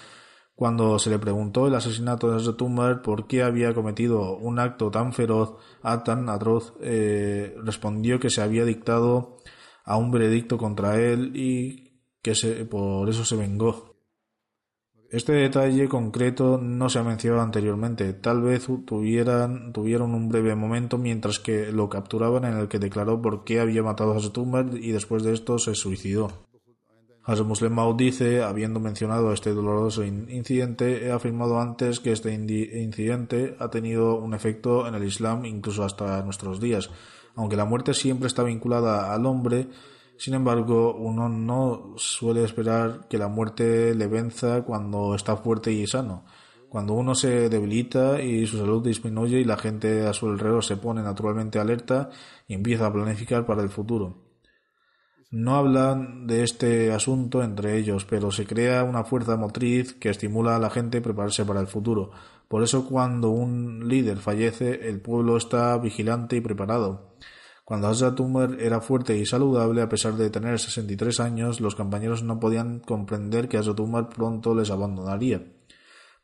cuando 0.55 0.99
se 0.99 1.11
le 1.11 1.19
preguntó 1.19 1.67
el 1.67 1.75
asesinato 1.75 2.31
de 2.31 2.45
Zetumber 2.45 3.03
por 3.03 3.27
qué 3.27 3.43
había 3.43 3.75
cometido 3.75 4.37
un 4.37 4.59
acto 4.59 4.91
tan 4.91 5.13
feroz, 5.13 5.55
tan 6.05 6.29
atroz, 6.29 6.75
eh, 6.81 7.57
respondió 7.65 8.21
que 8.21 8.31
se 8.31 8.43
había 8.43 8.65
dictado 8.65 9.39
a 9.85 9.97
un 9.97 10.11
veredicto 10.11 10.59
contra 10.59 11.01
él 11.01 11.33
y 11.35 12.01
que 12.23 12.35
por 12.71 13.09
eso 13.09 13.25
se 13.25 13.37
vengó. 13.37 13.93
Este 15.11 15.33
detalle 15.33 15.89
concreto 15.89 16.57
no 16.57 16.89
se 16.89 16.99
ha 16.99 17.03
mencionado 17.03 17.43
anteriormente. 17.43 18.15
Tal 18.15 18.41
vez 18.41 18.67
tuvieran, 18.87 19.73
tuvieron 19.75 20.15
un 20.15 20.31
breve 20.31 20.55
momento 20.55 20.97
mientras 20.97 21.39
que 21.39 21.71
lo 21.71 21.91
capturaban 21.91 22.45
en 22.45 22.57
el 22.57 22.69
que 22.69 22.79
declaró 22.79 23.21
por 23.21 23.45
qué 23.45 23.61
había 23.61 23.83
matado 23.83 24.13
a 24.13 24.21
Zetumber 24.21 24.69
y 24.83 24.93
después 24.93 25.23
de 25.23 25.35
esto 25.35 25.59
se 25.59 25.75
suicidó. 25.75 26.31
Hazrat 27.25 27.47
Muslim 27.47 27.73
Maud 27.73 27.97
dice, 27.97 28.43
habiendo 28.43 28.81
mencionado 28.81 29.33
este 29.33 29.55
doloroso 29.55 30.03
incidente, 30.05 31.07
he 31.07 31.13
afirmado 31.13 31.61
antes 31.61 32.01
que 32.01 32.11
este 32.11 32.35
incidente 32.35 33.55
ha 33.61 33.71
tenido 33.71 34.17
un 34.19 34.35
efecto 34.35 34.89
en 34.89 34.97
el 34.97 35.05
Islam 35.05 35.45
incluso 35.45 35.85
hasta 35.85 36.21
nuestros 36.25 36.59
días. 36.59 36.91
Aunque 37.37 37.57
la 37.57 37.65
muerte 37.65 37.95
siempre 37.95 38.27
está 38.27 38.43
vinculada 38.43 39.15
al 39.15 39.25
hombre, 39.27 39.69
sin 40.17 40.35
embargo, 40.35 40.95
uno 40.95 41.29
no 41.29 41.95
suele 41.97 42.43
esperar 42.43 43.07
que 43.09 43.19
la 43.19 43.29
muerte 43.29 43.95
le 43.95 44.09
venza 44.09 44.63
cuando 44.63 45.15
está 45.15 45.37
fuerte 45.37 45.73
y 45.73 45.87
sano. 45.87 46.25
Cuando 46.69 46.95
uno 46.95 47.15
se 47.15 47.49
debilita 47.49 48.21
y 48.21 48.47
su 48.47 48.59
salud 48.59 48.83
disminuye 48.83 49.39
y 49.39 49.45
la 49.45 49.57
gente 49.57 50.07
a 50.07 50.13
su 50.13 50.27
alrededor 50.27 50.65
se 50.65 50.77
pone 50.77 51.03
naturalmente 51.03 51.59
alerta 51.59 52.11
y 52.49 52.55
empieza 52.55 52.87
a 52.87 52.93
planificar 52.93 53.47
para 53.47 53.63
el 53.63 53.69
futuro. 53.69 54.32
No 55.33 55.57
hablan 55.57 56.27
de 56.27 56.45
este 56.45 56.93
asunto 56.93 57.43
entre 57.43 57.79
ellos, 57.79 58.05
pero 58.05 58.31
se 58.31 58.47
crea 58.47 58.85
una 58.85 59.03
fuerza 59.03 59.35
motriz 59.39 59.95
que 59.95 60.11
estimula 60.11 60.57
a 60.57 60.59
la 60.59 60.69
gente 60.69 60.99
a 60.99 61.03
prepararse 61.03 61.47
para 61.47 61.61
el 61.61 61.69
futuro. 61.69 62.11
Por 62.49 62.63
eso 62.63 62.87
cuando 62.87 63.31
un 63.31 63.89
líder 63.89 64.19
fallece, 64.19 64.91
el 64.91 65.01
pueblo 65.01 65.39
está 65.39 65.79
vigilante 65.79 66.37
y 66.37 66.43
preparado. 66.43 67.15
Cuando 67.65 67.89
Hazrat 67.89 68.21
Umar 68.21 68.59
era 68.61 68.83
fuerte 68.83 69.17
y 69.17 69.25
saludable, 69.25 69.81
a 69.81 69.89
pesar 69.89 70.17
de 70.17 70.29
tener 70.29 70.59
63 70.61 71.21
años, 71.21 71.63
los 71.63 71.77
compañeros 71.77 72.23
no 72.23 72.39
podían 72.39 72.81
comprender 72.81 73.49
que 73.49 73.57
Hazrat 73.57 73.81
Umar 73.81 74.11
pronto 74.11 74.55
les 74.55 74.71
abandonaría. 74.71 75.51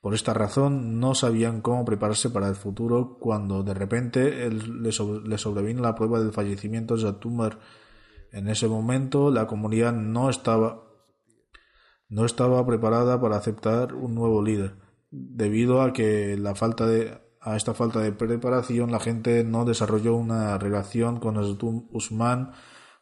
Por 0.02 0.12
esta 0.12 0.34
razón, 0.34 1.00
no 1.00 1.14
sabían 1.14 1.62
cómo 1.62 1.86
prepararse 1.86 2.28
para 2.28 2.48
el 2.48 2.56
futuro 2.56 3.16
cuando 3.18 3.62
de 3.62 3.72
repente 3.72 4.50
les 4.50 5.40
sobrevino 5.40 5.80
la 5.80 5.94
prueba 5.94 6.20
del 6.20 6.32
fallecimiento 6.32 6.94
de 6.94 7.00
Hazrat 7.00 7.24
Umar 7.24 7.59
en 8.32 8.48
ese 8.48 8.68
momento 8.68 9.30
la 9.30 9.46
comunidad 9.46 9.92
no 9.92 10.30
estaba, 10.30 10.84
no 12.08 12.24
estaba 12.24 12.64
preparada 12.66 13.20
para 13.20 13.36
aceptar 13.36 13.94
un 13.94 14.14
nuevo 14.14 14.42
líder. 14.42 14.76
Debido 15.10 15.82
a 15.82 15.92
que 15.92 16.36
la 16.36 16.54
falta 16.54 16.86
de, 16.86 17.18
a 17.40 17.56
esta 17.56 17.74
falta 17.74 18.00
de 18.00 18.12
preparación, 18.12 18.90
la 18.90 19.00
gente 19.00 19.44
no 19.44 19.64
desarrolló 19.64 20.16
una 20.16 20.58
relación 20.58 21.20
con 21.20 21.36
Usman 21.90 22.52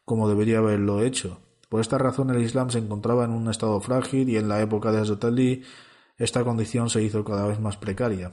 como 0.05 0.29
debería 0.29 0.59
haberlo 0.59 1.03
hecho. 1.03 1.41
Por 1.69 1.81
esta 1.81 1.99
razón 1.99 2.31
el 2.31 2.43
Islam 2.43 2.71
se 2.71 2.79
encontraba 2.79 3.25
en 3.25 3.33
un 3.33 3.51
estado 3.51 3.81
frágil 3.81 4.29
y 4.29 4.37
en 4.37 4.49
la 4.49 4.61
época 4.61 4.93
de 4.93 5.01
Hazrat 5.01 5.25
Ali 5.25 5.65
esta 6.17 6.45
condición 6.45 6.89
se 6.91 7.03
hizo 7.03 7.25
cada 7.25 7.47
vez 7.47 7.61
más 7.61 7.77
precaria. 7.77 8.33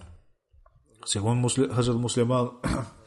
Según 1.05 1.43
Hazrat 1.43 1.97
Muslim 1.97 2.29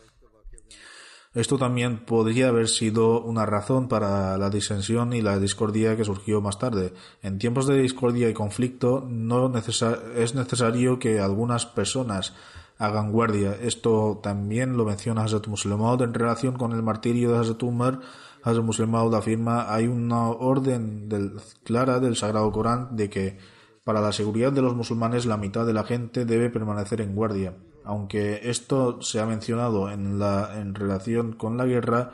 Esto 1.36 1.58
también 1.58 1.98
podría 1.98 2.48
haber 2.48 2.66
sido 2.66 3.20
una 3.20 3.44
razón 3.44 3.88
para 3.88 4.38
la 4.38 4.48
disensión 4.48 5.12
y 5.12 5.20
la 5.20 5.38
discordia 5.38 5.94
que 5.94 6.02
surgió 6.02 6.40
más 6.40 6.58
tarde. 6.58 6.94
En 7.22 7.38
tiempos 7.38 7.66
de 7.66 7.76
discordia 7.76 8.30
y 8.30 8.32
conflicto 8.32 9.04
no 9.06 9.52
es 9.54 10.34
necesario 10.34 10.98
que 10.98 11.20
algunas 11.20 11.66
personas 11.66 12.32
hagan 12.78 13.12
guardia. 13.12 13.54
Esto 13.60 14.18
también 14.22 14.78
lo 14.78 14.86
menciona 14.86 15.24
Hazrat 15.24 15.46
Muslimaud 15.46 16.00
en 16.00 16.14
relación 16.14 16.56
con 16.56 16.72
el 16.72 16.82
martirio 16.82 17.32
de 17.32 17.38
Hazrat 17.40 17.62
Umar. 17.64 18.00
Hazrat 18.42 18.64
Muslimaud 18.64 19.14
afirma 19.14 19.74
hay 19.74 19.88
una 19.88 20.30
orden 20.30 21.36
clara 21.64 22.00
del 22.00 22.16
Sagrado 22.16 22.50
Corán 22.50 22.96
de 22.96 23.10
que 23.10 23.36
para 23.84 24.00
la 24.00 24.12
seguridad 24.12 24.52
de 24.52 24.62
los 24.62 24.74
musulmanes 24.74 25.26
la 25.26 25.36
mitad 25.36 25.66
de 25.66 25.74
la 25.74 25.84
gente 25.84 26.24
debe 26.24 26.48
permanecer 26.48 27.02
en 27.02 27.14
guardia 27.14 27.52
aunque 27.86 28.40
esto 28.50 29.00
se 29.00 29.20
ha 29.20 29.26
mencionado 29.26 29.90
en, 29.90 30.18
la, 30.18 30.60
en 30.60 30.74
relación 30.74 31.32
con 31.32 31.56
la 31.56 31.64
guerra, 31.64 32.10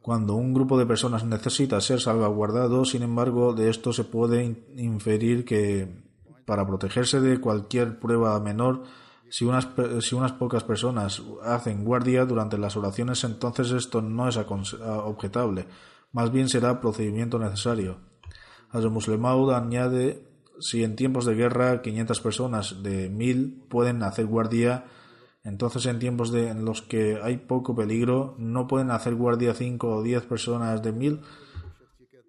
cuando 0.00 0.34
un 0.34 0.52
grupo 0.52 0.78
de 0.78 0.86
personas 0.86 1.24
necesita 1.24 1.80
ser 1.80 2.00
salvaguardado, 2.00 2.84
sin 2.84 3.02
embargo, 3.02 3.52
de 3.52 3.70
esto 3.70 3.92
se 3.92 4.04
puede 4.04 4.64
inferir 4.76 5.44
que 5.44 6.02
para 6.44 6.66
protegerse 6.66 7.20
de 7.20 7.40
cualquier 7.40 8.00
prueba 8.00 8.38
menor, 8.40 8.82
si 9.28 9.44
unas, 9.44 9.66
pocas 10.32 10.64
personas 10.64 11.22
hacen 11.44 11.84
guardia 11.84 12.24
durante 12.24 12.58
las 12.58 12.76
oraciones, 12.76 13.22
entonces 13.24 13.70
esto 13.70 14.02
no 14.02 14.28
es 14.28 14.36
objetable, 14.36 15.66
más 16.10 16.32
bien 16.32 16.48
será 16.48 16.80
procedimiento 16.80 17.38
necesario. 17.38 17.98
Añade 18.72 20.31
si 20.62 20.84
en 20.84 20.94
tiempos 20.94 21.24
de 21.26 21.34
guerra 21.34 21.82
500 21.82 22.20
personas 22.20 22.82
de 22.84 23.10
1000 23.10 23.64
pueden 23.68 24.02
hacer 24.04 24.26
guardia, 24.26 24.84
entonces 25.42 25.86
en 25.86 25.98
tiempos 25.98 26.30
de, 26.30 26.50
en 26.50 26.64
los 26.64 26.82
que 26.82 27.18
hay 27.20 27.38
poco 27.38 27.74
peligro 27.74 28.36
no 28.38 28.68
pueden 28.68 28.92
hacer 28.92 29.16
guardia 29.16 29.54
5 29.54 29.88
o 29.88 30.02
10 30.02 30.22
personas 30.24 30.80
de 30.80 30.92
1000. 30.92 31.20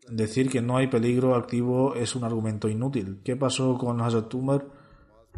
Decir 0.09 0.49
que 0.49 0.61
no 0.61 0.77
hay 0.77 0.87
peligro 0.87 1.35
activo 1.35 1.93
es 1.93 2.15
un 2.15 2.23
argumento 2.23 2.67
inútil. 2.67 3.21
¿Qué 3.23 3.35
pasó 3.35 3.77
con 3.77 4.01
Hazrat 4.01 4.33
Umar? 4.33 4.65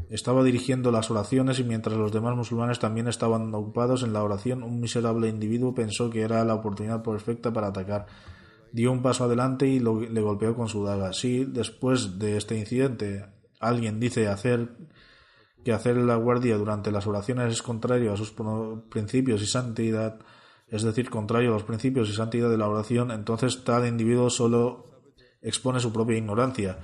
Estaba 0.09 0.43
dirigiendo 0.43 0.89
las 0.89 1.11
oraciones 1.11 1.59
y 1.59 1.65
mientras 1.65 1.97
los 1.97 2.13
demás 2.13 2.35
musulmanes 2.35 2.79
también 2.79 3.09
estaban 3.09 3.53
ocupados 3.53 4.03
en 4.03 4.13
la 4.13 4.23
oración, 4.23 4.63
un 4.63 4.79
miserable 4.79 5.27
individuo 5.27 5.75
pensó 5.75 6.09
que 6.09 6.21
era 6.21 6.45
la 6.45 6.55
oportunidad 6.55 7.03
perfecta 7.03 7.51
para 7.51 7.67
atacar 7.67 8.05
dio 8.75 8.91
un 8.91 9.01
paso 9.01 9.23
adelante 9.23 9.65
y 9.67 9.79
le 9.79 10.21
golpeó 10.21 10.53
con 10.53 10.67
su 10.67 10.83
daga. 10.83 11.13
Si 11.13 11.45
después 11.45 12.19
de 12.19 12.35
este 12.35 12.57
incidente 12.57 13.25
alguien 13.61 14.01
dice 14.01 14.27
hacer 14.27 14.75
que 15.63 15.71
hacer 15.71 15.95
la 15.95 16.17
guardia 16.17 16.57
durante 16.57 16.91
las 16.91 17.07
oraciones 17.07 17.53
es 17.53 17.61
contrario 17.61 18.11
a 18.11 18.17
sus 18.17 18.35
principios 18.89 19.41
y 19.41 19.45
santidad, 19.45 20.19
es 20.67 20.83
decir, 20.83 21.09
contrario 21.09 21.51
a 21.51 21.53
los 21.53 21.63
principios 21.63 22.09
y 22.09 22.13
santidad 22.13 22.49
de 22.49 22.57
la 22.57 22.67
oración, 22.67 23.11
entonces 23.11 23.63
tal 23.63 23.87
individuo 23.87 24.29
solo 24.29 24.83
expone 25.41 25.79
su 25.79 25.93
propia 25.93 26.17
ignorancia. 26.17 26.77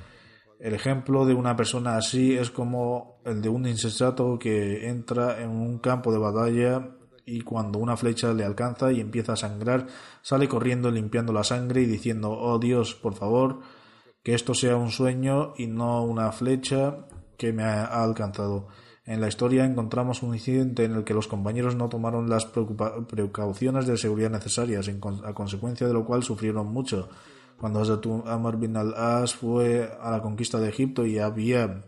El 0.62 0.74
ejemplo 0.74 1.26
de 1.26 1.34
una 1.34 1.58
persona 1.58 1.98
así 1.98 2.38
es 2.38 2.52
como 2.52 3.20
el 3.26 3.42
de 3.42 3.50
un 3.50 3.68
insensato 3.68 4.40
que 4.40 4.88
entra 4.88 5.42
en 5.42 5.50
un 5.50 5.80
campo 5.80 6.14
de 6.14 6.20
batalla 6.20 6.96
y 7.32 7.42
cuando 7.42 7.80
una 7.80 7.96
flecha 7.96 8.34
le 8.34 8.44
alcanza 8.44 8.92
y 8.92 9.00
empieza 9.00 9.34
a 9.34 9.38
sangrar, 9.38 9.88
sale 10.22 10.50
corriendo 10.50 10.92
limpiando 10.92 11.32
la 11.32 11.46
sangre 11.46 11.82
y 11.82 11.86
diciendo, 11.86 12.32
oh 12.32 12.60
Dios, 12.60 12.94
por 12.94 13.14
favor, 13.14 13.62
que 14.22 14.34
esto 14.34 14.54
sea 14.54 14.76
un 14.76 14.92
sueño 14.92 15.54
y 15.58 15.68
no 15.68 16.04
una 16.04 16.32
flecha 16.34 17.08
que 17.38 17.54
me 17.54 17.64
ha 17.64 17.86
alcanzado. 17.86 18.68
En 19.06 19.22
la 19.22 19.30
historia 19.30 19.66
encontramos 19.66 20.24
un 20.24 20.34
incidente 20.34 20.84
en 20.84 20.94
el 20.94 21.04
que 21.06 21.14
los 21.14 21.28
compañeros 21.28 21.76
no 21.76 21.88
tomaron 21.88 22.30
las 22.30 22.46
precauciones 22.46 23.88
de 23.88 23.98
seguridad 23.98 24.30
necesarias, 24.30 24.90
a 25.24 25.34
consecuencia 25.34 25.88
de 25.88 25.94
lo 25.94 26.06
cual 26.06 26.24
sufrieron 26.24 26.68
mucho. 26.68 27.10
Cuando 27.58 27.80
Hazrat 27.80 28.06
Amr 28.26 28.58
bin 28.58 28.76
al-As 28.76 29.36
fue 29.36 29.90
a 30.02 30.12
la 30.12 30.22
conquista 30.22 30.60
de 30.60 30.70
Egipto 30.70 31.06
y 31.06 31.18
había 31.18 31.82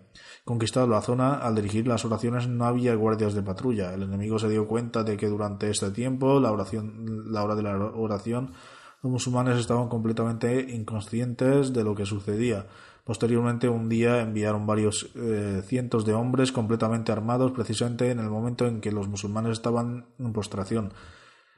conquistado 0.46 0.88
la 0.88 1.02
zona, 1.02 1.36
al 1.36 1.56
dirigir 1.56 1.88
las 1.88 2.06
oraciones 2.06 2.48
no 2.48 2.66
había 2.66 2.96
guardias 2.96 3.34
de 3.34 3.44
patrulla. 3.44 3.94
El 3.94 4.04
enemigo 4.04 4.40
se 4.40 4.50
dio 4.50 4.68
cuenta 4.68 5.04
de 5.04 5.18
que 5.18 5.28
durante 5.28 5.70
este 5.70 5.92
tiempo, 5.92 6.40
la, 6.40 6.52
oración, 6.52 7.32
la 7.32 7.44
hora 7.44 7.56
de 7.56 7.64
la 7.64 7.78
oración, 7.78 8.54
los 9.02 9.12
musulmanes 9.12 9.58
estaban 9.58 9.90
completamente 9.90 10.62
inconscientes 10.74 11.74
de 11.74 11.84
lo 11.84 11.96
que 11.96 12.06
sucedía. 12.06 12.68
Posteriormente, 13.04 13.68
un 13.68 13.90
día 13.90 14.22
enviaron 14.22 14.66
varios 14.66 15.10
eh, 15.16 15.62
cientos 15.66 16.06
de 16.06 16.14
hombres 16.14 16.54
completamente 16.54 17.12
armados, 17.12 17.52
precisamente 17.52 18.10
en 18.12 18.20
el 18.20 18.30
momento 18.30 18.66
en 18.66 18.80
que 18.80 18.94
los 18.94 19.10
musulmanes 19.10 19.54
estaban 19.54 20.06
en 20.20 20.32
postración. 20.32 20.94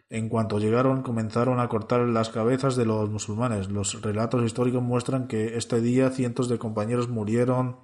En 0.09 0.29
cuanto 0.29 0.59
llegaron, 0.59 1.03
comenzaron 1.03 1.59
a 1.59 1.67
cortar 1.67 2.01
las 2.01 2.29
cabezas 2.29 2.75
de 2.75 2.85
los 2.85 3.09
musulmanes. 3.09 3.69
Los 3.69 4.01
relatos 4.01 4.43
históricos 4.43 4.81
muestran 4.81 5.27
que 5.27 5.57
este 5.57 5.81
día 5.81 6.09
cientos 6.09 6.49
de 6.49 6.57
compañeros 6.59 7.09
murieron 7.09 7.77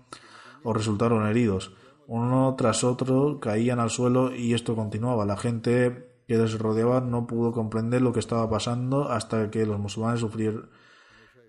o 0.64 0.74
resultaron 0.74 1.28
heridos. 1.28 1.74
Uno 2.08 2.56
tras 2.58 2.84
otro 2.84 3.40
caían 3.40 3.80
al 3.80 3.90
suelo 3.90 4.36
y 4.36 4.54
esto 4.54 4.76
continuaba. 4.76 5.26
La 5.26 5.38
gente 5.38 6.24
que 6.28 6.38
les 6.38 6.58
rodeaba 6.58 7.02
no 7.02 7.28
pudo 7.28 7.52
comprender 7.52 8.02
lo 8.02 8.14
que 8.14 8.20
estaba 8.20 8.50
pasando 8.50 9.10
hasta 9.10 9.50
que 9.50 9.66
los 9.66 9.80
musulmanes 9.80 10.20
sufrieron 10.20 10.70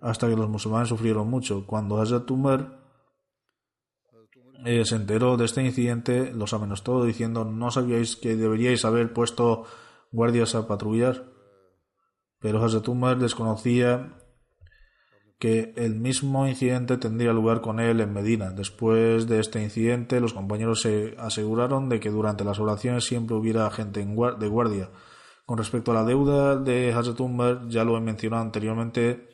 hasta 0.00 0.28
que 0.28 0.36
los 0.36 0.48
musulmanes 0.48 0.88
sufrieron 0.88 1.30
mucho. 1.30 1.64
Cuando 1.64 2.00
Hazrat 2.00 2.28
Umar 2.30 2.80
eh, 4.64 4.84
se 4.84 4.96
enteró 4.96 5.36
de 5.36 5.44
este 5.44 5.62
incidente, 5.62 6.32
los 6.32 6.52
amenazó 6.52 7.04
diciendo 7.04 7.44
no 7.44 7.70
sabíais 7.70 8.16
que 8.16 8.36
deberíais 8.36 8.84
haber 8.84 9.12
puesto 9.12 9.64
guardias 10.10 10.56
a 10.56 10.66
patrullar. 10.66 11.24
Pero 12.40 12.62
Hazrat 12.62 12.88
Umar 12.88 13.18
desconocía 13.18 14.21
que 15.42 15.72
el 15.74 15.96
mismo 15.96 16.46
incidente 16.46 16.98
tendría 16.98 17.32
lugar 17.32 17.62
con 17.62 17.80
él 17.80 18.00
en 18.00 18.12
Medina. 18.12 18.50
Después 18.50 19.26
de 19.26 19.40
este 19.40 19.60
incidente, 19.60 20.20
los 20.20 20.34
compañeros 20.34 20.82
se 20.82 21.16
aseguraron 21.18 21.88
de 21.88 21.98
que 21.98 22.10
durante 22.10 22.44
las 22.44 22.60
oraciones 22.60 23.02
siempre 23.02 23.34
hubiera 23.34 23.68
gente 23.72 24.06
de 24.06 24.48
guardia. 24.48 24.90
Con 25.44 25.58
respecto 25.58 25.90
a 25.90 25.94
la 25.94 26.04
deuda 26.04 26.54
de 26.54 26.92
Hazrat 26.92 27.18
Umar, 27.18 27.68
ya 27.68 27.82
lo 27.82 27.96
he 27.96 28.00
mencionado 28.00 28.40
anteriormente, 28.40 29.30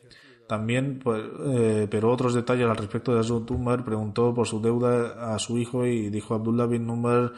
también, 0.49 0.97
pues, 0.97 1.21
eh, 1.45 1.87
pero 1.91 2.11
otros 2.11 2.33
detalles 2.33 2.67
al 2.67 2.75
respecto 2.75 3.13
de 3.13 3.19
Hazrat 3.19 3.51
Umar 3.51 3.85
preguntó 3.85 4.33
por 4.33 4.47
su 4.47 4.59
deuda 4.59 5.33
a 5.33 5.37
su 5.37 5.59
hijo 5.59 5.85
y 5.85 6.09
dijo 6.09 6.33
Abdullah 6.33 6.65
bin 6.65 6.89
Umar 6.89 7.33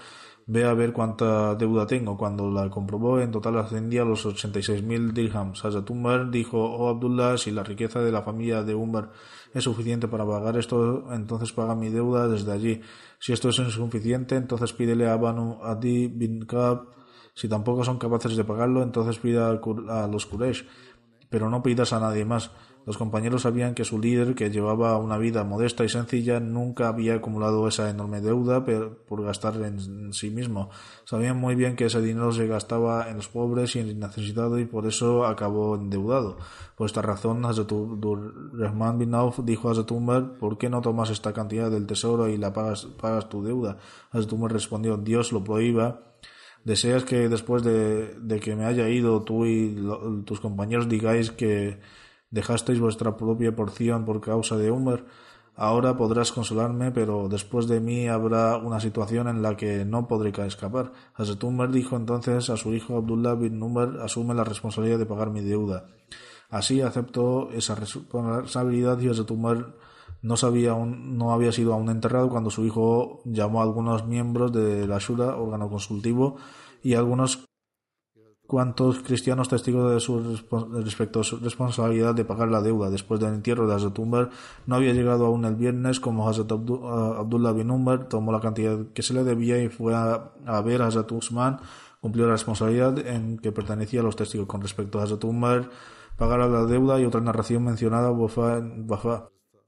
Ve 0.48 0.66
a 0.66 0.74
ver 0.74 0.92
cuánta 0.92 1.56
deuda 1.56 1.86
tengo. 1.86 2.18
Cuando 2.18 2.50
la 2.50 2.70
comprobó, 2.70 3.20
en 3.20 3.32
total 3.32 3.58
ascendía 3.60 4.02
a 4.02 4.06
los 4.06 4.26
86.000 4.26 5.14
dirhams. 5.14 5.64
Hazrat 5.64 5.90
Umar 5.90 6.32
dijo, 6.32 6.58
oh 6.58 6.90
Abdullah, 6.90 7.38
si 7.38 7.52
la 7.52 7.64
riqueza 7.64 8.02
de 8.02 8.12
la 8.12 8.22
familia 8.22 8.64
de 8.64 8.76
Umar 8.76 9.12
es 9.54 9.64
suficiente 9.64 10.08
para 10.08 10.26
pagar 10.26 10.58
esto, 10.58 11.14
entonces 11.14 11.52
paga 11.54 11.76
mi 11.76 11.90
deuda 11.90 12.28
desde 12.28 12.52
allí. 12.52 12.82
Si 13.20 13.34
esto 13.34 13.50
es 13.50 13.60
insuficiente, 13.60 14.36
entonces 14.36 14.74
pídele 14.74 15.08
a 15.08 15.16
Banu 15.16 15.60
Adi 15.64 16.08
bin 16.08 16.46
Kab. 16.46 16.88
Si 17.34 17.48
tampoco 17.48 17.84
son 17.84 17.98
capaces 17.98 18.36
de 18.36 18.44
pagarlo, 18.44 18.84
entonces 18.84 19.20
pida 19.20 19.50
a 19.50 20.08
los 20.08 20.26
Quraysh. 20.26 20.66
pero 21.30 21.50
no 21.50 21.62
pidas 21.64 21.94
a 21.94 22.00
nadie 22.00 22.26
más. 22.26 22.52
Los 22.86 22.98
compañeros 22.98 23.44
sabían 23.44 23.76
que 23.76 23.86
su 23.86 24.00
líder, 24.00 24.34
que 24.34 24.50
llevaba 24.50 24.98
una 24.98 25.18
vida 25.18 25.44
modesta 25.44 25.84
y 25.84 25.90
sencilla, 25.90 26.40
nunca 26.40 26.88
había 26.88 27.16
acumulado 27.16 27.68
esa 27.68 27.90
enorme 27.90 28.22
deuda 28.22 28.66
por 28.66 29.24
gastar 29.24 29.56
en 29.62 30.14
sí 30.14 30.30
mismo. 30.30 30.70
Sabían 31.06 31.38
muy 31.38 31.56
bien 31.56 31.76
que 31.76 31.86
ese 31.86 32.02
dinero 32.02 32.32
se 32.32 32.48
gastaba 32.48 33.10
en 33.10 33.18
los 33.18 33.28
pobres 33.28 33.76
y 33.76 33.80
en 33.80 33.90
el 33.90 34.00
necesitado 34.00 34.58
y 34.60 34.66
por 34.66 34.88
eso 34.88 35.26
acabó 35.26 35.76
endeudado. 35.76 36.38
Por 36.76 36.88
esta 36.88 37.02
razón, 37.02 37.44
Rahman 37.44 38.98
bin 38.98 39.14
Auf 39.14 39.40
dijo 39.44 39.68
a 39.68 39.72
Hazrat 39.72 39.92
Umar, 39.92 40.34
¿por 40.40 40.58
qué 40.58 40.70
no 40.70 40.82
tomas 40.82 41.12
esta 41.12 41.34
cantidad 41.34 41.70
del 41.70 41.86
tesoro 41.86 42.28
y 42.28 42.38
la 42.38 42.52
pagas, 42.54 42.86
pagas 43.00 43.30
tu 43.30 43.44
deuda? 43.44 43.78
Hazrat 44.12 44.34
Umar 44.34 44.52
respondió, 44.52 44.98
Dios 44.98 45.32
lo 45.32 45.44
prohíba 45.44 46.12
¿Deseas 46.64 47.04
que 47.06 47.28
después 47.28 47.64
de, 47.64 48.40
que 48.40 48.56
me 48.56 48.66
haya 48.66 48.88
ido 48.88 49.24
tú 49.24 49.46
y 49.48 49.76
tus 50.26 50.40
compañeros 50.40 50.88
digáis 50.88 51.32
que 51.32 51.80
dejasteis 52.32 52.80
vuestra 52.80 53.16
propia 53.18 53.56
porción 53.56 54.06
por 54.06 54.22
causa 54.22 54.58
de 54.58 54.72
Umar? 54.72 55.06
Ahora 55.56 55.98
podrás 55.98 56.32
consolarme, 56.32 56.92
pero 56.92 57.28
después 57.28 57.68
de 57.68 57.80
mí 57.80 58.08
habrá 58.08 58.58
una 58.58 58.80
situación 58.80 59.28
en 59.28 59.42
la 59.42 59.58
que 59.58 59.86
no 59.86 60.08
podré 60.08 60.32
escapar. 60.48 60.94
Hazrat 61.14 61.44
dijo 61.72 61.98
entonces 61.98 62.50
a 62.50 62.58
su 62.58 62.74
hijo 62.74 62.98
Abdullah 62.98 63.36
bin 63.36 63.62
Umar, 63.62 64.00
asume 64.02 64.34
la 64.34 64.44
responsabilidad 64.44 64.98
de 64.98 65.06
pagar 65.06 65.30
mi 65.30 65.42
deuda. 65.42 65.86
Así 66.50 66.82
aceptó 66.82 67.52
esa 67.52 67.76
responsabilidad 67.76 69.00
y 69.00 69.10
Hazrat 69.10 69.32
no, 70.22 70.38
sabía 70.38 70.74
no 70.74 71.34
había 71.34 71.52
sido 71.52 71.74
aún 71.74 71.90
enterrado 71.90 72.30
cuando 72.30 72.50
su 72.50 72.66
hijo 72.66 73.22
llamó 73.26 73.60
a 73.60 73.64
algunos 73.64 74.08
miembros 74.08 74.52
de 74.54 74.88
la 74.88 75.00
Shura, 75.00 75.36
órgano 75.36 75.70
consultivo, 75.70 76.38
y 76.82 76.94
algunos 76.96 77.46
cuantos 78.52 79.00
cristianos 79.00 79.48
testigos 79.48 79.94
de 79.94 80.02
su 80.02 80.38
respecto 80.84 81.22
a 81.22 81.24
su 81.24 81.38
responsabilidad 81.38 82.14
de 82.14 82.26
pagar 82.26 82.50
la 82.50 82.62
deuda 82.62 82.90
después 82.90 83.18
del 83.18 83.34
entierro 83.34 83.66
de 83.66 83.76
Hazrat 83.76 83.98
Umar. 83.98 84.30
No 84.66 84.76
había 84.76 84.92
llegado 84.92 85.26
aún 85.26 85.46
el 85.46 85.56
viernes 85.56 86.02
como 86.02 86.28
Hazrat 86.28 86.52
Abdullah 86.52 87.54
bin 87.54 87.72
Umar 87.72 88.10
tomó 88.10 88.34
la 88.34 88.42
cantidad 88.42 88.78
que 88.94 89.04
se 89.04 89.14
le 89.14 89.24
debía 89.24 89.64
y 89.64 89.70
fue 89.70 89.96
a, 89.96 90.34
ver 90.66 90.82
a 90.82 90.88
Hazrat 90.88 91.10
Usman 91.14 91.62
cumplió 92.02 92.26
la 92.26 92.34
responsabilidad 92.34 93.00
en 93.08 93.38
que 93.38 93.54
pertenecía 93.54 94.02
a 94.02 94.04
los 94.04 94.18
testigos. 94.18 94.48
Con 94.48 94.60
respecto 94.60 95.00
a 95.00 95.04
Hazrat 95.04 95.24
Umar 95.24 95.70
pagar 96.18 96.40
la 96.40 96.66
deuda 96.66 97.00
y 97.00 97.06
otra 97.06 97.22
narración 97.22 97.64
mencionada 97.64 98.12
Wafa 98.12 98.58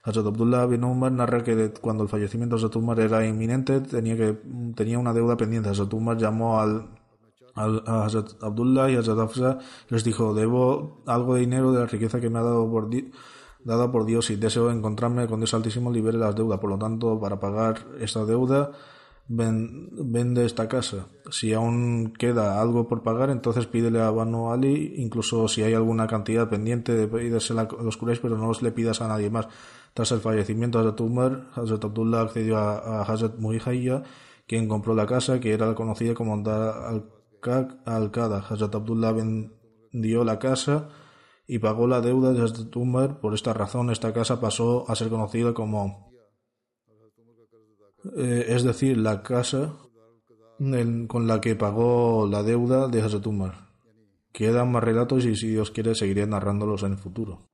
Hazrat 0.02 0.26
Abdullah 0.26 0.66
bin 0.66 0.84
Umar 0.84 1.10
narra 1.10 1.42
que 1.42 1.72
cuando 1.80 2.02
el 2.02 2.10
fallecimiento 2.10 2.56
de 2.56 2.60
Hazrat 2.60 2.76
Umar 2.76 3.00
era 3.00 3.24
inminente, 3.26 3.80
tenía, 3.80 4.14
que, 4.14 4.36
tenía 4.76 4.98
una 4.98 5.14
deuda 5.14 5.38
pendiente. 5.38 5.70
Hazrat 5.70 5.90
llamó 6.18 6.60
al, 6.60 6.90
a 7.54 8.04
Hazrat 8.04 8.42
Abdullah 8.42 8.90
y 8.90 8.96
Hazrat 8.96 9.18
Afsa 9.18 9.58
les 9.88 10.04
dijo, 10.04 10.34
debo 10.34 11.02
algo 11.06 11.34
de 11.34 11.40
dinero 11.40 11.72
de 11.72 11.80
la 11.80 11.86
riqueza 11.86 12.20
que 12.20 12.30
me 12.30 12.38
ha 12.38 12.42
dado 12.42 12.70
por, 12.70 12.90
dado 13.64 13.92
por 13.92 14.04
Dios 14.04 14.30
y 14.30 14.36
deseo 14.36 14.70
encontrarme 14.70 15.26
con 15.26 15.40
Dios 15.40 15.54
Altísimo 15.54 15.92
libere 15.92 16.18
las 16.18 16.34
deudas. 16.34 16.58
Por 16.58 16.70
lo 16.70 16.78
tanto, 16.78 17.18
para 17.20 17.38
pagar 17.38 17.86
esta 18.00 18.24
deuda, 18.24 18.72
vende 19.28 20.44
esta 20.44 20.68
casa. 20.68 21.06
Si 21.30 21.52
aún 21.52 22.12
queda 22.18 22.60
algo 22.60 22.86
por 22.88 23.02
pagar, 23.02 23.30
entonces 23.30 23.66
pídele 23.66 24.00
a 24.00 24.10
Banu 24.10 24.50
Ali, 24.50 24.94
incluso 24.96 25.48
si 25.48 25.62
hay 25.62 25.74
alguna 25.74 26.06
cantidad 26.06 26.48
pendiente 26.48 26.92
de 26.94 27.08
pedirse 27.08 27.52
a 27.52 27.68
los 27.82 27.96
Quraysh, 27.96 28.20
pero 28.20 28.36
no 28.36 28.50
le 28.60 28.72
pidas 28.72 29.00
a 29.00 29.08
nadie 29.08 29.30
más. 29.30 29.48
Tras 29.94 30.10
el 30.12 30.20
fallecimiento 30.20 30.78
de 30.78 30.88
Hazrat 30.88 31.00
Umar, 31.00 31.46
Hazrat 31.54 31.84
Abdullah 31.84 32.22
accedió 32.22 32.58
a, 32.58 32.78
a 32.78 33.02
Hazrat 33.02 33.34
quien 34.46 34.68
compró 34.68 34.94
la 34.94 35.06
casa, 35.06 35.40
que 35.40 35.52
era 35.52 35.74
conocida 35.74 36.14
como 36.14 36.36
Dar 36.42 37.02
al-Qada. 37.46 38.46
Hazrat 38.48 38.74
Abdullah 38.74 39.12
vendió 39.12 40.24
la 40.24 40.38
casa 40.38 40.88
y 41.46 41.58
pagó 41.58 41.86
la 41.86 42.00
deuda 42.00 42.32
de 42.32 42.42
Hazrat 42.42 42.74
Umar. 42.76 43.20
Por 43.20 43.34
esta 43.34 43.52
razón, 43.52 43.90
esta 43.90 44.12
casa 44.12 44.40
pasó 44.40 44.84
a 44.88 44.96
ser 44.96 45.08
conocida 45.08 45.54
como, 45.54 46.12
eh, 48.16 48.46
es 48.48 48.64
decir, 48.64 48.98
la 48.98 49.22
casa 49.22 49.74
con 51.08 51.26
la 51.26 51.40
que 51.40 51.56
pagó 51.56 52.26
la 52.30 52.42
deuda 52.42 52.88
de 52.88 53.02
Hazrat 53.02 53.26
Umar. 53.26 53.68
Quedan 54.32 54.72
más 54.72 54.82
relatos 54.82 55.24
y 55.24 55.36
si 55.36 55.48
Dios 55.48 55.70
quiere 55.70 55.94
seguiré 55.94 56.26
narrándolos 56.26 56.82
en 56.82 56.92
el 56.92 56.98
futuro. 56.98 57.53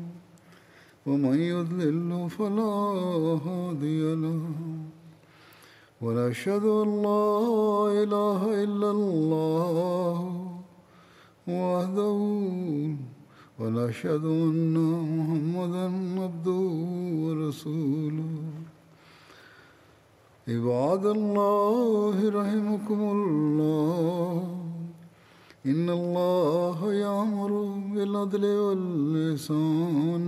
ومن 1.07 1.39
يضلل 1.39 2.29
فلا 2.29 2.73
هادي 3.47 4.15
له. 4.15 4.41
ونشهد 6.01 6.63
أن 6.63 7.01
لا 7.01 7.33
إله 8.03 8.63
إلا 8.63 8.91
الله 8.91 10.19
وحده. 11.47 12.19
ونشهد 13.59 14.25
أن 14.25 14.75
محمدا 15.17 15.85
عبده 16.23 16.63
ورسوله. 17.23 18.33
عباد 20.47 21.05
الله 21.05 22.29
رحمكم 22.29 22.99
الله. 23.01 24.57
إن 25.65 25.89
الله 25.89 26.93
يأمر 26.93 27.51
بالعدل 27.93 28.45
واللسان 28.45 30.27